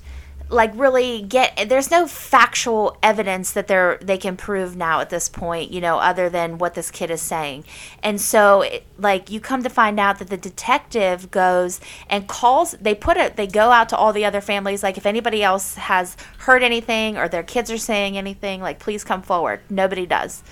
like 0.51 0.70
really 0.74 1.22
get 1.22 1.68
there's 1.68 1.90
no 1.90 2.07
factual 2.07 2.96
evidence 3.03 3.53
that 3.53 3.66
they're 3.68 3.99
they 4.01 4.16
can 4.16 4.36
prove 4.36 4.76
now 4.76 5.01
at 5.01 5.11
this 5.11 5.28
point 5.28 5.70
you 5.70 5.80
know 5.80 5.99
other 5.99 6.30
than 6.30 6.59
what 6.59 6.74
this 6.74 6.90
kid 6.90 7.11
is 7.11 7.20
saying. 7.20 7.64
And 8.03 8.20
so 8.20 8.62
it, 8.62 8.84
like 8.99 9.30
you 9.30 9.40
come 9.40 9.62
to 9.62 9.70
find 9.70 10.01
out 10.01 10.18
that 10.18 10.28
the 10.28 10.36
detective 10.36 11.30
goes 11.30 11.80
and 12.09 12.26
calls 12.26 12.72
they 12.80 12.94
put 12.94 13.16
it 13.16 13.36
they 13.36 13.46
go 13.46 13.70
out 13.70 13.88
to 13.90 13.96
all 13.96 14.12
the 14.12 14.24
other 14.24 14.40
families 14.40 14.82
like 14.82 14.96
if 14.96 15.07
anybody 15.07 15.42
else 15.42 15.74
has 15.74 16.16
heard 16.38 16.62
anything 16.62 17.16
or 17.16 17.28
their 17.28 17.42
kids 17.42 17.70
are 17.70 17.78
saying 17.78 18.16
anything 18.16 18.61
like 18.61 18.78
please 18.78 19.05
come 19.05 19.22
forward. 19.22 19.61
Nobody 19.68 20.07
does. 20.07 20.42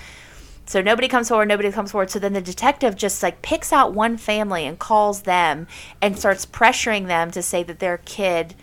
So 0.67 0.83
nobody 0.83 1.07
comes 1.07 1.29
forward, 1.29 1.47
nobody 1.47 1.71
comes 1.71 1.93
forward. 1.93 2.11
So 2.11 2.19
then 2.19 2.33
the 2.33 2.41
detective 2.41 2.97
just 2.97 3.23
like 3.23 3.41
picks 3.41 3.73
out 3.73 3.95
one 3.95 4.17
family 4.17 4.67
and 4.67 4.79
calls 4.79 5.23
them 5.23 5.69
and 6.03 6.19
starts 6.19 6.45
pressuring 6.45 7.07
them 7.07 7.31
to 7.31 7.41
say 7.41 7.63
that 7.63 7.79
their 7.79 7.99
kid 7.99 8.57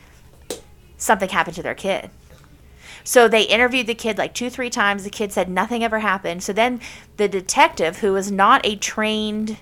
something 1.03 1.29
happened 1.29 1.55
to 1.57 1.63
their 1.63 1.75
kid. 1.75 2.09
So 3.03 3.27
they 3.27 3.43
interviewed 3.43 3.87
the 3.87 3.95
kid 3.95 4.17
like 4.17 4.33
two, 4.33 4.49
three 4.49 4.69
times. 4.69 5.03
The 5.03 5.09
kid 5.09 5.33
said 5.33 5.49
nothing 5.49 5.83
ever 5.83 5.99
happened. 5.99 6.43
So 6.43 6.53
then 6.53 6.79
the 7.17 7.27
detective, 7.27 7.99
who 7.99 8.15
is 8.15 8.31
not 8.31 8.65
a 8.65 8.77
trained, 8.77 9.57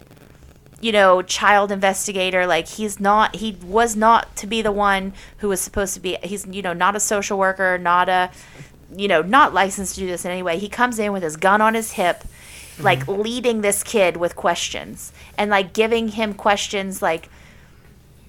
you 0.79 0.91
know, 0.91 1.21
child 1.21 1.71
investigator, 1.71 2.45
like 2.45 2.67
he's 2.67 2.99
not, 2.99 3.37
he 3.37 3.57
was 3.63 3.95
not 3.95 4.35
to 4.37 4.47
be 4.47 4.61
the 4.61 4.71
one 4.71 5.13
who 5.37 5.49
was 5.49 5.59
supposed 5.59 5.95
to 5.95 5.99
be, 5.99 6.17
he's, 6.23 6.45
you 6.45 6.61
know, 6.61 6.73
not 6.73 6.95
a 6.95 6.99
social 6.99 7.37
worker, 7.37 7.77
not 7.79 8.09
a, 8.09 8.29
you 8.95 9.07
know, 9.07 9.21
not 9.21 9.53
licensed 9.53 9.95
to 9.95 10.01
do 10.01 10.07
this 10.07 10.23
in 10.23 10.31
any 10.31 10.43
way. 10.43 10.59
He 10.59 10.69
comes 10.69 10.99
in 10.99 11.11
with 11.11 11.23
his 11.23 11.37
gun 11.37 11.61
on 11.61 11.73
his 11.73 11.93
hip, 11.93 12.19
mm-hmm. 12.19 12.83
like 12.83 13.07
leading 13.07 13.61
this 13.61 13.81
kid 13.81 14.17
with 14.17 14.35
questions 14.35 15.11
and 15.35 15.49
like 15.49 15.73
giving 15.73 16.09
him 16.09 16.35
questions 16.35 17.01
like 17.01 17.27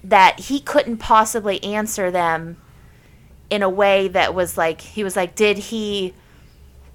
that 0.03 0.39
he 0.39 0.59
couldn't 0.59 0.97
possibly 0.97 1.63
answer 1.63 2.09
them 2.09 2.57
in 3.53 3.61
a 3.61 3.69
way 3.69 4.07
that 4.07 4.33
was 4.33 4.57
like 4.57 4.81
he 4.81 5.03
was 5.03 5.15
like 5.15 5.35
did 5.35 5.59
he 5.59 6.11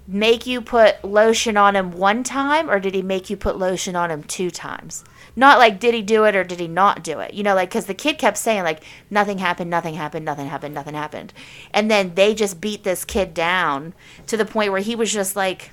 make 0.09 0.45
you 0.45 0.61
put 0.61 1.05
lotion 1.05 1.57
on 1.57 1.77
him 1.77 1.93
one 1.93 2.25
time 2.25 2.69
or 2.69 2.81
did 2.81 2.95
he 2.95 3.03
make 3.03 3.31
you 3.31 3.37
put 3.37 3.57
lotion 3.57 3.95
on 3.95 4.11
him 4.11 4.25
two 4.25 4.51
times? 4.51 5.05
Not 5.37 5.59
like 5.59 5.79
did 5.79 5.95
he 5.95 6.03
do 6.03 6.25
it 6.25 6.35
or 6.35 6.43
did 6.43 6.59
he 6.59 6.67
not 6.67 7.05
do 7.05 7.21
it? 7.21 7.33
You 7.33 7.45
know 7.45 7.55
like 7.55 7.69
because 7.69 7.87
the 7.87 7.95
kid 7.95 8.19
kept 8.19 8.37
saying 8.39 8.65
like 8.65 8.83
nothing 9.09 9.39
happened 9.39 9.71
nothing 9.71 9.95
happened 9.95 10.25
nothing 10.25 10.49
happened 10.49 10.75
nothing 10.75 10.95
happened. 10.95 11.33
And 11.73 11.89
then 11.89 12.15
they 12.17 12.35
just 12.35 12.61
beat 12.61 12.83
this 12.83 13.05
kid 13.05 13.35
down 13.35 13.95
to 14.27 14.37
the 14.37 14.45
point 14.45 14.73
where 14.73 14.81
he 14.81 14.97
was 14.97 15.13
just 15.13 15.37
like 15.37 15.71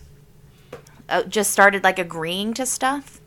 uh, 1.09 1.23
just 1.23 1.49
started 1.49 1.83
like 1.83 1.97
agreeing 1.97 2.53
to 2.53 2.67
stuff. 2.67 3.19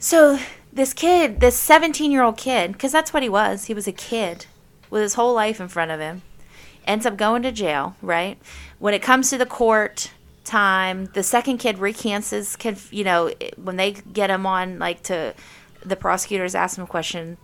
So 0.00 0.40
this 0.72 0.92
kid 0.92 1.38
this 1.38 1.56
17 1.56 2.10
year 2.10 2.24
old 2.24 2.36
kid 2.36 2.72
because 2.72 2.90
that's 2.90 3.12
what 3.12 3.22
he 3.22 3.28
was 3.28 3.66
he 3.66 3.74
was 3.74 3.86
a 3.86 3.92
kid 3.92 4.46
with 4.90 5.02
his 5.02 5.14
whole 5.14 5.34
life 5.34 5.60
in 5.60 5.68
front 5.68 5.90
of 5.90 6.00
him 6.00 6.22
ends 6.86 7.04
up 7.04 7.16
going 7.16 7.42
to 7.42 7.52
jail 7.52 7.96
right? 8.02 8.38
When 8.78 8.94
it 8.94 9.02
comes 9.02 9.30
to 9.30 9.38
the 9.38 9.46
court 9.46 10.10
time 10.44 11.06
the 11.12 11.22
second 11.22 11.58
kid 11.58 11.78
recants 11.78 12.30
his 12.30 12.56
conf- 12.56 12.92
you 12.92 13.04
know 13.04 13.30
when 13.62 13.76
they 13.76 13.92
get 13.92 14.30
him 14.30 14.46
on 14.46 14.78
like 14.78 15.02
to 15.02 15.34
the 15.84 15.94
prosecutors 15.94 16.54
ask 16.54 16.78
him 16.78 16.84
a 16.84 16.86
question 16.86 17.36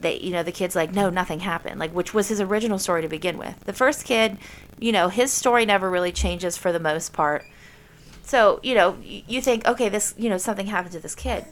they 0.00 0.18
you 0.18 0.30
know 0.32 0.42
the 0.42 0.52
kid's 0.52 0.74
like 0.74 0.92
no 0.92 1.10
nothing 1.10 1.40
happened 1.40 1.78
like 1.78 1.92
which 1.94 2.12
was 2.12 2.28
his 2.28 2.40
original 2.40 2.78
story 2.78 3.02
to 3.02 3.08
begin 3.08 3.38
with. 3.38 3.58
The 3.64 3.72
first 3.72 4.04
kid 4.04 4.38
you 4.78 4.92
know 4.92 5.08
his 5.08 5.32
story 5.32 5.64
never 5.64 5.90
really 5.90 6.12
changes 6.12 6.56
for 6.56 6.72
the 6.72 6.80
most 6.80 7.12
part. 7.12 7.44
So 8.22 8.60
you 8.62 8.74
know 8.74 8.96
you 9.02 9.40
think 9.40 9.66
okay 9.66 9.88
this 9.88 10.14
you 10.18 10.28
know 10.28 10.38
something 10.38 10.66
happened 10.66 10.92
to 10.92 11.00
this 11.00 11.14
kid. 11.14 11.44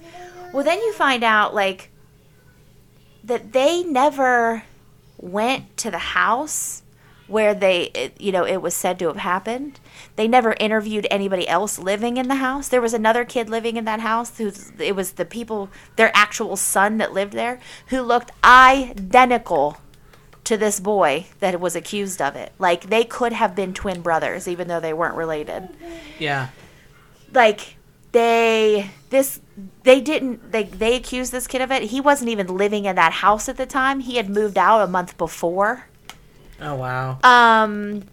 Well 0.53 0.65
then 0.65 0.79
you 0.79 0.93
find 0.95 1.23
out 1.23 1.55
like 1.55 1.91
that 3.25 3.53
they 3.53 3.83
never 3.83 4.65
went 5.19 5.77
to 5.79 5.91
the 5.91 5.99
house 5.99 6.83
where 7.27 7.55
they 7.55 8.13
you 8.19 8.33
know 8.33 8.47
it 8.47 8.63
was 8.63 8.75
said 8.75 8.99
to 8.99 9.07
have 9.07 9.17
happened. 9.17 9.79
They 10.17 10.27
never 10.27 10.55
interviewed 10.59 11.07
anybody 11.11 11.47
else 11.47 11.79
living 11.79 12.17
in 12.17 12.29
the 12.29 12.37
house. 12.37 12.69
There 12.69 12.81
was 12.81 12.95
another 12.95 13.25
kid 13.25 13.51
living 13.51 13.77
in 13.77 13.85
that 13.85 14.01
house 14.01 14.39
who 14.39 14.51
it 14.79 14.97
was 14.97 15.13
the 15.13 15.25
people 15.25 15.69
their 15.97 16.11
actual 16.15 16.57
son 16.57 16.99
that 16.99 17.13
lived 17.13 17.35
there 17.35 17.61
who 17.89 18.01
looked 18.01 18.33
identical 18.43 19.77
to 20.45 20.57
this 20.57 20.81
boy 20.81 21.27
that 21.41 21.61
was 21.61 21.77
accused 21.77 22.23
of 22.23 22.35
it. 22.35 22.53
Like 22.59 22.89
they 22.89 23.05
could 23.05 23.35
have 23.35 23.55
been 23.55 23.75
twin 23.75 24.01
brothers 24.01 24.49
even 24.49 24.67
though 24.69 24.81
they 24.81 24.95
weren't 24.95 25.17
related. 25.17 25.69
Yeah. 26.19 26.49
like 27.35 27.77
they 28.13 28.91
this 29.11 29.41
they 29.83 30.01
didn't 30.01 30.53
they 30.53 30.65
they 30.65 30.95
accused 30.95 31.33
this 31.33 31.47
kid 31.47 31.61
of 31.61 31.73
it. 31.73 31.85
He 31.85 32.01
wasn't 32.01 32.31
even 32.31 32.47
living 32.47 32.85
in 32.85 32.97
that 32.97 33.13
house 33.13 33.49
at 33.49 33.57
the 33.57 33.67
time. 33.67 34.01
He 34.01 34.17
had 34.17 34.29
moved 34.29 34.59
out 34.59 34.81
a 34.81 34.87
month 34.87 35.17
before. 35.19 35.87
Oh 36.61 36.75
wow. 36.75 37.19
um 37.23 38.05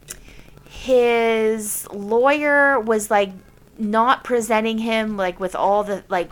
his 0.69 1.87
lawyer 1.91 2.79
was 2.79 3.09
like 3.09 3.31
not 3.77 4.23
presenting 4.23 4.77
him 4.79 5.17
like 5.17 5.39
with 5.39 5.55
all 5.55 5.83
the 5.83 6.03
like 6.09 6.31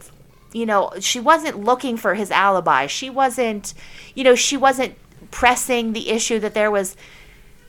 you 0.52 0.66
know 0.66 0.92
she 1.00 1.20
wasn't 1.20 1.60
looking 1.64 1.98
for 1.98 2.16
his 2.16 2.32
alibi. 2.32 2.88
She 2.88 3.10
wasn't 3.10 3.74
you 4.16 4.24
know 4.24 4.36
she 4.36 4.58
wasn't 4.58 4.96
pressing 5.32 5.94
the 5.94 6.10
issue 6.10 6.40
that 6.40 6.54
there 6.54 6.72
was 6.72 6.96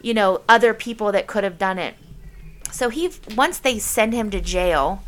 you 0.01 0.15
know 0.15 0.43
other 0.49 0.73
people 0.73 1.13
that 1.13 1.27
could 1.27 1.45
have 1.45 1.59
done 1.59 1.79
it. 1.79 1.95
So 2.71 2.89
he 2.89 3.11
once 3.37 3.59
they 3.59 3.79
send 3.79 4.15
him 4.15 4.31
to 4.31 4.41
jail 4.41 5.03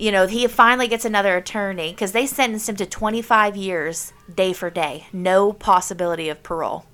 you 0.00 0.10
know 0.10 0.26
he 0.26 0.46
finally 0.46 0.88
gets 0.88 1.04
another 1.04 1.36
attorney 1.36 1.90
because 1.90 2.12
they 2.12 2.26
sentenced 2.26 2.68
him 2.68 2.76
to 2.76 2.86
25 2.86 3.56
years 3.56 4.12
day 4.34 4.52
for 4.52 4.70
day 4.70 5.06
no 5.12 5.52
possibility 5.52 6.28
of 6.28 6.42
parole 6.42 6.86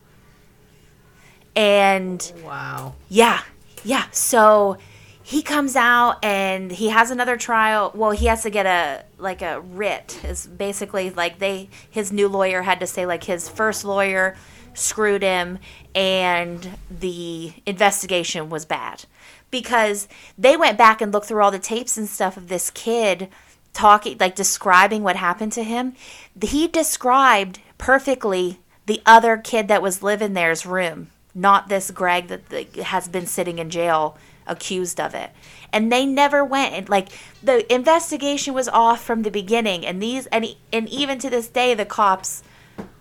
and 1.57 2.33
wow. 2.45 2.95
yeah, 3.09 3.41
yeah. 3.83 4.05
So 4.13 4.77
he 5.23 5.43
comes 5.43 5.75
out 5.75 6.23
and 6.23 6.71
he 6.71 6.91
has 6.91 7.11
another 7.11 7.39
trial. 7.39 7.91
Well, 7.95 8.11
he 8.11 8.27
has 8.27 8.43
to 8.43 8.51
get 8.51 8.67
a 8.67 9.05
like 9.19 9.41
a 9.41 9.61
writ. 9.61 10.21
Is 10.23 10.47
basically 10.47 11.11
like 11.11 11.39
they 11.39 11.71
his 11.91 12.13
new 12.13 12.29
lawyer 12.29 12.63
had 12.63 12.79
to 12.81 12.87
say 12.87 13.07
like 13.07 13.25
his 13.25 13.49
first 13.49 13.85
lawyer 13.85 14.37
screwed 14.75 15.23
him 15.23 15.59
and 15.95 16.77
the 16.91 17.51
investigation 17.65 18.51
was 18.51 18.67
bad 18.67 19.07
because 19.51 20.09
they 20.36 20.57
went 20.57 20.78
back 20.78 21.01
and 21.01 21.12
looked 21.12 21.26
through 21.26 21.42
all 21.42 21.51
the 21.51 21.59
tapes 21.59 21.97
and 21.97 22.09
stuff 22.09 22.36
of 22.36 22.49
this 22.49 22.70
kid 22.70 23.28
talking 23.72 24.16
like 24.18 24.34
describing 24.34 25.03
what 25.03 25.16
happened 25.16 25.53
to 25.53 25.62
him. 25.62 25.94
He 26.40 26.66
described 26.66 27.61
perfectly 27.78 28.61
the 28.86 29.03
other 29.05 29.36
kid 29.36 29.68
that 29.68 29.82
was 29.82 30.03
living 30.03 30.32
there's 30.32 30.64
room 30.64 31.11
not 31.36 31.68
this 31.68 31.90
greg 31.90 32.28
that, 32.28 32.74
has 32.86 33.07
been 33.07 33.26
sitting 33.26 33.59
in 33.59 33.68
jail 33.68 34.16
accused 34.47 34.99
of 34.99 35.14
it. 35.14 35.30
And 35.72 35.92
they 35.92 36.07
never 36.07 36.44
went 36.44 36.74
and 36.74 36.88
like 36.88 37.09
the 37.42 37.70
investigation 37.72 38.55
was 38.55 38.68
off 38.68 39.05
from 39.05 39.22
the 39.22 39.30
beginning 39.30 39.84
and 39.84 40.03
these 40.03 40.26
and, 40.26 40.47
and 40.72 40.88
even 40.88 41.18
to 41.18 41.28
this 41.28 41.49
day 41.49 41.74
the 41.74 41.84
cops 41.84 42.42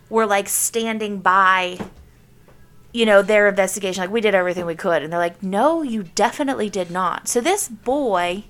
were 0.10 0.26
like 0.26 0.50
standing 0.50 1.20
by 1.20 1.80
you 2.96 3.06
know 3.06 3.22
their 3.22 3.50
investigation 3.50 4.02
like 4.02 4.10
we 4.10 4.22
did 4.22 4.34
everything 4.34 4.66
we 4.66 4.76
could. 4.76 5.04
And 5.04 5.12
they're 5.12 5.20
like 5.20 5.44
no 5.44 5.82
you 5.82 6.04
definitely 6.16 6.70
did 6.70 6.90
not. 6.90 7.28
So 7.28 7.42
this 7.42 7.68
boy 7.68 8.46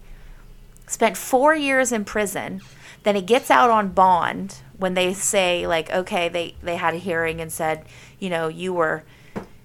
spent 0.87 1.17
four 1.17 1.55
years 1.55 1.91
in 1.91 2.05
prison. 2.05 2.61
Then 3.01 3.15
he 3.15 3.23
gets 3.23 3.49
out 3.49 3.71
on 3.71 3.89
bond 3.89 4.57
when 4.77 4.93
they 4.93 5.13
say 5.13 5.65
like 5.65 5.89
okay 5.89 6.29
they 6.29 6.55
they 6.61 6.75
had 6.75 6.93
a 6.93 6.97
hearing 6.97 7.41
and 7.41 7.51
said 7.51 7.85
you 8.19 8.29
know 8.29 8.47
you 8.47 8.71
were 8.71 9.03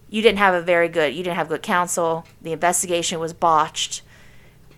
you 0.09 0.23
didn't 0.23 0.39
have 0.39 0.55
a 0.55 0.63
very 0.63 0.89
good 0.89 1.15
you 1.15 1.23
didn't 1.23 1.37
have 1.37 1.49
good 1.49 1.63
counsel. 1.63 2.27
The 2.41 2.53
investigation 2.53 3.21
was 3.21 3.35
botched. 3.35 4.01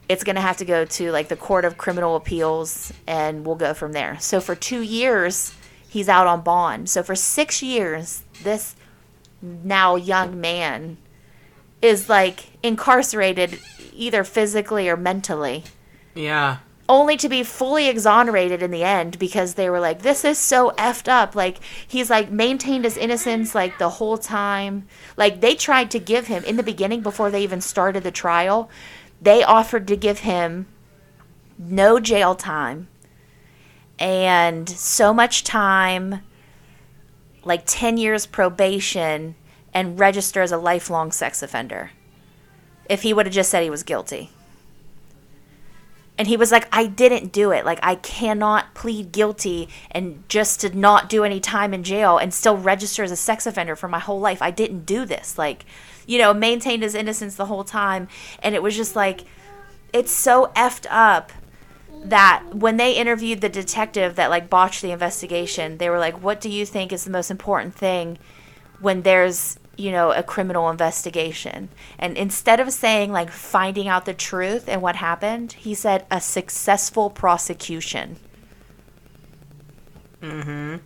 It's 0.08 0.24
going 0.24 0.36
to 0.36 0.42
have 0.42 0.56
to 0.56 0.64
go 0.64 0.84
to 0.84 1.12
like 1.12 1.28
the 1.28 1.36
court 1.36 1.64
of 1.64 1.78
criminal 1.78 2.16
appeals 2.16 2.92
and 3.06 3.46
we'll 3.46 3.54
go 3.54 3.72
from 3.72 3.92
there. 3.92 4.18
So 4.18 4.40
for 4.40 4.56
two 4.56 4.82
years 4.82 5.54
he's 5.88 6.08
out 6.08 6.26
on 6.26 6.40
bond. 6.40 6.90
So 6.90 7.04
for 7.04 7.14
six 7.14 7.62
years 7.62 8.24
this 8.42 8.74
now 9.42 9.96
young 9.96 10.40
man 10.40 10.96
is 11.80 12.08
like 12.08 12.56
incarcerated 12.62 13.58
either 13.92 14.24
physically 14.24 14.88
or 14.88 14.96
mentally 14.96 15.64
Yeah. 16.14 16.58
only 16.88 17.16
to 17.16 17.28
be 17.28 17.42
fully 17.42 17.88
exonerated 17.88 18.62
in 18.62 18.70
the 18.70 18.84
end 18.84 19.18
because 19.18 19.54
they 19.54 19.68
were 19.68 19.80
like, 19.80 20.02
this 20.02 20.24
is 20.24 20.38
so 20.38 20.70
effed 20.78 21.08
up. 21.08 21.34
Like, 21.34 21.58
he's 21.86 22.08
like 22.10 22.30
maintained 22.30 22.84
his 22.84 22.96
innocence 22.96 23.54
like 23.54 23.78
the 23.78 23.88
whole 23.88 24.18
time. 24.18 24.86
Like, 25.16 25.40
they 25.40 25.54
tried 25.54 25.90
to 25.92 25.98
give 25.98 26.26
him, 26.26 26.44
in 26.44 26.56
the 26.56 26.62
beginning, 26.62 27.00
before 27.00 27.30
they 27.30 27.42
even 27.42 27.60
started 27.60 28.02
the 28.02 28.10
trial, 28.10 28.68
they 29.20 29.42
offered 29.42 29.86
to 29.88 29.96
give 29.96 30.20
him 30.20 30.66
no 31.58 31.98
jail 32.00 32.34
time 32.34 32.88
and 33.98 34.68
so 34.68 35.14
much 35.14 35.44
time, 35.44 36.22
like 37.44 37.62
10 37.66 37.96
years 37.96 38.26
probation, 38.26 39.34
and 39.74 39.98
register 39.98 40.42
as 40.42 40.52
a 40.52 40.58
lifelong 40.58 41.10
sex 41.12 41.42
offender 41.42 41.92
if 42.88 43.02
he 43.02 43.12
would 43.14 43.26
have 43.26 43.34
just 43.34 43.50
said 43.50 43.62
he 43.62 43.70
was 43.70 43.82
guilty. 43.82 44.30
And 46.18 46.28
he 46.28 46.36
was 46.36 46.52
like, 46.52 46.68
I 46.70 46.86
didn't 46.86 47.32
do 47.32 47.52
it. 47.52 47.64
Like, 47.64 47.78
I 47.82 47.94
cannot 47.94 48.74
plead 48.74 49.12
guilty 49.12 49.68
and 49.90 50.22
just 50.28 50.60
to 50.60 50.76
not 50.76 51.08
do 51.08 51.24
any 51.24 51.40
time 51.40 51.72
in 51.72 51.82
jail 51.82 52.18
and 52.18 52.34
still 52.34 52.56
register 52.56 53.02
as 53.02 53.10
a 53.10 53.16
sex 53.16 53.46
offender 53.46 53.74
for 53.76 53.88
my 53.88 53.98
whole 53.98 54.20
life. 54.20 54.42
I 54.42 54.50
didn't 54.50 54.84
do 54.84 55.06
this. 55.06 55.38
Like, 55.38 55.64
you 56.06 56.18
know, 56.18 56.34
maintained 56.34 56.82
his 56.82 56.94
innocence 56.94 57.36
the 57.36 57.46
whole 57.46 57.64
time. 57.64 58.08
And 58.42 58.54
it 58.54 58.62
was 58.62 58.76
just 58.76 58.94
like, 58.94 59.22
it's 59.92 60.12
so 60.12 60.52
effed 60.54 60.86
up 60.90 61.32
that 62.04 62.42
when 62.54 62.76
they 62.76 62.92
interviewed 62.92 63.40
the 63.40 63.48
detective 63.48 64.16
that 64.16 64.30
like 64.30 64.50
botched 64.50 64.82
the 64.82 64.90
investigation, 64.90 65.78
they 65.78 65.88
were 65.88 65.98
like, 65.98 66.22
What 66.22 66.40
do 66.40 66.48
you 66.48 66.66
think 66.66 66.92
is 66.92 67.04
the 67.04 67.10
most 67.10 67.30
important 67.30 67.74
thing 67.74 68.18
when 68.80 69.02
there's 69.02 69.58
you 69.76 69.90
know, 69.90 70.12
a 70.12 70.22
criminal 70.22 70.70
investigation. 70.70 71.68
And 71.98 72.16
instead 72.16 72.60
of 72.60 72.72
saying 72.72 73.12
like 73.12 73.30
finding 73.30 73.88
out 73.88 74.04
the 74.04 74.14
truth 74.14 74.68
and 74.68 74.82
what 74.82 74.96
happened, 74.96 75.52
he 75.52 75.74
said 75.74 76.06
a 76.10 76.20
successful 76.20 77.10
prosecution. 77.10 78.16
Mm-hmm. 80.20 80.76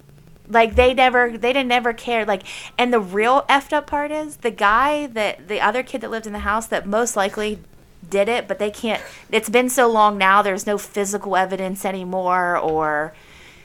Like 0.49 0.77
they 0.77 0.95
never, 0.95 1.37
they 1.37 1.53
didn't 1.53 1.73
ever 1.73 1.93
care. 1.93 2.25
Like, 2.25 2.45
and 2.79 2.93
the 2.93 3.01
real 3.01 3.43
effed 3.49 3.73
up 3.73 3.87
part 3.87 4.13
is 4.13 4.39
the 4.39 4.51
guy 4.51 5.07
that 5.09 5.49
the 5.49 5.61
other 5.61 5.83
kid 5.83 6.01
that 6.03 6.11
lived 6.11 6.27
in 6.27 6.33
the 6.33 6.41
house 6.41 6.67
that 6.69 6.87
most 6.87 7.17
likely 7.17 7.59
did 8.09 8.29
it, 8.29 8.49
but 8.49 8.59
they 8.59 8.71
can't. 8.71 9.03
It's 9.31 9.49
been 9.49 9.69
so 9.69 9.89
long 9.89 10.19
now. 10.19 10.43
There's 10.43 10.67
no 10.67 10.79
physical 10.79 11.37
evidence 11.37 11.85
anymore, 11.85 12.57
or 12.57 13.15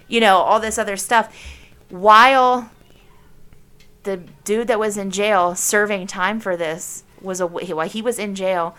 you 0.08 0.20
know, 0.20 0.38
all 0.38 0.60
this 0.60 0.78
other 0.78 0.98
stuff. 0.98 1.36
While 1.90 2.72
the 4.04 4.18
dude 4.44 4.68
that 4.68 4.80
was 4.80 4.98
in 4.98 5.12
jail 5.12 5.56
serving 5.56 6.08
time 6.08 6.40
for 6.40 6.58
this 6.58 7.04
was 7.22 7.40
a 7.40 7.48
while 7.48 7.88
he 7.88 8.02
was 8.02 8.18
in 8.18 8.34
jail 8.36 8.76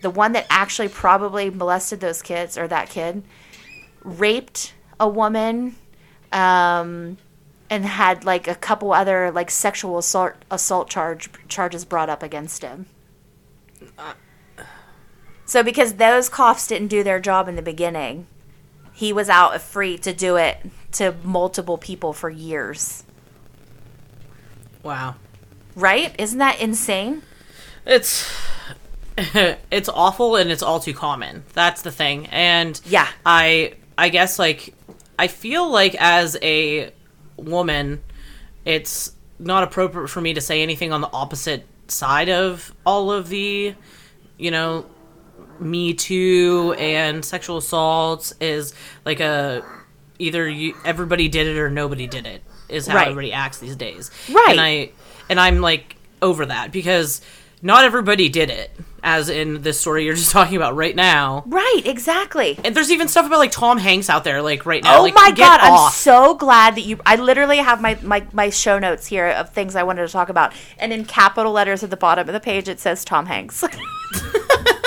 the 0.00 0.10
one 0.10 0.32
that 0.32 0.46
actually 0.50 0.88
probably 0.88 1.50
molested 1.50 2.00
those 2.00 2.22
kids 2.22 2.56
or 2.56 2.66
that 2.66 2.88
kid 2.88 3.22
raped 4.02 4.74
a 4.98 5.08
woman 5.08 5.76
um, 6.32 7.16
and 7.68 7.84
had 7.84 8.24
like 8.24 8.48
a 8.48 8.54
couple 8.54 8.92
other 8.92 9.30
like 9.30 9.50
sexual 9.50 9.98
assault 9.98 10.32
assault 10.50 10.88
charge 10.88 11.30
charges 11.48 11.84
brought 11.84 12.08
up 12.08 12.22
against 12.22 12.62
him 12.62 12.86
so 15.52 15.62
because 15.62 15.94
those 15.94 16.28
coughs 16.28 16.66
didn't 16.66 16.88
do 16.88 17.02
their 17.02 17.20
job 17.20 17.48
in 17.48 17.56
the 17.56 17.62
beginning 17.62 18.26
he 18.92 19.12
was 19.12 19.28
out 19.28 19.60
free 19.60 19.98
to 19.98 20.12
do 20.12 20.36
it 20.36 20.58
to 20.92 21.14
multiple 21.22 21.78
people 21.78 22.12
for 22.12 22.30
years 22.30 23.04
Wow. 24.82 25.14
Right? 25.74 26.14
Isn't 26.18 26.38
that 26.38 26.60
insane? 26.60 27.22
It's 27.86 28.30
it's 29.16 29.88
awful 29.88 30.36
and 30.36 30.50
it's 30.50 30.62
all 30.62 30.80
too 30.80 30.94
common. 30.94 31.44
That's 31.52 31.82
the 31.82 31.92
thing. 31.92 32.26
And 32.26 32.80
Yeah. 32.84 33.08
I 33.24 33.74
I 33.96 34.08
guess 34.08 34.38
like 34.38 34.74
I 35.18 35.28
feel 35.28 35.70
like 35.70 35.94
as 35.98 36.36
a 36.42 36.92
woman 37.36 38.02
it's 38.64 39.12
not 39.38 39.62
appropriate 39.64 40.08
for 40.08 40.20
me 40.20 40.34
to 40.34 40.40
say 40.40 40.62
anything 40.62 40.92
on 40.92 41.00
the 41.00 41.10
opposite 41.12 41.66
side 41.88 42.28
of 42.28 42.72
all 42.86 43.12
of 43.12 43.28
the 43.28 43.74
you 44.38 44.50
know 44.50 44.86
me 45.60 45.94
too 45.94 46.74
and 46.78 47.24
sexual 47.24 47.58
assaults 47.58 48.32
is 48.40 48.74
like 49.04 49.20
a 49.20 49.64
either 50.18 50.48
you, 50.48 50.74
everybody 50.84 51.28
did 51.28 51.46
it 51.46 51.58
or 51.58 51.68
nobody 51.70 52.06
did 52.06 52.26
it 52.26 52.42
is 52.68 52.86
how 52.86 52.96
Right. 52.96 53.08
everybody 53.08 53.32
acts 53.32 53.58
these 53.58 53.76
days. 53.76 54.10
Right. 54.30 54.50
And 54.50 54.60
I 54.60 54.90
and 55.28 55.40
I'm 55.40 55.60
like 55.60 55.96
over 56.20 56.46
that 56.46 56.72
because 56.72 57.20
not 57.64 57.84
everybody 57.84 58.28
did 58.28 58.50
it, 58.50 58.72
as 59.04 59.28
in 59.28 59.62
this 59.62 59.78
story 59.80 60.04
you're 60.04 60.14
just 60.24 60.32
talking 60.32 60.56
about 60.56 60.74
right 60.74 60.94
now. 60.96 61.44
Right, 61.46 61.82
exactly. 61.84 62.58
And 62.64 62.74
there's 62.74 62.90
even 62.90 63.06
stuff 63.08 63.26
about 63.26 63.38
like 63.38 63.52
Tom 63.52 63.78
Hanks 63.78 64.10
out 64.10 64.24
there, 64.24 64.42
like 64.42 64.66
right 64.66 64.82
now. 64.82 64.98
Oh 64.98 65.02
like, 65.02 65.14
my 65.14 65.30
god, 65.32 65.60
I'm 65.60 65.90
so 65.92 66.34
glad 66.34 66.74
that 66.76 66.82
you 66.82 66.98
I 67.06 67.16
literally 67.16 67.58
have 67.58 67.80
my, 67.80 67.96
my 68.02 68.24
my 68.32 68.50
show 68.50 68.78
notes 68.78 69.06
here 69.06 69.28
of 69.28 69.50
things 69.50 69.76
I 69.76 69.82
wanted 69.84 70.06
to 70.06 70.12
talk 70.12 70.28
about. 70.28 70.52
And 70.78 70.92
in 70.92 71.04
capital 71.04 71.52
letters 71.52 71.82
at 71.84 71.90
the 71.90 71.96
bottom 71.96 72.28
of 72.28 72.32
the 72.32 72.40
page 72.40 72.68
it 72.68 72.80
says 72.80 73.04
Tom 73.04 73.26
Hanks. 73.26 73.62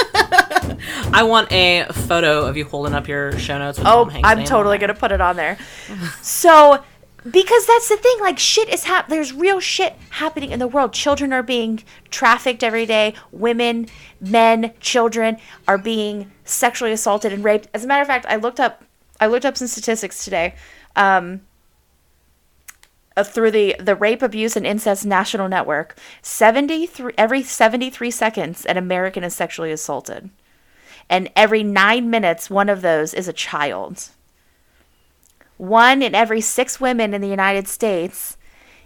I 1.14 1.24
want 1.24 1.52
a 1.52 1.86
photo 1.92 2.46
of 2.46 2.58
you 2.58 2.66
holding 2.66 2.94
up 2.94 3.08
your 3.08 3.38
show 3.40 3.58
notes. 3.58 3.78
With 3.78 3.88
oh, 3.88 4.10
I'm 4.24 4.44
totally 4.44 4.78
going 4.78 4.94
to 4.94 5.00
put 5.00 5.12
it 5.12 5.22
on 5.22 5.36
there. 5.36 5.58
so 6.22 6.84
because 7.30 7.66
that's 7.66 7.90
the 7.90 7.98
thing 7.98 8.18
like 8.22 8.38
shit 8.38 8.70
is 8.70 8.84
hap- 8.84 9.10
there's 9.10 9.34
real 9.34 9.60
shit 9.60 9.96
happening 10.12 10.52
in 10.52 10.60
the 10.60 10.68
world. 10.68 10.94
Children 10.94 11.34
are 11.34 11.42
being 11.42 11.84
trafficked 12.12 12.64
every 12.64 12.86
day. 12.86 13.16
Women 13.32 13.88
men 14.22 14.74
children 14.80 15.38
are 15.68 15.78
being 15.78 16.32
sexually 16.44 16.92
assaulted 16.92 17.34
and 17.34 17.44
raped. 17.44 17.68
As 17.74 17.84
a 17.84 17.88
matter 17.88 18.02
of 18.02 18.08
fact 18.08 18.26
i 18.28 18.36
looked 18.36 18.60
up 18.60 18.84
i 19.20 19.26
looked 19.26 19.46
up 19.46 19.58
some 19.58 19.68
statistics 19.68 20.24
today 20.24 20.56
um, 20.96 21.42
uh, 23.18 23.24
through 23.24 23.52
the 23.52 23.76
the 23.80 23.96
rape 23.96 24.22
abuse 24.22 24.56
and 24.56 24.66
incest 24.66 25.06
national 25.06 25.50
network. 25.50 25.98
73 26.22 27.14
every 27.18 27.42
73 27.42 28.12
seconds 28.12 28.66
an 28.66 28.78
american 28.78 29.24
is 29.24 29.36
sexually 29.36 29.72
assaulted 29.72 30.30
and 31.10 31.30
every 31.36 31.64
9 31.64 32.10
minutes 32.10 32.50
one 32.50 32.70
of 32.70 32.82
those 32.82 33.14
is 33.14 33.28
a 33.28 33.34
child 33.34 34.10
one 35.58 36.02
in 36.02 36.14
every 36.14 36.42
six 36.42 36.82
women 36.82 37.14
in 37.14 37.22
the 37.22 37.30
United 37.30 37.68
States 37.68 38.38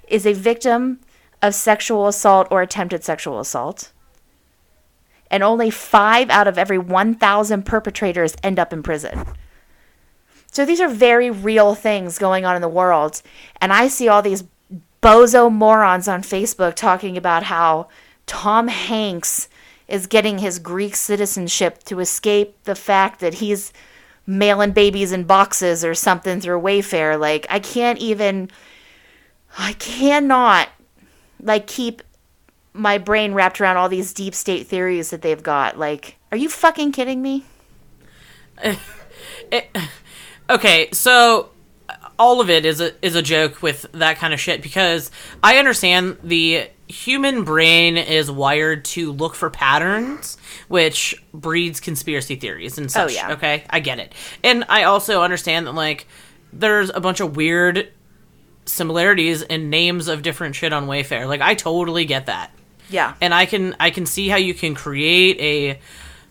is 0.07 0.26
a 0.26 0.34
victim 0.34 0.99
of 1.41 1.55
sexual 1.55 2.07
assault 2.07 2.47
or 2.51 2.61
attempted 2.61 3.03
sexual 3.03 3.39
assault. 3.39 3.91
And 5.32 5.43
only 5.43 5.70
five 5.70 6.30
out 6.30 6.47
of 6.47 6.57
every 6.57 6.78
1,000 6.78 7.65
perpetrators 7.65 8.36
end 8.43 8.59
up 8.59 8.74
in 8.74 8.84
prison. 8.84 9.26
So 10.51 10.65
these 10.65 10.82
are 10.82 10.89
very 10.89 11.30
real 11.30 11.76
things 11.76 12.17
going 12.17 12.45
on 12.45 12.55
in 12.55 12.61
the 12.61 12.67
world. 12.67 13.22
And 13.61 13.72
I 13.72 13.88
see 13.88 14.07
all 14.07 14.24
these 14.24 14.43
bozo 15.01 15.51
morons 15.51 16.07
on 16.07 16.22
Facebook 16.22 16.74
talking 16.76 17.15
about 17.15 17.43
how 17.43 17.88
Tom 18.26 18.67
Hanks 18.67 19.48
is 19.89 20.07
getting 20.07 20.39
his 20.39 20.59
Greek 20.59 20.95
citizenship 20.95 21.83
to 21.83 21.99
escape 21.99 22.63
the 22.63 22.75
fact 22.75 23.19
that 23.19 23.35
he's 23.35 23.73
mailing 24.25 24.71
babies 24.71 25.11
in 25.11 25.23
boxes 25.23 25.83
or 25.83 25.95
something 25.95 26.39
through 26.39 26.61
Wayfair. 26.61 27.19
Like 27.19 27.47
I 27.49 27.59
can't 27.59 27.99
even 27.99 28.49
I 29.57 29.73
cannot 29.73 30.69
like 31.41 31.67
keep 31.67 32.03
my 32.73 32.97
brain 32.97 33.33
wrapped 33.33 33.59
around 33.59 33.77
all 33.77 33.89
these 33.89 34.13
deep 34.13 34.35
state 34.35 34.67
theories 34.67 35.09
that 35.09 35.21
they've 35.21 35.41
got. 35.41 35.77
Like, 35.77 36.17
are 36.31 36.37
you 36.37 36.49
fucking 36.49 36.91
kidding 36.91 37.21
me? 37.21 37.45
Eh, 38.61 38.75
eh, 39.53 39.87
okay, 40.49 40.89
so 40.91 41.49
all 42.20 42.41
of 42.41 42.49
it 42.49 42.65
is 42.65 42.82
a 42.82 42.91
is 43.03 43.15
a 43.15 43.22
joke 43.24 43.61
with 43.63 43.86
that 43.93 44.17
kind 44.17 44.34
of 44.34 44.39
shit 44.39 44.61
because 44.61 45.09
I 45.41 45.57
understand 45.57 46.17
the 46.24 46.70
human 46.88 47.43
brain 47.43 47.97
is 47.97 48.30
wired 48.30 48.84
to 48.84 49.11
look 49.11 49.36
for 49.36 49.49
patterns, 49.49 50.38
which 50.67 51.15
breeds 51.34 51.80
conspiracy 51.80 52.36
theories 52.36 52.78
and 52.78 52.86
oh, 52.86 52.89
such. 52.89 53.11
Oh, 53.11 53.13
yeah. 53.13 53.32
Okay, 53.34 53.63
I 53.70 53.80
get 53.80 53.99
it, 53.99 54.13
and 54.43 54.65
I 54.70 54.84
also 54.84 55.22
understand 55.24 55.65
that 55.67 55.74
like 55.74 56.05
there's 56.53 56.91
a 56.93 56.99
bunch 56.99 57.20
of 57.22 57.36
weird 57.36 57.89
similarities 58.65 59.41
in 59.41 59.70
names 59.70 60.07
of 60.07 60.22
different 60.22 60.55
shit 60.55 60.74
on 60.74 60.88
Wayfair. 60.88 61.28
Like 61.28 61.41
I 61.41 61.55
totally 61.55 62.05
get 62.05 62.28
that 62.28 62.51
Yeah. 62.89 63.15
and 63.22 63.34
I 63.34 63.45
can 63.45 63.76
I 63.80 63.89
can 63.89 64.05
see 64.05 64.28
how 64.30 64.38
you 64.38 64.53
can 64.53 64.76
create 64.76 65.39
a 65.39 65.80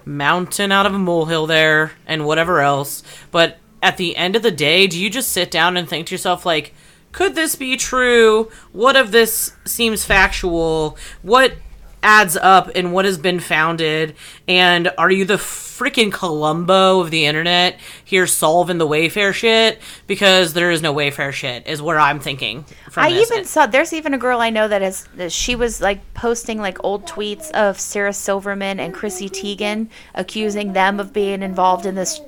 mountain 0.05 0.71
out 0.73 0.87
of 0.87 0.95
a 0.95 0.99
molehill 0.99 1.47
there 1.47 1.93
and 2.07 2.25
whatever 2.25 2.61
else. 2.61 3.03
But 3.31 3.59
at 3.83 3.97
the 3.97 4.17
end 4.17 4.37
of 4.37 4.43
the 4.43 4.51
day, 4.51 4.87
do 4.87 4.99
you 4.99 5.11
just 5.11 5.31
sit 5.31 5.51
down 5.51 5.77
and 5.77 5.89
think 5.89 6.07
to 6.09 6.15
yourself 6.15 6.45
like, 6.45 6.75
could 7.13 7.35
this 7.35 7.57
be 7.57 7.77
true? 7.77 8.51
What 8.73 8.97
of 8.97 9.13
this 9.13 9.53
seems 9.65 10.05
factual? 10.05 10.99
What 11.23 11.55
adds 12.03 12.37
up 12.37 12.71
and 12.75 12.93
what 12.93 13.05
has 13.05 13.19
been 13.19 13.41
founded? 13.41 14.15
And 14.47 14.91
are 14.99 15.11
you 15.11 15.25
the 15.25 15.35
freaking 15.35 16.13
Columbo 16.13 17.01
of 17.01 17.11
the 17.11 17.27
internet 17.27 17.79
here 18.05 18.27
solving 18.27 18.79
the 18.79 18.87
Wayfair 18.87 19.33
shit? 19.33 19.81
Because 20.07 20.53
there 20.53 20.71
is 20.71 20.83
no 20.83 20.95
Wayfair 20.95 21.33
shit, 21.33 21.67
is 21.67 21.83
where 21.83 21.99
I'm 21.99 22.21
thinking. 22.21 22.65
From 22.91 23.05
I 23.05 23.13
this. 23.13 23.31
even 23.31 23.45
saw 23.45 23.67
there's 23.67 23.93
even 23.93 24.15
a 24.15 24.19
girl 24.19 24.41
I 24.41 24.51
know 24.51 24.69
that 24.69 24.83
is 24.83 25.09
she 25.33 25.57
was 25.57 25.81
like 25.81 26.15
posting 26.15 26.59
like 26.59 26.83
old 26.85 27.07
tweets 27.07 27.51
of 27.53 27.81
Sarah 27.81 28.13
Silverman 28.13 28.81
and 28.81 28.95
Chrissy 28.95 29.29
Teigen 29.29 29.89
accusing 30.15 30.73
them 30.73 31.01
of 31.01 31.13
being 31.13 31.43
involved 31.43 31.87
in 31.87 31.95
this 31.95 32.21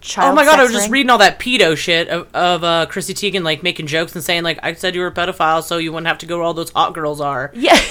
child. 0.00 0.32
Oh 0.32 0.34
my 0.34 0.44
god, 0.44 0.58
I 0.58 0.62
was 0.62 0.72
sex 0.72 0.84
just 0.84 0.92
reading 0.92 1.10
all 1.10 1.18
that 1.18 1.38
pedo 1.38 1.76
shit 1.76 2.08
of, 2.08 2.32
of 2.34 2.64
uh, 2.64 2.86
Chrissy 2.86 3.14
Teigen 3.14 3.42
like 3.42 3.62
making 3.62 3.86
jokes 3.86 4.14
and 4.14 4.22
saying 4.24 4.42
like 4.42 4.58
I 4.62 4.72
said 4.74 4.94
you 4.94 5.00
were 5.00 5.08
a 5.08 5.12
pedophile 5.12 5.62
so 5.62 5.78
you 5.78 5.92
wouldn't 5.92 6.06
have 6.06 6.18
to 6.18 6.26
go 6.26 6.36
where 6.36 6.44
all 6.44 6.54
those 6.54 6.70
hot 6.70 6.94
girls 6.94 7.20
are. 7.20 7.50
Yeah. 7.54 7.78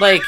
Like 0.00 0.22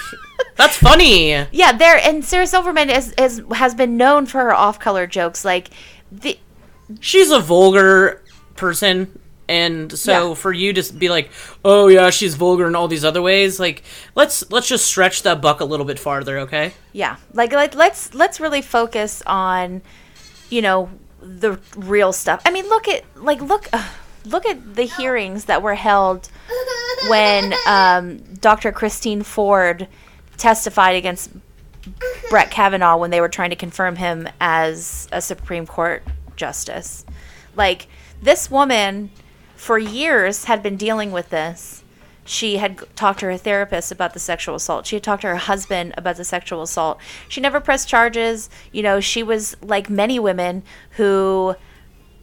that's 0.56 0.76
funny. 0.76 1.30
Yeah, 1.52 1.72
there 1.76 1.98
and 1.98 2.24
Sarah 2.24 2.46
Silverman 2.46 2.88
is, 2.88 3.12
is 3.18 3.42
has 3.52 3.74
been 3.74 3.96
known 3.96 4.24
for 4.26 4.40
her 4.42 4.54
off-color 4.54 5.06
jokes. 5.06 5.44
Like 5.44 5.68
the 6.10 6.38
She's 7.00 7.30
a 7.30 7.40
vulgar 7.40 8.22
person 8.54 9.18
and 9.48 9.92
so 9.96 10.28
Yeah. 10.30 10.34
for 10.34 10.52
you 10.52 10.72
to 10.72 10.92
be 10.92 11.08
like, 11.08 11.30
"Oh 11.64 11.88
yeah, 11.88 12.10
she's 12.10 12.34
vulgar 12.34 12.66
in 12.66 12.74
all 12.74 12.88
these 12.88 13.04
other 13.04 13.20
ways." 13.22 13.60
Like 13.60 13.82
let's 14.14 14.50
let's 14.50 14.68
just 14.68 14.86
stretch 14.86 15.22
that 15.24 15.42
buck 15.42 15.60
a 15.60 15.64
little 15.64 15.86
bit 15.86 15.98
farther, 15.98 16.38
okay? 16.40 16.72
yeah, 16.92 17.16
like 17.32 17.52
like 17.52 17.74
let's 17.74 18.14
let's 18.14 18.40
really 18.40 18.62
focus 18.62 19.22
on, 19.26 19.82
you 20.48 20.62
know, 20.62 20.90
the 21.20 21.58
real 21.76 22.12
stuff. 22.12 22.42
I 22.44 22.50
mean, 22.50 22.68
look 22.68 22.88
at 22.88 23.04
like 23.16 23.40
look 23.40 23.68
uh, 23.72 23.88
look 24.24 24.46
at 24.46 24.74
the 24.74 24.84
hearings 24.84 25.46
that 25.46 25.62
were 25.62 25.74
held 25.74 26.28
when 27.08 27.54
um, 27.66 28.18
Dr. 28.40 28.72
Christine 28.72 29.22
Ford 29.22 29.88
testified 30.36 30.96
against 30.96 31.30
Brett 32.30 32.50
Kavanaugh 32.50 32.96
when 32.96 33.10
they 33.10 33.20
were 33.20 33.28
trying 33.28 33.50
to 33.50 33.56
confirm 33.56 33.96
him 33.96 34.28
as 34.40 35.08
a 35.12 35.20
Supreme 35.20 35.66
Court 35.66 36.02
justice. 36.36 37.04
Like 37.54 37.86
this 38.20 38.50
woman 38.50 39.10
for 39.54 39.78
years 39.78 40.44
had 40.44 40.62
been 40.62 40.76
dealing 40.76 41.12
with 41.12 41.30
this. 41.30 41.82
She 42.26 42.56
had 42.56 42.82
talked 42.96 43.20
to 43.20 43.26
her 43.26 43.36
therapist 43.36 43.90
about 43.90 44.12
the 44.12 44.20
sexual 44.20 44.56
assault. 44.56 44.86
She 44.86 44.96
had 44.96 45.02
talked 45.02 45.22
to 45.22 45.28
her 45.28 45.36
husband 45.36 45.94
about 45.96 46.16
the 46.16 46.24
sexual 46.24 46.60
assault. 46.62 46.98
She 47.28 47.40
never 47.40 47.60
pressed 47.60 47.88
charges. 47.88 48.50
You 48.72 48.82
know, 48.82 49.00
she 49.00 49.22
was 49.22 49.56
like 49.62 49.88
many 49.88 50.18
women 50.18 50.62
who 50.90 51.56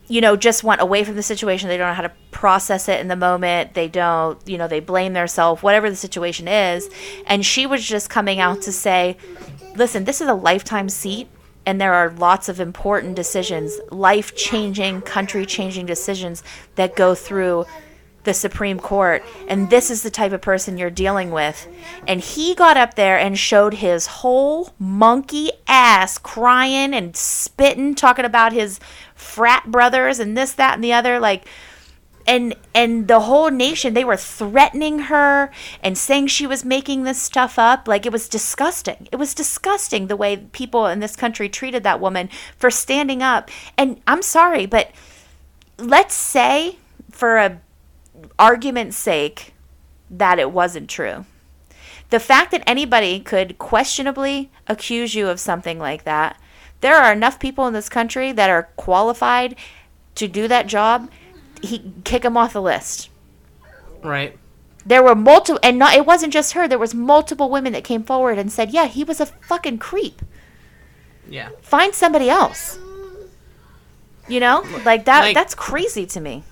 you 0.07 0.19
know, 0.19 0.35
just 0.35 0.63
want 0.63 0.81
away 0.81 1.03
from 1.03 1.15
the 1.15 1.23
situation. 1.23 1.69
They 1.69 1.77
don't 1.77 1.87
know 1.87 1.93
how 1.93 2.01
to 2.01 2.11
process 2.31 2.89
it 2.89 2.99
in 2.99 3.07
the 3.07 3.15
moment. 3.15 3.73
They 3.73 3.87
don't, 3.87 4.37
you 4.47 4.57
know, 4.57 4.67
they 4.67 4.81
blame 4.81 5.13
themselves, 5.13 5.63
whatever 5.63 5.89
the 5.89 5.95
situation 5.95 6.47
is. 6.47 6.89
And 7.25 7.45
she 7.45 7.65
was 7.65 7.85
just 7.85 8.09
coming 8.09 8.39
out 8.39 8.61
to 8.63 8.71
say, 8.71 9.17
listen, 9.75 10.03
this 10.03 10.19
is 10.19 10.27
a 10.27 10.33
lifetime 10.33 10.89
seat, 10.89 11.29
and 11.65 11.79
there 11.79 11.93
are 11.93 12.09
lots 12.11 12.49
of 12.49 12.59
important 12.59 13.15
decisions, 13.15 13.79
life 13.91 14.35
changing, 14.35 15.01
country 15.01 15.45
changing 15.45 15.85
decisions 15.85 16.43
that 16.75 16.95
go 16.95 17.15
through 17.15 17.65
the 18.23 18.33
Supreme 18.33 18.79
Court, 18.79 19.23
and 19.47 19.69
this 19.69 19.91
is 19.91 20.03
the 20.03 20.09
type 20.09 20.31
of 20.31 20.41
person 20.41 20.77
you're 20.77 20.89
dealing 20.89 21.31
with. 21.31 21.67
And 22.07 22.21
he 22.21 22.55
got 22.55 22.77
up 22.77 22.95
there 22.95 23.17
and 23.17 23.37
showed 23.37 23.75
his 23.75 24.07
whole 24.07 24.73
monkey 24.79 25.51
ass 25.67 26.17
crying 26.17 26.93
and 26.93 27.15
spitting, 27.15 27.95
talking 27.95 28.25
about 28.25 28.53
his 28.53 28.79
frat 29.15 29.71
brothers 29.71 30.19
and 30.19 30.37
this, 30.37 30.53
that, 30.53 30.75
and 30.75 30.83
the 30.83 30.93
other. 30.93 31.19
Like, 31.19 31.45
and 32.25 32.55
and 32.73 33.07
the 33.07 33.21
whole 33.21 33.49
nation 33.51 33.93
they 33.93 34.03
were 34.03 34.17
threatening 34.17 34.99
her 34.99 35.51
and 35.81 35.97
saying 35.97 36.27
she 36.27 36.47
was 36.47 36.63
making 36.63 37.03
this 37.03 37.21
stuff 37.21 37.59
up 37.59 37.87
like 37.87 38.05
it 38.05 38.11
was 38.11 38.29
disgusting 38.29 39.07
it 39.11 39.17
was 39.17 39.33
disgusting 39.33 40.07
the 40.07 40.15
way 40.15 40.37
people 40.37 40.87
in 40.87 40.99
this 40.99 41.15
country 41.15 41.49
treated 41.49 41.83
that 41.83 41.99
woman 41.99 42.29
for 42.55 42.71
standing 42.71 43.21
up 43.21 43.51
and 43.77 43.99
i'm 44.07 44.21
sorry 44.21 44.65
but 44.65 44.91
let's 45.77 46.15
say 46.15 46.77
for 47.11 47.37
a 47.37 47.59
argument's 48.39 48.97
sake 48.97 49.53
that 50.09 50.39
it 50.39 50.51
wasn't 50.51 50.89
true. 50.89 51.25
The 52.09 52.19
fact 52.19 52.51
that 52.51 52.63
anybody 52.67 53.19
could 53.19 53.57
questionably 53.57 54.51
accuse 54.67 55.15
you 55.15 55.27
of 55.29 55.39
something 55.39 55.79
like 55.79 56.03
that 56.03 56.37
there 56.83 56.97
are 56.97 57.13
enough 57.13 57.39
people 57.39 57.65
in 57.65 57.73
this 57.73 57.87
country 57.87 58.33
that 58.33 58.49
are 58.49 58.63
qualified 58.75 59.55
to 60.15 60.27
do 60.27 60.49
that 60.49 60.67
job 60.67 61.09
he 61.61 61.93
kick 62.03 62.25
him 62.25 62.35
off 62.35 62.51
the 62.51 62.61
list. 62.61 63.09
Right. 64.03 64.37
there 64.85 65.01
were 65.01 65.15
multiple 65.15 65.61
and 65.63 65.79
not 65.79 65.93
it 65.95 66.05
wasn't 66.05 66.33
just 66.33 66.51
her 66.51 66.67
there 66.67 66.77
was 66.77 66.93
multiple 66.93 67.49
women 67.49 67.71
that 67.71 67.85
came 67.85 68.03
forward 68.03 68.37
and 68.37 68.51
said 68.51 68.71
yeah 68.71 68.85
he 68.87 69.03
was 69.05 69.21
a 69.21 69.25
fucking 69.25 69.77
creep. 69.77 70.21
Yeah. 71.29 71.49
find 71.61 71.95
somebody 71.95 72.29
else. 72.29 72.77
You 74.27 74.41
know? 74.41 74.65
Like 74.85 75.05
that 75.05 75.21
Like- 75.21 75.35
that's 75.35 75.55
crazy 75.55 76.05
to 76.07 76.19
me 76.19 76.43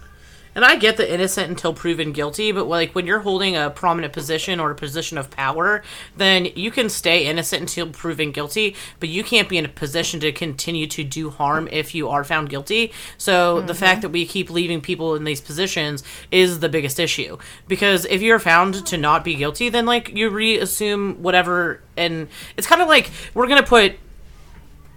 And 0.53 0.65
I 0.65 0.75
get 0.75 0.97
the 0.97 1.11
innocent 1.11 1.49
until 1.49 1.73
proven 1.73 2.11
guilty, 2.11 2.51
but 2.51 2.67
like 2.67 2.93
when 2.93 3.05
you're 3.05 3.19
holding 3.19 3.55
a 3.55 3.69
prominent 3.69 4.11
position 4.11 4.59
or 4.59 4.71
a 4.71 4.75
position 4.75 5.17
of 5.17 5.29
power, 5.29 5.81
then 6.17 6.47
you 6.55 6.71
can 6.71 6.89
stay 6.89 7.25
innocent 7.25 7.61
until 7.61 7.87
proven 7.87 8.31
guilty, 8.31 8.75
but 8.99 9.07
you 9.07 9.23
can't 9.23 9.47
be 9.47 9.57
in 9.57 9.65
a 9.65 9.69
position 9.69 10.19
to 10.19 10.31
continue 10.31 10.87
to 10.87 11.03
do 11.03 11.29
harm 11.29 11.69
if 11.71 11.95
you 11.95 12.09
are 12.09 12.23
found 12.23 12.49
guilty. 12.49 12.91
So 13.17 13.61
the 13.61 13.75
fact 13.75 14.01
that 14.01 14.09
we 14.09 14.25
keep 14.25 14.49
leaving 14.49 14.81
people 14.81 15.15
in 15.15 15.23
these 15.23 15.39
positions 15.39 16.03
is 16.31 16.59
the 16.59 16.69
biggest 16.69 16.99
issue. 16.99 17.37
Because 17.67 18.05
if 18.05 18.21
you're 18.21 18.39
found 18.39 18.85
to 18.87 18.97
not 18.97 19.23
be 19.23 19.35
guilty, 19.35 19.69
then 19.69 19.85
like 19.85 20.09
you 20.09 20.29
reassume 20.29 21.21
whatever 21.21 21.81
and 21.95 22.27
it's 22.57 22.67
kind 22.67 22.81
of 22.81 22.87
like 22.87 23.11
we're 23.33 23.47
to 23.47 23.63
put 23.63 23.93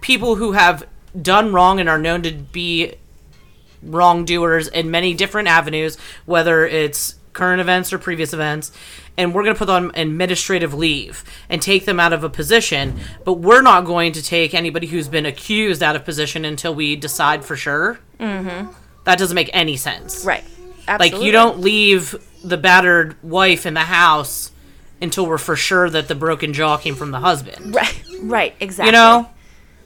people 0.01 0.35
who 0.35 0.53
have 0.53 0.87
done 1.19 1.53
wrong 1.53 1.79
and 1.79 1.89
are 1.89 1.97
known 1.97 2.21
to 2.23 2.31
be 2.31 2.95
wrongdoers 3.85 4.67
in 4.67 4.91
many 4.91 5.13
different 5.13 5.47
avenues, 5.47 5.97
whether 6.25 6.65
it's 6.65 7.15
current 7.33 7.59
events 7.61 7.91
or 7.91 7.97
previous 7.97 8.33
events, 8.33 8.71
and 9.17 9.33
we're 9.33 9.43
going 9.43 9.53
to 9.53 9.59
put 9.59 9.67
them 9.67 9.85
on 9.85 9.91
administrative 9.95 10.73
leave 10.73 11.23
and 11.49 11.61
take 11.61 11.85
them 11.85 11.99
out 11.99 12.13
of 12.13 12.23
a 12.23 12.29
position, 12.29 12.99
but 13.23 13.33
we're 13.33 13.61
not 13.61 13.85
going 13.85 14.11
to 14.13 14.23
take 14.23 14.53
anybody 14.53 14.87
who's 14.87 15.07
been 15.07 15.25
accused 15.25 15.83
out 15.83 15.95
of 15.95 16.05
position 16.05 16.45
until 16.45 16.73
we 16.73 16.95
decide 16.95 17.43
for 17.43 17.55
sure. 17.55 17.99
Mm-hmm. 18.19 18.71
That 19.03 19.19
doesn't 19.19 19.35
make 19.35 19.49
any 19.53 19.77
sense. 19.77 20.25
right 20.25 20.43
Like, 20.87 21.13
you 21.13 21.31
don't 21.31 21.59
leave 21.59 22.15
the 22.43 22.57
battered 22.57 23.21
wife 23.23 23.65
in 23.65 23.73
the 23.73 23.81
house 23.81 24.51
until 25.01 25.25
we're 25.25 25.37
for 25.37 25.55
sure 25.55 25.89
that 25.89 26.07
the 26.07 26.15
broken 26.15 26.53
jaw 26.53 26.77
came 26.77 26.95
from 26.95 27.11
the 27.11 27.19
husband. 27.19 27.75
right 27.75 28.03
right 28.21 28.55
exactly 28.59 28.87
You 28.87 28.91
know? 28.93 29.29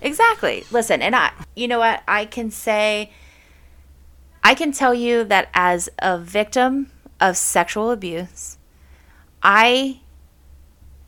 Exactly. 0.02 0.64
Listen, 0.72 1.02
and 1.02 1.16
I, 1.16 1.32
you 1.56 1.68
know 1.68 1.80
what? 1.80 2.04
I 2.08 2.26
can 2.26 2.52
say, 2.52 3.12
I 4.44 4.54
can 4.54 4.72
tell 4.72 4.94
you 4.94 5.24
that 5.26 5.50
as 5.54 5.90
a 6.00 6.18
victim 6.18 6.92
of 7.20 7.38
sexual 7.38 7.92
abuse, 7.92 8.58
I 9.44 10.02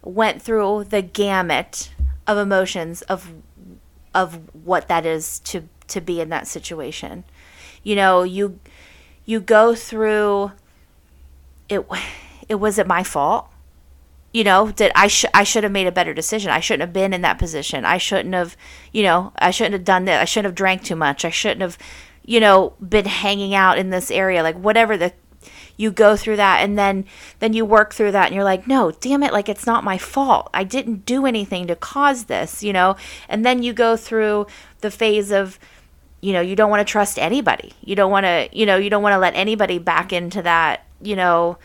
went 0.04 0.42
through 0.42 0.86
the 0.86 1.02
gamut 1.02 1.92
of 2.28 2.38
emotions 2.38 3.02
of 3.04 3.34
of 4.14 4.40
what 4.66 4.88
that 4.88 5.06
is 5.06 5.40
to 5.40 5.64
to 5.88 6.02
be 6.02 6.22
in 6.22 6.30
that 6.30 6.48
situation. 6.48 7.24
You 7.84 7.96
know, 7.96 8.24
you 8.24 8.60
you 9.26 9.40
go 9.40 9.76
through 9.76 10.52
it 11.70 11.86
it 12.50 12.56
wasn't 12.56 12.88
my 12.88 13.04
fault. 13.04 13.48
You 14.34 14.46
know 14.46 14.72
did 14.72 14.94
i 14.96 15.08
sh- 15.08 15.26
i 15.34 15.44
should 15.44 15.64
have 15.64 15.72
made 15.74 15.88
a 15.88 15.92
better 15.92 16.14
decision. 16.14 16.52
I 16.52 16.60
shouldn't 16.60 16.82
have 16.82 16.94
been 16.94 17.14
in 17.14 17.22
that 17.22 17.40
position. 17.40 17.86
I 17.86 17.98
shouldn't 17.98 18.34
have 18.34 18.56
you 18.92 19.04
know 19.04 19.34
i 19.38 19.52
shouldn't 19.52 19.74
have 19.74 19.86
done 19.86 20.06
that. 20.06 20.22
I 20.22 20.26
shouldn't 20.26 20.52
have 20.52 20.56
drank 20.56 20.84
too 20.84 20.96
much. 20.96 21.26
I 21.26 21.30
shouldn't 21.30 21.62
have 21.62 21.78
you 22.26 22.40
know 22.40 22.74
been 22.80 23.06
hanging 23.06 23.54
out 23.54 23.78
in 23.78 23.90
this 23.90 24.12
area 24.12 24.44
like 24.44 24.56
whatever 24.56 24.98
the 24.98 25.14
you 25.78 25.92
go 25.92 26.16
through 26.16 26.36
that 26.36 26.60
and 26.60 26.78
then 26.78 27.06
then 27.40 27.54
you 27.54 27.66
work 27.66 27.94
through 27.94 28.12
that 28.12 28.28
and 28.28 28.36
you're 28.36 28.44
like 28.44 28.68
no 28.68 28.92
damn 28.92 29.24
it 29.24 29.34
like 29.34 29.50
it's 29.50 29.66
not 29.66 29.84
my 29.84 29.98
fault. 29.98 30.50
I 30.54 30.64
didn't 30.64 31.06
do 31.06 31.26
anything 31.26 31.68
to 31.68 31.76
cause 31.76 32.26
this 32.26 32.64
you 32.64 32.72
know? 32.72 32.96
And 33.28 33.46
then 33.46 33.64
you 33.64 33.74
go 33.74 33.98
through 33.98 34.48
the 34.82 34.92
phase 34.92 35.32
of 35.32 35.58
you 36.22 36.34
know 36.34 36.42
you 36.42 36.56
don't 36.56 36.70
want 36.70 36.86
to 36.86 36.92
trust 36.92 37.18
anybody. 37.18 37.74
You 37.82 37.96
don't 37.96 38.12
want 38.12 38.26
to 38.26 38.48
you 38.52 38.66
know 38.66 38.78
you 38.78 38.90
don't 38.90 39.04
want 39.04 39.14
to 39.14 39.20
let 39.20 39.36
anybody 39.36 39.80
back 39.80 40.14
into 40.14 40.42
that 40.44 40.86
you 41.02 41.16
know 41.16 41.58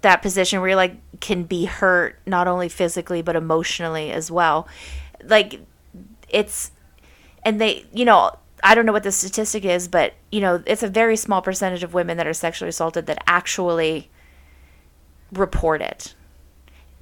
that 0.00 0.22
position 0.22 0.60
where 0.60 0.70
you're 0.70 0.76
like 0.76 0.96
can 1.20 1.44
be 1.44 1.64
hurt 1.64 2.18
not 2.26 2.48
only 2.48 2.68
physically 2.68 3.22
but 3.22 3.36
emotionally 3.36 4.10
as 4.10 4.30
well. 4.30 4.66
Like 5.22 5.60
it's 6.28 6.72
and 7.44 7.60
they 7.60 7.84
you 7.92 8.04
know 8.04 8.32
i 8.62 8.74
don't 8.74 8.86
know 8.86 8.92
what 8.92 9.02
the 9.02 9.12
statistic 9.12 9.64
is 9.64 9.88
but 9.88 10.14
you 10.30 10.40
know 10.40 10.62
it's 10.66 10.82
a 10.82 10.88
very 10.88 11.16
small 11.16 11.42
percentage 11.42 11.82
of 11.82 11.94
women 11.94 12.16
that 12.16 12.26
are 12.26 12.32
sexually 12.32 12.68
assaulted 12.68 13.06
that 13.06 13.22
actually 13.26 14.10
report 15.32 15.80
it 15.80 16.14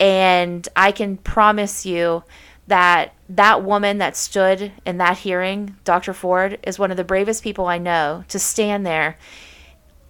and 0.01 0.69
i 0.77 0.91
can 0.91 1.17
promise 1.17 1.87
you 1.87 2.23
that 2.67 3.15
that 3.29 3.63
woman 3.63 3.99
that 3.99 4.17
stood 4.17 4.73
in 4.85 4.99
that 4.99 5.19
hearing 5.19 5.77
dr 5.85 6.13
ford 6.13 6.59
is 6.63 6.79
one 6.79 6.91
of 6.91 6.97
the 6.97 7.05
bravest 7.05 7.43
people 7.43 7.67
i 7.67 7.79
know 7.79 8.25
to 8.29 8.39
stand 8.39 8.85
there 8.85 9.17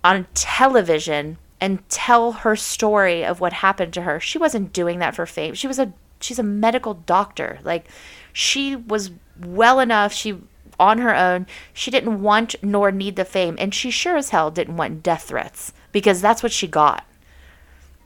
on 0.03 0.27
television 0.35 1.37
and 1.61 1.89
tell 1.89 2.33
her 2.33 2.55
story 2.55 3.25
of 3.25 3.41
what 3.41 3.53
happened 3.53 3.93
to 3.95 4.03
her. 4.03 4.21
She 4.21 4.39
wasn't 4.39 4.73
doing 4.73 4.99
that 4.99 5.15
for 5.15 5.27
fame. 5.27 5.55
She 5.55 5.67
was 5.67 5.79
a 5.79 5.93
she's 6.21 6.39
a 6.39 6.45
medical 6.45 6.95
doctor. 6.95 7.59
Like 7.65 7.89
she 8.33 8.77
was 8.77 9.11
well 9.39 9.81
enough, 9.81 10.13
she 10.13 10.39
on 10.79 10.99
her 10.99 11.15
own, 11.15 11.47
she 11.73 11.91
didn't 11.91 12.21
want 12.23 12.55
nor 12.63 12.91
need 12.91 13.17
the 13.17 13.25
fame. 13.25 13.57
And 13.59 13.75
she 13.75 13.91
sure 13.91 14.17
as 14.17 14.31
hell 14.31 14.51
didn't 14.51 14.77
want 14.77 15.03
death 15.03 15.25
threats 15.25 15.73
because 15.93 16.21
that's 16.21 16.43
what 16.43 16.53
she 16.53 16.67
got. 16.67 17.05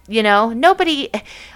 You 0.08 0.22
know, 0.22 0.50
nobody 0.50 1.08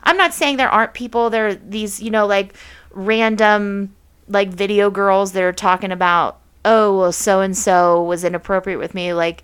I'm 0.03 0.17
not 0.17 0.35
saying 0.35 0.57
there 0.57 0.69
aren't 0.69 0.95
people. 0.95 1.31
There 1.31 1.49
are 1.49 1.55
these, 1.55 2.01
you 2.01 2.11
know, 2.11 2.27
like 2.27 2.55
random 2.91 3.95
like 4.29 4.49
video 4.49 4.91
girls 4.91 5.33
that 5.33 5.43
are 5.43 5.53
talking 5.53 5.93
about 5.93 6.41
oh 6.65 6.99
well 6.99 7.13
so 7.13 7.41
and 7.41 7.57
so 7.57 8.03
was 8.03 8.25
inappropriate 8.25 8.79
with 8.79 8.95
me. 8.95 9.13
Like 9.13 9.43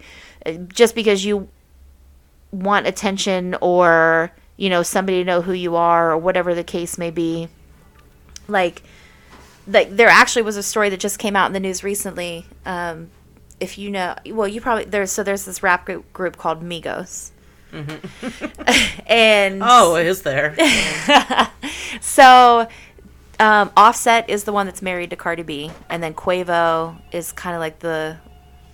just 0.72 0.94
because 0.94 1.24
you 1.24 1.48
want 2.52 2.86
attention 2.86 3.56
or 3.60 4.32
you 4.56 4.68
know 4.68 4.82
somebody 4.82 5.18
to 5.18 5.24
know 5.24 5.42
who 5.42 5.52
you 5.52 5.76
are 5.76 6.12
or 6.12 6.18
whatever 6.18 6.54
the 6.54 6.64
case 6.64 6.98
may 6.98 7.10
be 7.10 7.48
like 8.48 8.82
like 9.66 9.94
there 9.96 10.08
actually 10.08 10.42
was 10.42 10.56
a 10.56 10.62
story 10.62 10.88
that 10.88 11.00
just 11.00 11.18
came 11.18 11.36
out 11.36 11.46
in 11.46 11.52
the 11.52 11.60
news 11.60 11.84
recently 11.84 12.46
um 12.66 13.10
if 13.60 13.76
you 13.78 13.90
know 13.90 14.14
well 14.28 14.48
you 14.48 14.60
probably 14.60 14.84
there's 14.84 15.12
so 15.12 15.22
there's 15.22 15.44
this 15.44 15.62
rap 15.62 15.84
group, 15.86 16.12
group 16.12 16.36
called 16.36 16.62
migos 16.62 17.30
and 19.06 19.62
Oh, 19.64 19.96
is 19.96 20.22
there? 20.22 20.56
so 22.00 22.66
um, 23.38 23.70
Offset 23.76 24.28
is 24.28 24.44
the 24.44 24.52
one 24.52 24.66
that's 24.66 24.82
married 24.82 25.10
to 25.10 25.16
Cardi 25.16 25.42
B, 25.42 25.70
and 25.88 26.02
then 26.02 26.14
Quavo 26.14 27.00
is 27.12 27.32
kind 27.32 27.54
of 27.54 27.60
like 27.60 27.78
the 27.78 28.18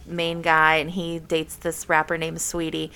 main 0.06 0.42
guy, 0.42 0.76
and 0.76 0.90
he 0.90 1.18
dates 1.18 1.56
this 1.56 1.88
rapper 1.88 2.18
named 2.18 2.38
Saweetie. 2.38 2.90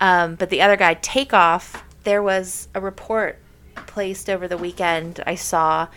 Um, 0.00 0.34
but 0.34 0.50
the 0.50 0.60
other 0.60 0.76
guy, 0.76 0.94
Takeoff, 0.94 1.82
there 2.04 2.22
was 2.22 2.68
a 2.74 2.80
report 2.80 3.38
placed 3.86 4.28
over 4.28 4.46
the 4.46 4.58
weekend. 4.58 5.22
I 5.26 5.36
saw, 5.36 5.88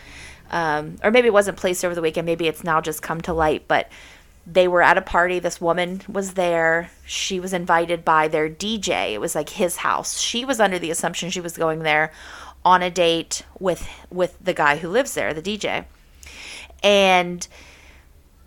um, 0.50 0.98
or 1.04 1.12
maybe 1.12 1.28
it 1.28 1.34
wasn't 1.34 1.58
placed 1.58 1.84
over 1.86 1.96
the 1.96 2.02
weekend. 2.02 2.26
Maybe 2.26 2.48
it's 2.48 2.64
now 2.64 2.82
just 2.82 3.02
come 3.02 3.22
to 3.22 3.34
light, 3.34 3.66
but. 3.68 3.90
They 4.52 4.68
were 4.68 4.82
at 4.82 4.98
a 4.98 5.02
party. 5.02 5.38
This 5.38 5.62
woman 5.62 6.02
was 6.10 6.34
there. 6.34 6.90
She 7.06 7.40
was 7.40 7.54
invited 7.54 8.04
by 8.04 8.28
their 8.28 8.50
DJ. 8.50 9.14
It 9.14 9.22
was 9.22 9.36
like 9.36 9.50
his 9.50 9.76
house. 9.76 10.20
She 10.20 10.44
was 10.44 10.60
under 10.60 10.80
the 10.80 10.90
assumption 10.90 11.30
she 11.30 11.42
was 11.42 11.56
going 11.56 11.84
there 11.84 12.12
on 12.66 12.82
a 12.82 12.90
date 12.90 13.44
with 13.60 13.88
with 14.10 14.38
the 14.44 14.54
guy 14.54 14.78
who 14.78 14.90
lives 14.90 15.14
there, 15.14 15.36
the 15.36 15.42
DJ. 15.42 15.86
And 16.82 17.48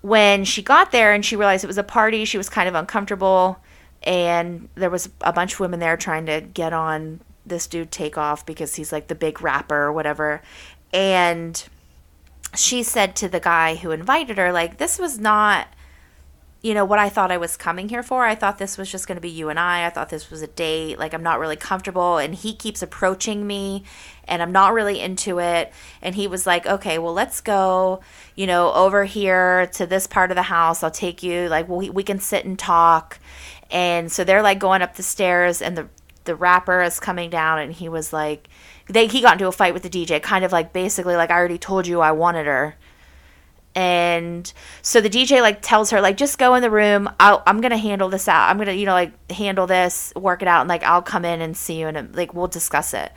when 0.01 0.45
she 0.45 0.63
got 0.63 0.91
there 0.91 1.13
and 1.13 1.25
she 1.25 1.37
realized 1.37 1.63
it 1.63 1.69
was 1.69 1.79
a 1.79 1.85
party, 1.85 2.25
she 2.25 2.39
was 2.39 2.49
kind 2.49 2.69
of 2.69 2.75
uncomfortable 2.75 3.59
and 4.03 4.69
there 4.75 4.91
was 4.91 5.09
a 5.21 5.33
bunch 5.33 5.55
of 5.55 5.61
women 5.61 5.81
there 5.81 5.97
trying 5.97 6.27
to 6.27 6.41
get 6.41 6.73
on 6.73 7.21
this 7.47 7.67
dude 7.67 7.93
Takeoff 7.93 8.45
because 8.45 8.75
he's 8.75 8.93
like 8.93 9.09
the 9.09 9.15
big 9.15 9.41
rapper 9.41 9.77
or 9.77 9.93
whatever. 9.93 10.43
And 10.93 11.63
she 12.55 12.83
said 12.83 13.17
to 13.17 13.29
the 13.29 13.41
guy 13.41 13.77
who 13.77 13.91
invited 13.91 14.37
her 14.39 14.53
like 14.53 14.79
this 14.79 14.99
was 14.99 15.19
not 15.19 15.69
you 16.63 16.75
know 16.75 16.85
what 16.85 17.01
I 17.01 17.09
thought 17.09 17.33
I 17.33 17.39
was 17.39 17.57
coming 17.57 17.89
here 17.89 18.05
for. 18.05 18.25
I 18.25 18.37
thought 18.37 18.59
this 18.59 18.79
was 18.79 18.91
just 18.91 19.09
going 19.09 19.17
to 19.17 19.21
be 19.21 19.29
you 19.29 19.49
and 19.49 19.59
I. 19.59 19.85
I 19.85 19.91
thought 19.91 20.11
this 20.11 20.31
was 20.31 20.43
a 20.43 20.47
date. 20.47 20.97
Like 20.97 21.13
I'm 21.13 21.23
not 21.23 21.41
really 21.41 21.57
comfortable 21.57 22.19
and 22.19 22.33
he 22.35 22.55
keeps 22.55 22.83
approaching 22.83 23.45
me 23.49 23.83
and 24.29 24.41
I'm 24.41 24.53
not 24.53 24.73
really 24.73 25.01
into 25.01 25.41
it. 25.41 25.73
And 26.01 26.15
he 26.15 26.29
was 26.29 26.47
like, 26.47 26.65
"Okay, 26.65 26.99
well, 26.99 27.13
let's 27.13 27.41
go, 27.41 28.01
you 28.37 28.47
know, 28.47 28.73
over 28.75 29.05
here 29.05 29.67
to 29.75 29.87
this 29.87 30.07
part 30.07 30.31
of 30.31 30.37
the 30.37 30.43
house. 30.43 30.85
I'll 30.85 30.91
take 30.93 31.25
you. 31.25 31.49
Like 31.49 31.69
we 31.69 31.91
we 31.91 32.05
can 32.05 32.21
sit 32.21 32.45
and 32.45 32.57
talk." 32.57 33.19
And 33.73 34.13
so 34.13 34.23
they're 34.23 34.43
like 34.43 34.61
going 34.61 34.83
up 34.83 34.95
the 34.95 35.03
stairs 35.03 35.63
and 35.63 35.77
the 35.77 35.89
the 36.25 36.37
rapper 36.37 36.81
is 36.83 37.01
coming 37.01 37.31
down 37.31 37.59
and 37.59 37.73
he 37.73 37.89
was 37.89 38.13
like 38.13 38.49
they 38.89 39.07
he 39.07 39.21
got 39.21 39.35
into 39.35 39.49
a 39.49 39.53
fight 39.53 39.75
with 39.75 39.83
the 39.83 39.91
DJ, 39.91 40.23
kind 40.23 40.45
of 40.45 40.53
like 40.53 40.73
basically 40.73 41.17
like 41.17 41.31
I 41.31 41.37
already 41.37 41.59
told 41.59 41.87
you 41.87 42.01
I 42.01 42.13
wanted 42.13 42.47
her. 42.47 42.77
And 43.75 44.53
so 44.83 45.01
the 45.01 45.09
DJ 45.09 45.41
like 45.41 45.63
tells 45.63 45.91
her 45.91 46.01
like 46.01 46.17
just 46.17 46.39
go 46.39 46.55
in 46.55 46.63
the 46.63 46.71
room. 46.71 47.09
I'll, 47.19 47.43
i'm 47.47 47.61
gonna 47.61 47.79
handle 47.79 48.09
this 48.09 48.29
out. 48.29 48.51
I'm 48.51 48.59
gonna 48.59 48.73
you 48.73 48.87
know 48.87 48.93
like 48.93 49.33
handle 49.33 49.67
this 49.67 50.13
work 50.15 50.43
it 50.43 50.49
out 50.49 50.61
and 50.61 50.69
like 50.69 50.83
i'll 50.83 51.03
come 51.03 51.25
in 51.25 51.41
and 51.41 51.57
see 51.57 51.81
you 51.81 51.87
and 51.87 51.97
um, 51.97 52.13
like 52.13 52.35
we'll 52.35 52.49
discuss 52.49 52.93
it. 52.93 53.13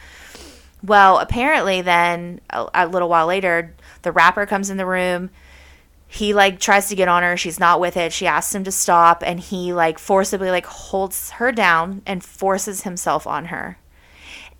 Well 0.84 1.18
apparently 1.18 1.82
then 1.82 2.39
a, 2.49 2.68
a 2.74 2.88
little 2.88 3.09
while 3.09 3.28
later 3.28 3.74
the 4.03 4.11
rapper 4.11 4.45
comes 4.45 4.70
in 4.70 4.78
the 4.78 4.86
room. 4.86 5.30
He 6.07 6.34
like 6.34 6.59
tries 6.59 6.88
to 6.89 6.95
get 6.95 7.09
on 7.09 7.24
her. 7.24 7.36
She's 7.36 7.59
not 7.59 7.82
with 7.82 7.97
it. 7.97 8.13
She 8.13 8.28
asks 8.28 8.55
him 8.55 8.63
to 8.63 8.72
stop 8.72 9.24
and 9.26 9.39
he 9.39 9.74
like 9.74 9.99
forcibly 9.99 10.51
like 10.51 10.68
holds 10.68 11.32
her 11.32 11.51
down 11.51 12.01
and 12.05 12.24
forces 12.24 12.84
himself 12.84 13.28
on 13.28 13.45
her. 13.45 13.78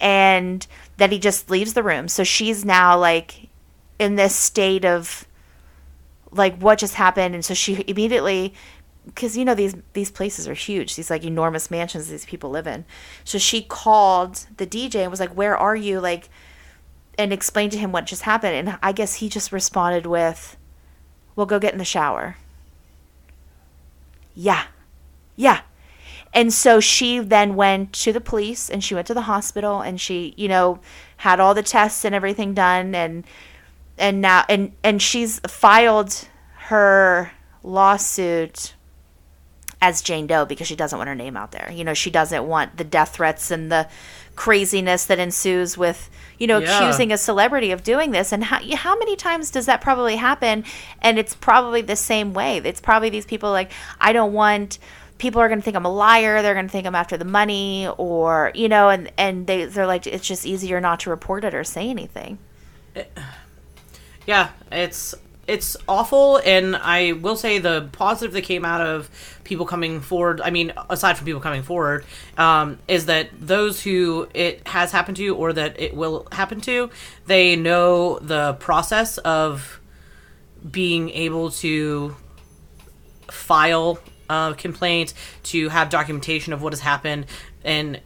And 0.02 0.68
then 0.98 1.12
he 1.12 1.20
just 1.20 1.50
leaves 1.50 1.74
the 1.74 1.84
room. 1.84 2.08
So 2.08 2.24
she's 2.24 2.64
now 2.64 2.98
like 2.98 3.50
in 4.00 4.16
this 4.16 4.36
state 4.36 4.86
of 4.86 5.28
like 6.32 6.58
what 6.62 6.80
just 6.80 6.96
happened. 6.96 7.36
And 7.36 7.44
so 7.44 7.54
she 7.54 7.84
immediately 7.88 8.54
because 9.06 9.38
you 9.38 9.46
know 9.46 9.54
these 9.54 9.76
these 9.94 10.10
places 10.10 10.48
are 10.48 10.56
huge 10.56 10.96
these 10.96 11.12
like 11.12 11.24
enormous 11.24 11.70
mansions 11.70 12.10
these 12.10 12.26
people 12.26 12.50
live 12.50 12.68
in. 12.68 12.86
So 13.24 13.38
she 13.38 13.62
called 13.62 14.48
the 14.58 14.66
dj 14.66 14.96
and 14.96 15.12
was 15.12 15.20
like 15.20 15.36
where 15.36 15.58
are 15.58 15.76
you? 15.76 16.00
Like 16.00 16.30
and 17.18 17.32
explained 17.32 17.72
to 17.72 17.78
him 17.78 17.92
what 17.92 18.06
just 18.06 18.24
happened. 18.24 18.56
And 18.56 18.78
i 18.82 18.92
guess 18.92 19.16
he 19.16 19.30
just 19.30 19.52
responded 19.52 20.06
with 20.06 20.58
well 21.36 21.46
go 21.46 21.60
get 21.60 21.74
in 21.74 21.80
the 21.80 21.86
shower. 21.86 22.38
Yeah. 24.34 24.66
Yeah 25.36 25.62
and 26.36 26.54
so 26.54 26.80
she 26.80 27.18
then 27.20 27.56
went 27.56 27.94
to 27.94 28.14
the 28.14 28.22
police 28.22 28.70
and 28.70 28.84
she 28.84 28.94
went 28.94 29.08
to 29.08 29.14
the 29.16 29.22
hospital 29.22 29.82
and 29.82 30.00
she 30.00 30.34
you 30.38 30.48
know 30.48 30.80
had 31.18 31.40
all 31.40 31.54
the 31.56 31.64
tests 31.64 32.06
and 32.06 32.14
everything 32.14 32.54
done 32.54 32.94
and 32.94 33.24
and 33.98 34.22
now 34.22 34.44
and 34.50 34.74
and 34.84 35.02
she's 35.02 35.40
filed 35.48 36.28
her 36.68 37.32
lawsuit 37.64 38.74
as 39.82 40.02
Jane 40.02 40.26
Doe 40.28 40.46
because 40.46 40.68
she 40.68 40.76
doesn't 40.76 40.98
want 40.98 41.08
her 41.10 41.16
name 41.16 41.38
out 41.38 41.52
there. 41.52 41.70
You 41.72 41.84
know, 41.84 41.94
she 41.94 42.10
doesn't 42.10 42.48
want 42.48 42.78
the 42.78 42.84
death 42.84 43.16
threats 43.16 43.52
and 43.52 43.72
the 43.72 43.88
craziness 44.36 45.06
that 45.06 45.20
ensues 45.20 45.78
with 45.78 46.10
you 46.40 46.48
know 46.48 46.58
Yeah. 46.60 46.78
accusing 46.78 47.12
a 47.14 47.18
celebrity 47.18 47.72
of 47.72 47.84
doing 47.84 48.12
this 48.12 48.34
and 48.34 48.44
how 48.44 48.60
how 48.76 48.98
many 48.98 49.16
times 49.16 49.50
does 49.50 49.66
that 49.68 49.80
probably 49.80 50.18
happen 50.18 50.66
and 51.02 51.18
it's 51.18 51.34
probably 51.34 51.82
the 51.82 51.96
same 51.96 52.34
way 52.34 52.58
it's 52.58 52.82
probably 52.82 53.10
these 53.10 53.26
people 53.26 53.52
like 53.52 53.72
I 54.02 54.12
don't 54.12 54.34
want 54.34 54.78
people 55.18 55.42
are 55.42 55.48
going 55.48 55.60
to 55.60 55.64
think 55.64 55.76
I'm 55.76 55.86
a 55.86 55.94
liar 55.94 56.42
they're 56.42 56.54
going 56.54 56.68
to 56.68 56.72
think 56.72 56.86
I'm 56.88 56.96
after 56.96 57.18
the 57.18 57.26
money 57.26 57.88
or 57.98 58.52
you 58.54 58.70
know 58.70 58.90
and 58.90 59.12
and 59.18 59.48
they 59.48 59.66
they're 59.66 59.88
like 59.88 60.08
it's 60.08 60.28
just 60.28 60.46
easier 60.46 60.82
not 60.82 61.02
to 61.02 61.10
report 61.10 61.44
it 61.44 61.54
or 61.54 61.64
say 61.64 61.90
anything 61.90 62.38
Yeah, 64.26 64.50
it's 64.72 65.14
it's 65.48 65.78
awful, 65.88 66.38
and 66.38 66.76
I 66.76 67.12
will 67.12 67.36
say 67.36 67.60
the 67.60 67.88
positive 67.92 68.34
that 68.34 68.42
came 68.42 68.66
out 68.66 68.82
of 68.82 69.10
people 69.44 69.68
coming 69.68 70.02
forward. 70.02 70.42
I 70.42 70.50
mean, 70.50 70.74
aside 70.90 71.18
from 71.18 71.26
people 71.26 71.42
coming 71.42 71.62
forward, 71.62 72.04
um, 72.38 72.80
is 72.88 73.06
that 73.06 73.30
those 73.40 73.84
who 73.84 74.28
it 74.34 74.68
has 74.68 74.92
happened 74.92 75.18
to 75.18 75.36
or 75.36 75.54
that 75.54 75.80
it 75.80 75.96
will 75.96 76.28
happen 76.32 76.62
to, 76.62 76.90
they 77.28 77.56
know 77.56 78.18
the 78.18 78.54
process 78.54 79.20
of 79.20 79.80
being 80.70 81.12
able 81.12 81.52
to 81.52 82.16
file 83.30 84.00
a 84.30 84.56
complaint, 84.58 85.14
to 85.44 85.70
have 85.70 85.90
documentation 85.90 86.54
of 86.54 86.62
what 86.62 86.74
has 86.74 86.80
happened, 86.82 87.26
and 87.64 88.00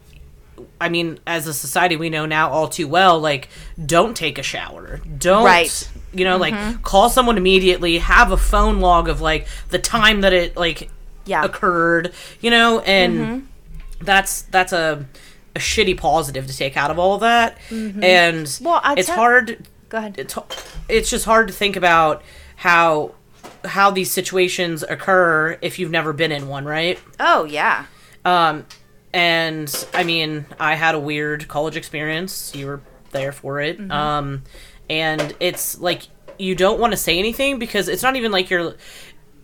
I 0.82 0.90
mean, 0.90 1.20
as 1.26 1.48
a 1.48 1.54
society, 1.54 1.96
we 1.96 2.10
know 2.10 2.26
now 2.26 2.50
all 2.50 2.68
too 2.68 2.88
well, 2.88 3.20
like, 3.20 3.48
don't 3.86 4.16
take 4.16 4.38
a 4.38 4.44
shower. 4.44 5.00
Don't, 5.18 5.46
Right. 5.46 5.90
you 6.14 6.26
know, 6.26 6.38
like, 6.38 6.54
mm-hmm. 6.54 6.82
call 6.82 7.10
someone 7.10 7.38
immediately, 7.38 7.98
have 8.00 8.32
a 8.34 8.38
phone 8.38 8.80
log 8.82 9.08
of, 9.08 9.22
like, 9.22 9.48
the 9.70 9.80
time 9.80 10.22
that 10.22 10.34
it, 10.34 10.58
like, 10.58 10.90
Yeah. 11.26 11.44
occurred, 11.46 12.12
you 12.42 12.50
know, 12.52 12.80
and 12.82 13.18
mm-hmm. 13.18 13.46
that's, 14.02 14.42
that's 14.44 14.74
a, 14.74 15.06
a 15.56 15.60
shitty 15.60 15.98
positive 15.98 16.46
to 16.48 16.56
take 16.56 16.76
out 16.76 16.92
of 16.92 17.00
all 17.00 17.14
of 17.16 17.22
that. 17.22 17.58
Mm-hmm. 17.70 18.04
And 18.04 18.60
Well, 18.62 18.82
I 18.84 18.96
it's 18.96 19.08
tell- 19.08 19.16
hard, 19.16 19.66
go 19.88 20.00
ahead 20.00 20.16
it's, 20.18 20.36
it's 20.90 21.10
just 21.10 21.24
hard 21.24 21.48
to 21.48 21.54
think 21.54 21.78
about 21.78 22.22
how, 22.58 23.16
how 23.66 23.92
these 23.92 24.12
situations 24.12 24.84
occur 24.84 25.58
if 25.62 25.80
you've 25.80 25.92
never 25.92 26.14
been 26.14 26.32
in 26.32 26.48
one, 26.48 26.66
right? 26.66 27.00
oh 27.20 27.44
yeah 27.46 27.86
Um, 28.26 28.66
and 29.14 29.86
I 29.94 30.04
mean, 30.04 30.46
I 30.60 30.76
had 30.76 30.96
a 30.96 31.00
weird 31.00 31.48
college 31.48 31.76
experience. 31.76 32.54
You 32.56 32.68
were 32.68 32.82
there 33.12 33.32
for 33.32 33.60
it. 33.60 33.80
Mm-hmm. 33.80 33.92
Um, 33.92 34.44
and 34.90 35.36
it's 35.40 35.80
like 35.80 36.04
you 36.38 36.56
don't 36.56 36.80
want 36.80 36.94
to 36.94 36.98
say 36.98 37.18
anything 37.18 37.60
because 37.60 37.88
it's 37.88 38.04
not 38.04 38.16
even 38.16 38.32
like 38.32 38.50
you're 38.50 38.76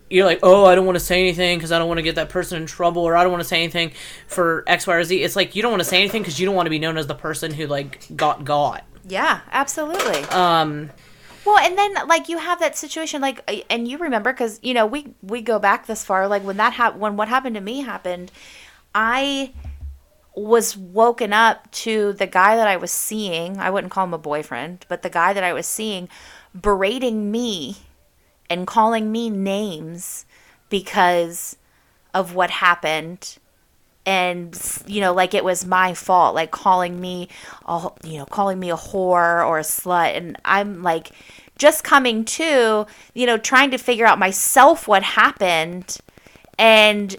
you're 0.08 0.24
like, 0.24 0.38
oh, 0.44 0.64
I 0.64 0.76
don't 0.76 0.86
want 0.86 0.96
to 0.96 1.04
say 1.04 1.20
anything 1.20 1.58
because 1.58 1.72
I 1.72 1.78
don't 1.78 1.88
want 1.88 1.98
to 1.98 2.02
get 2.02 2.14
that 2.14 2.28
person 2.28 2.60
in 2.62 2.66
trouble, 2.68 3.02
or 3.02 3.16
I 3.16 3.22
don't 3.24 3.32
want 3.32 3.42
to 3.42 3.48
say 3.48 3.60
anything 3.62 3.90
for 4.28 4.62
X, 4.68 4.86
Y, 4.86 4.94
or 4.94 5.02
Z. 5.02 5.20
It's 5.20 5.34
like 5.34 5.56
you 5.56 5.62
don't 5.62 5.72
want 5.72 5.80
to 5.82 5.88
say 5.88 5.98
anything 5.98 6.22
because 6.22 6.38
you 6.38 6.46
don't 6.46 6.54
want 6.54 6.66
to 6.66 6.70
be 6.70 6.78
known 6.78 6.96
as 6.96 7.08
the 7.08 7.14
person 7.14 7.52
who 7.52 7.66
like 7.66 8.06
got 8.14 8.44
got. 8.44 8.84
Yeah, 9.08 9.40
absolutely. 9.50 10.22
Um, 10.30 10.90
well, 11.46 11.58
and 11.58 11.78
then 11.78 11.94
like 12.08 12.28
you 12.28 12.38
have 12.38 12.58
that 12.58 12.76
situation, 12.76 13.20
like, 13.22 13.64
and 13.70 13.86
you 13.86 13.98
remember 13.98 14.32
because 14.32 14.58
you 14.62 14.74
know 14.74 14.84
we 14.84 15.14
we 15.22 15.40
go 15.40 15.58
back 15.58 15.86
this 15.86 16.04
far. 16.04 16.26
Like 16.26 16.42
when 16.42 16.56
that 16.56 16.72
happened, 16.72 17.00
when 17.00 17.16
what 17.16 17.28
happened 17.28 17.54
to 17.54 17.60
me 17.60 17.82
happened, 17.82 18.32
I 18.94 19.52
was 20.34 20.76
woken 20.76 21.32
up 21.32 21.70
to 21.70 22.12
the 22.14 22.26
guy 22.26 22.56
that 22.56 22.66
I 22.66 22.76
was 22.76 22.90
seeing. 22.90 23.58
I 23.58 23.70
wouldn't 23.70 23.92
call 23.92 24.04
him 24.04 24.14
a 24.14 24.18
boyfriend, 24.18 24.84
but 24.88 25.02
the 25.02 25.08
guy 25.08 25.32
that 25.32 25.44
I 25.44 25.52
was 25.52 25.66
seeing 25.66 26.08
berating 26.60 27.30
me 27.30 27.76
and 28.50 28.66
calling 28.66 29.12
me 29.12 29.30
names 29.30 30.26
because 30.68 31.56
of 32.12 32.34
what 32.34 32.50
happened 32.50 33.38
and 34.06 34.58
you 34.86 35.00
know 35.00 35.12
like 35.12 35.34
it 35.34 35.44
was 35.44 35.66
my 35.66 35.92
fault 35.92 36.34
like 36.34 36.52
calling 36.52 37.00
me 37.00 37.28
a, 37.66 37.88
you 38.04 38.16
know 38.16 38.24
calling 38.24 38.58
me 38.58 38.70
a 38.70 38.76
whore 38.76 39.44
or 39.46 39.58
a 39.58 39.62
slut 39.62 40.16
and 40.16 40.38
i'm 40.44 40.82
like 40.82 41.12
just 41.58 41.84
coming 41.84 42.24
to, 42.24 42.86
you 43.14 43.26
know, 43.26 43.38
trying 43.38 43.70
to 43.70 43.78
figure 43.78 44.06
out 44.06 44.18
myself 44.18 44.86
what 44.86 45.02
happened 45.02 45.98
and 46.58 47.16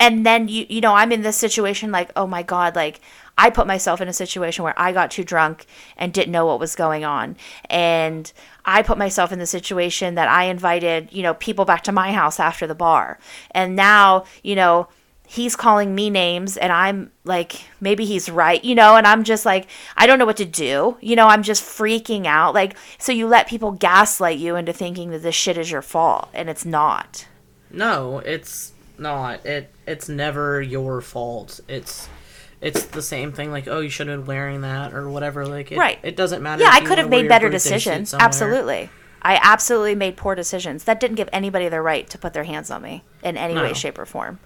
and 0.00 0.26
then 0.26 0.48
you 0.48 0.66
you 0.68 0.80
know, 0.80 0.94
I'm 0.94 1.12
in 1.12 1.22
this 1.22 1.36
situation 1.36 1.92
like, 1.92 2.10
oh 2.16 2.26
my 2.26 2.42
god, 2.42 2.74
like 2.74 3.00
I 3.36 3.50
put 3.50 3.66
myself 3.66 4.00
in 4.00 4.08
a 4.08 4.12
situation 4.12 4.64
where 4.64 4.78
I 4.78 4.92
got 4.92 5.10
too 5.10 5.24
drunk 5.24 5.66
and 5.96 6.12
didn't 6.12 6.32
know 6.32 6.46
what 6.46 6.60
was 6.60 6.76
going 6.76 7.04
on. 7.04 7.36
And 7.68 8.32
I 8.64 8.82
put 8.82 8.96
myself 8.96 9.32
in 9.32 9.38
the 9.38 9.46
situation 9.46 10.14
that 10.14 10.28
I 10.28 10.44
invited, 10.44 11.12
you 11.12 11.22
know, 11.22 11.34
people 11.34 11.64
back 11.64 11.82
to 11.84 11.92
my 11.92 12.12
house 12.12 12.40
after 12.40 12.66
the 12.66 12.74
bar. 12.74 13.18
And 13.50 13.76
now, 13.76 14.24
you 14.42 14.54
know, 14.54 14.88
he's 15.26 15.56
calling 15.56 15.94
me 15.94 16.10
names 16.10 16.56
and 16.56 16.72
I'm 16.72 17.10
like, 17.24 17.62
maybe 17.80 18.04
he's 18.04 18.28
right, 18.30 18.62
you 18.62 18.74
know, 18.74 18.96
and 18.96 19.06
I'm 19.06 19.24
just 19.24 19.44
like, 19.46 19.66
I 19.96 20.06
don't 20.06 20.18
know 20.18 20.26
what 20.26 20.36
to 20.36 20.44
do. 20.44 20.96
You 21.00 21.16
know, 21.16 21.26
I'm 21.28 21.42
just 21.42 21.62
freaking 21.62 22.26
out. 22.26 22.54
Like, 22.54 22.76
so 22.98 23.10
you 23.12 23.26
let 23.26 23.48
people 23.48 23.72
gaslight 23.72 24.38
you 24.38 24.56
into 24.56 24.72
thinking 24.72 25.10
that 25.10 25.22
this 25.22 25.34
shit 25.34 25.58
is 25.58 25.70
your 25.70 25.82
fault 25.82 26.28
and 26.34 26.48
it's 26.48 26.64
not. 26.64 27.26
No, 27.70 28.18
it's 28.20 28.72
not. 28.98 29.44
It 29.44 29.70
it's 29.86 30.08
never 30.08 30.62
your 30.62 31.00
fault. 31.00 31.60
It's 31.68 32.08
it's 32.60 32.84
the 32.84 33.02
same 33.02 33.32
thing 33.32 33.50
like 33.50 33.66
oh 33.66 33.80
you 33.80 33.90
should 33.90 34.06
have 34.06 34.20
been 34.20 34.26
wearing 34.26 34.60
that 34.62 34.94
or 34.94 35.10
whatever 35.10 35.44
like 35.46 35.70
it, 35.72 35.76
Right. 35.78 35.98
it 36.02 36.16
doesn't 36.16 36.42
matter 36.42 36.62
Yeah, 36.62 36.70
I 36.72 36.80
could 36.80 36.98
have 36.98 37.10
made 37.10 37.28
better 37.28 37.50
decisions. 37.50 38.14
Absolutely. 38.14 38.90
I 39.20 39.40
absolutely 39.42 39.94
made 39.94 40.16
poor 40.18 40.34
decisions. 40.34 40.84
That 40.84 41.00
didn't 41.00 41.16
give 41.16 41.30
anybody 41.32 41.68
the 41.68 41.80
right 41.80 42.08
to 42.10 42.18
put 42.18 42.34
their 42.34 42.44
hands 42.44 42.70
on 42.70 42.82
me 42.82 43.02
in 43.22 43.38
any 43.38 43.54
way, 43.54 43.72
shape, 43.72 43.98
or 43.98 44.04
form. 44.04 44.38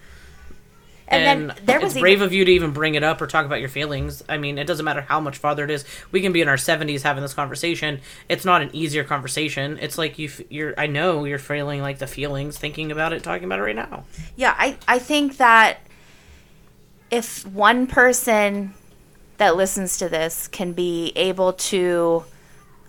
And, 1.10 1.22
And, 1.24 1.50
then 1.50 1.56
there 1.64 1.80
was 1.80 1.92
it's 1.92 1.96
even, 1.96 2.02
brave 2.02 2.20
of 2.20 2.32
you 2.32 2.44
to 2.44 2.50
even 2.50 2.72
bring 2.72 2.94
it 2.94 3.02
up 3.02 3.20
or 3.20 3.26
talk 3.26 3.46
about 3.46 3.60
your 3.60 3.68
feelings. 3.68 4.22
I 4.28 4.38
mean, 4.38 4.58
it 4.58 4.66
doesn't 4.66 4.84
matter 4.84 5.00
how 5.00 5.20
much 5.20 5.38
farther 5.38 5.64
it 5.64 5.70
is. 5.70 5.84
We 6.12 6.20
can 6.20 6.32
be 6.32 6.40
in 6.40 6.48
our 6.48 6.56
seventies 6.56 7.02
having 7.02 7.22
this 7.22 7.34
conversation. 7.34 8.00
It's 8.28 8.44
not 8.44 8.62
an 8.62 8.70
easier 8.72 9.04
conversation. 9.04 9.78
It's 9.80 9.98
like 9.98 10.18
you 10.18 10.30
you're 10.48 10.74
I 10.78 10.86
know 10.86 11.24
you're 11.24 11.38
feeling 11.38 11.80
like 11.80 11.98
the 11.98 12.06
feelings, 12.06 12.58
thinking 12.58 12.92
about 12.92 13.12
it, 13.12 13.22
talking 13.22 13.44
about 13.44 13.58
it 13.58 13.62
right 13.62 13.76
now. 13.76 14.04
yeah, 14.36 14.54
I, 14.58 14.76
I 14.86 14.98
think 14.98 15.38
that 15.38 15.78
if 17.10 17.46
one 17.46 17.86
person 17.86 18.74
that 19.38 19.56
listens 19.56 19.96
to 19.98 20.08
this 20.08 20.48
can 20.48 20.72
be 20.72 21.12
able 21.16 21.54
to 21.54 22.24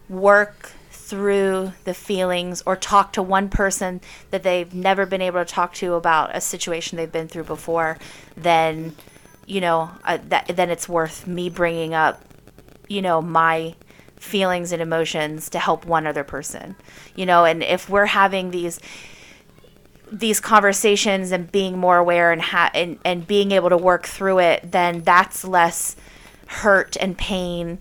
work 0.09 0.73
through 1.09 1.73
the 1.83 1.93
feelings 1.93 2.61
or 2.65 2.75
talk 2.75 3.13
to 3.13 3.21
one 3.21 3.49
person 3.49 4.01
that 4.31 4.43
they've 4.43 4.73
never 4.73 5.05
been 5.05 5.21
able 5.21 5.43
to 5.43 5.51
talk 5.51 5.73
to 5.75 5.93
about 5.93 6.35
a 6.35 6.41
situation 6.41 6.97
they've 6.97 7.11
been 7.11 7.27
through 7.27 7.43
before, 7.43 7.97
then 8.37 8.95
you 9.45 9.61
know 9.61 9.89
uh, 10.03 10.17
that 10.27 10.47
then 10.55 10.69
it's 10.69 10.87
worth 10.87 11.25
me 11.25 11.49
bringing 11.49 11.93
up 11.93 12.21
you 12.87 13.01
know 13.01 13.21
my 13.21 13.73
feelings 14.17 14.71
and 14.71 14.81
emotions 14.81 15.49
to 15.49 15.57
help 15.57 15.85
one 15.85 16.05
other 16.05 16.23
person 16.23 16.75
you 17.19 17.25
know? 17.25 17.43
And 17.43 17.61
if 17.61 17.89
we're 17.89 18.05
having 18.05 18.51
these 18.51 18.79
these 20.11 20.39
conversations 20.39 21.31
and 21.31 21.51
being 21.51 21.77
more 21.77 21.97
aware 21.97 22.31
and, 22.31 22.41
ha- 22.41 22.71
and 22.73 22.97
and 23.03 23.27
being 23.27 23.51
able 23.51 23.69
to 23.69 23.77
work 23.77 24.07
through 24.07 24.39
it, 24.39 24.71
then 24.71 25.01
that's 25.01 25.43
less 25.43 25.97
hurt 26.47 26.95
and 26.99 27.17
pain 27.17 27.77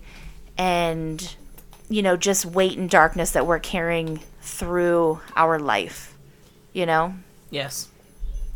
and 0.57 1.37
you 1.89 2.01
know 2.01 2.15
just 2.15 2.45
weight 2.45 2.77
and 2.77 2.89
darkness 2.89 3.31
that 3.31 3.47
we're 3.47 3.59
carrying 3.59 4.19
through 4.41 5.19
our 5.35 5.59
life. 5.59 6.15
You 6.73 6.85
know, 6.85 7.15
Yes. 7.49 7.87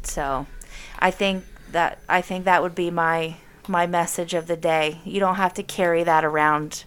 so 0.03 0.45
I 0.99 1.09
think 1.11 1.43
that 1.71 1.99
I 2.07 2.21
think 2.21 2.45
that 2.45 2.61
would 2.61 2.75
be 2.75 2.91
my 2.91 3.36
my 3.67 3.88
message 3.88 4.34
of 4.34 4.47
the 4.47 4.57
day. 4.57 4.99
You 5.03 5.19
don't 5.19 5.36
have 5.36 5.53
to 5.55 5.63
carry 5.63 6.03
that 6.03 6.23
around. 6.23 6.84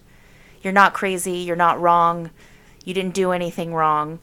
You're 0.61 0.73
not 0.73 0.93
crazy. 0.93 1.33
You're 1.39 1.55
not 1.55 1.79
wrong. 1.81 2.31
You 2.85 2.93
didn't 2.93 3.13
do 3.13 3.31
anything 3.31 3.73
wrong. 3.73 4.19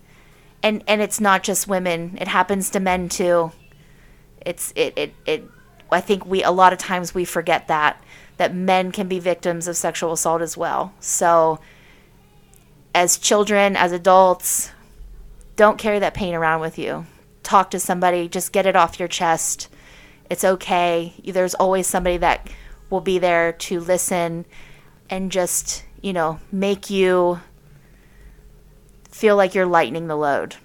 And 0.62 0.83
and 0.87 1.03
it's 1.03 1.20
not 1.20 1.43
just 1.43 1.68
women. 1.68 2.16
It 2.20 2.29
happens 2.29 2.70
to 2.70 2.81
men 2.81 3.09
too. 3.11 3.53
It's 4.41 4.72
it 4.75 4.95
it, 4.97 5.14
it 5.27 5.45
I 5.93 6.01
think 6.01 6.25
we 6.25 6.43
a 6.43 6.51
lot 6.51 6.72
of 6.72 6.79
times 6.79 7.14
we 7.14 7.25
forget 7.25 7.68
that 7.68 8.03
that 8.39 8.55
men 8.55 8.91
can 8.93 9.07
be 9.09 9.18
victims 9.20 9.68
of 9.68 9.77
sexual 9.77 10.12
assault 10.12 10.41
as 10.43 10.57
well. 10.57 10.93
So 11.01 11.61
as 12.95 13.19
children, 13.19 13.77
as 13.77 13.93
adults, 13.93 14.71
don't 15.57 15.79
carry 15.79 15.99
that 15.99 16.15
pain 16.15 16.35
around 16.35 16.61
with 16.61 16.79
you. 16.79 17.07
Talk 17.43 17.71
to 17.73 17.81
somebody, 17.81 18.29
just 18.29 18.53
get 18.53 18.67
it 18.67 18.77
off 18.77 18.99
your 18.99 19.09
chest. 19.09 19.69
It's 20.31 20.45
okay. 20.45 21.13
There's 21.25 21.55
always 21.55 21.87
somebody 21.87 22.17
that 22.19 22.49
will 22.89 23.01
be 23.01 23.19
there 23.19 23.53
to 23.53 23.81
listen 23.81 24.47
and 25.11 25.31
just, 25.31 25.85
you 26.01 26.13
know, 26.13 26.41
make 26.51 26.89
you 26.89 27.41
feel 29.11 29.37
like 29.37 29.55
you're 29.55 29.67
lightening 29.67 30.07
the 30.07 30.17
load. 30.17 30.57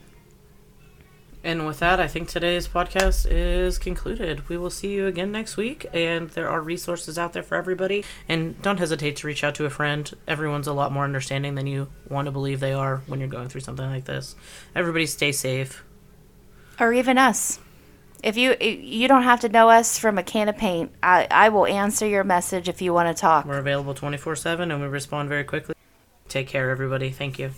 And 1.44 1.66
with 1.66 1.80
that, 1.80 2.02
I 2.02 2.08
think 2.08 2.28
today's 2.28 2.68
podcast 2.68 3.26
is 3.30 3.78
concluded. 3.78 4.50
We 4.50 4.58
will 4.58 4.70
see 4.70 4.92
you 4.92 5.08
again 5.08 5.32
next 5.32 5.56
week, 5.56 5.86
and 5.94 6.30
there 6.32 6.50
are 6.50 6.60
resources 6.60 7.18
out 7.18 7.32
there 7.32 7.44
for 7.44 7.56
everybody. 7.56 8.04
And 8.28 8.62
don't 8.62 8.78
hesitate 8.78 9.16
to 9.18 9.28
reach 9.28 9.44
out 9.44 9.56
to 9.56 9.66
a 9.66 9.70
friend. 9.70 10.12
Everyone's 10.28 10.68
a 10.68 10.74
lot 10.74 10.92
more 10.92 11.06
understanding 11.06 11.56
than 11.56 11.66
you 11.66 11.88
want 12.10 12.26
to 12.26 12.32
believe 12.32 12.60
they 12.60 12.74
are 12.74 13.04
when 13.08 13.20
you're 13.20 13.30
going 13.30 13.48
through 13.48 13.62
something 13.62 13.86
like 13.86 14.04
this. 14.04 14.36
Everybody 14.76 15.06
stay 15.06 15.32
safe. 15.32 15.84
Or 16.78 16.92
even 16.92 17.18
us. 17.18 17.60
If 18.22 18.36
you 18.36 18.58
you 18.60 19.08
don't 19.08 19.24
have 19.24 19.40
to 19.42 19.50
know 19.50 19.70
us 19.70 19.98
from 19.98 20.18
a 20.18 20.24
can 20.24 20.50
of 20.50 20.58
paint. 20.58 20.92
I, 21.02 21.26
I 21.32 21.50
will 21.50 21.66
answer 21.66 22.06
your 22.06 22.26
message 22.26 22.68
if 22.68 22.82
you 22.82 22.94
want 22.94 23.16
to 23.16 23.20
talk. 23.20 23.46
We're 23.46 23.60
available 23.60 23.94
24 23.94 24.36
7 24.36 24.72
and 24.72 24.82
we 24.82 24.88
respond 24.88 25.30
very 25.30 25.46
quickly. 25.46 25.74
Take 26.28 26.48
care, 26.48 26.70
everybody. 26.70 27.12
Thank 27.12 27.40
you. 27.40 27.52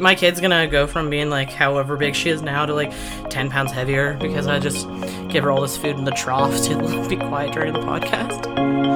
My 0.00 0.14
kid's 0.14 0.40
gonna 0.40 0.66
go 0.66 0.86
from 0.86 1.10
being 1.10 1.30
like 1.30 1.50
however 1.50 1.96
big 1.96 2.14
she 2.14 2.30
is 2.30 2.42
now 2.42 2.66
to 2.66 2.74
like 2.74 2.92
10 3.30 3.50
pounds 3.50 3.70
heavier 3.70 4.14
because 4.20 4.46
I 4.46 4.58
just 4.58 4.88
give 5.28 5.44
her 5.44 5.50
all 5.50 5.60
this 5.60 5.76
food 5.76 5.96
in 5.96 6.04
the 6.04 6.10
trough 6.12 6.56
to 6.64 7.06
be 7.08 7.16
quiet 7.16 7.52
during 7.52 7.72
the 7.72 7.80
podcast. 7.80 8.94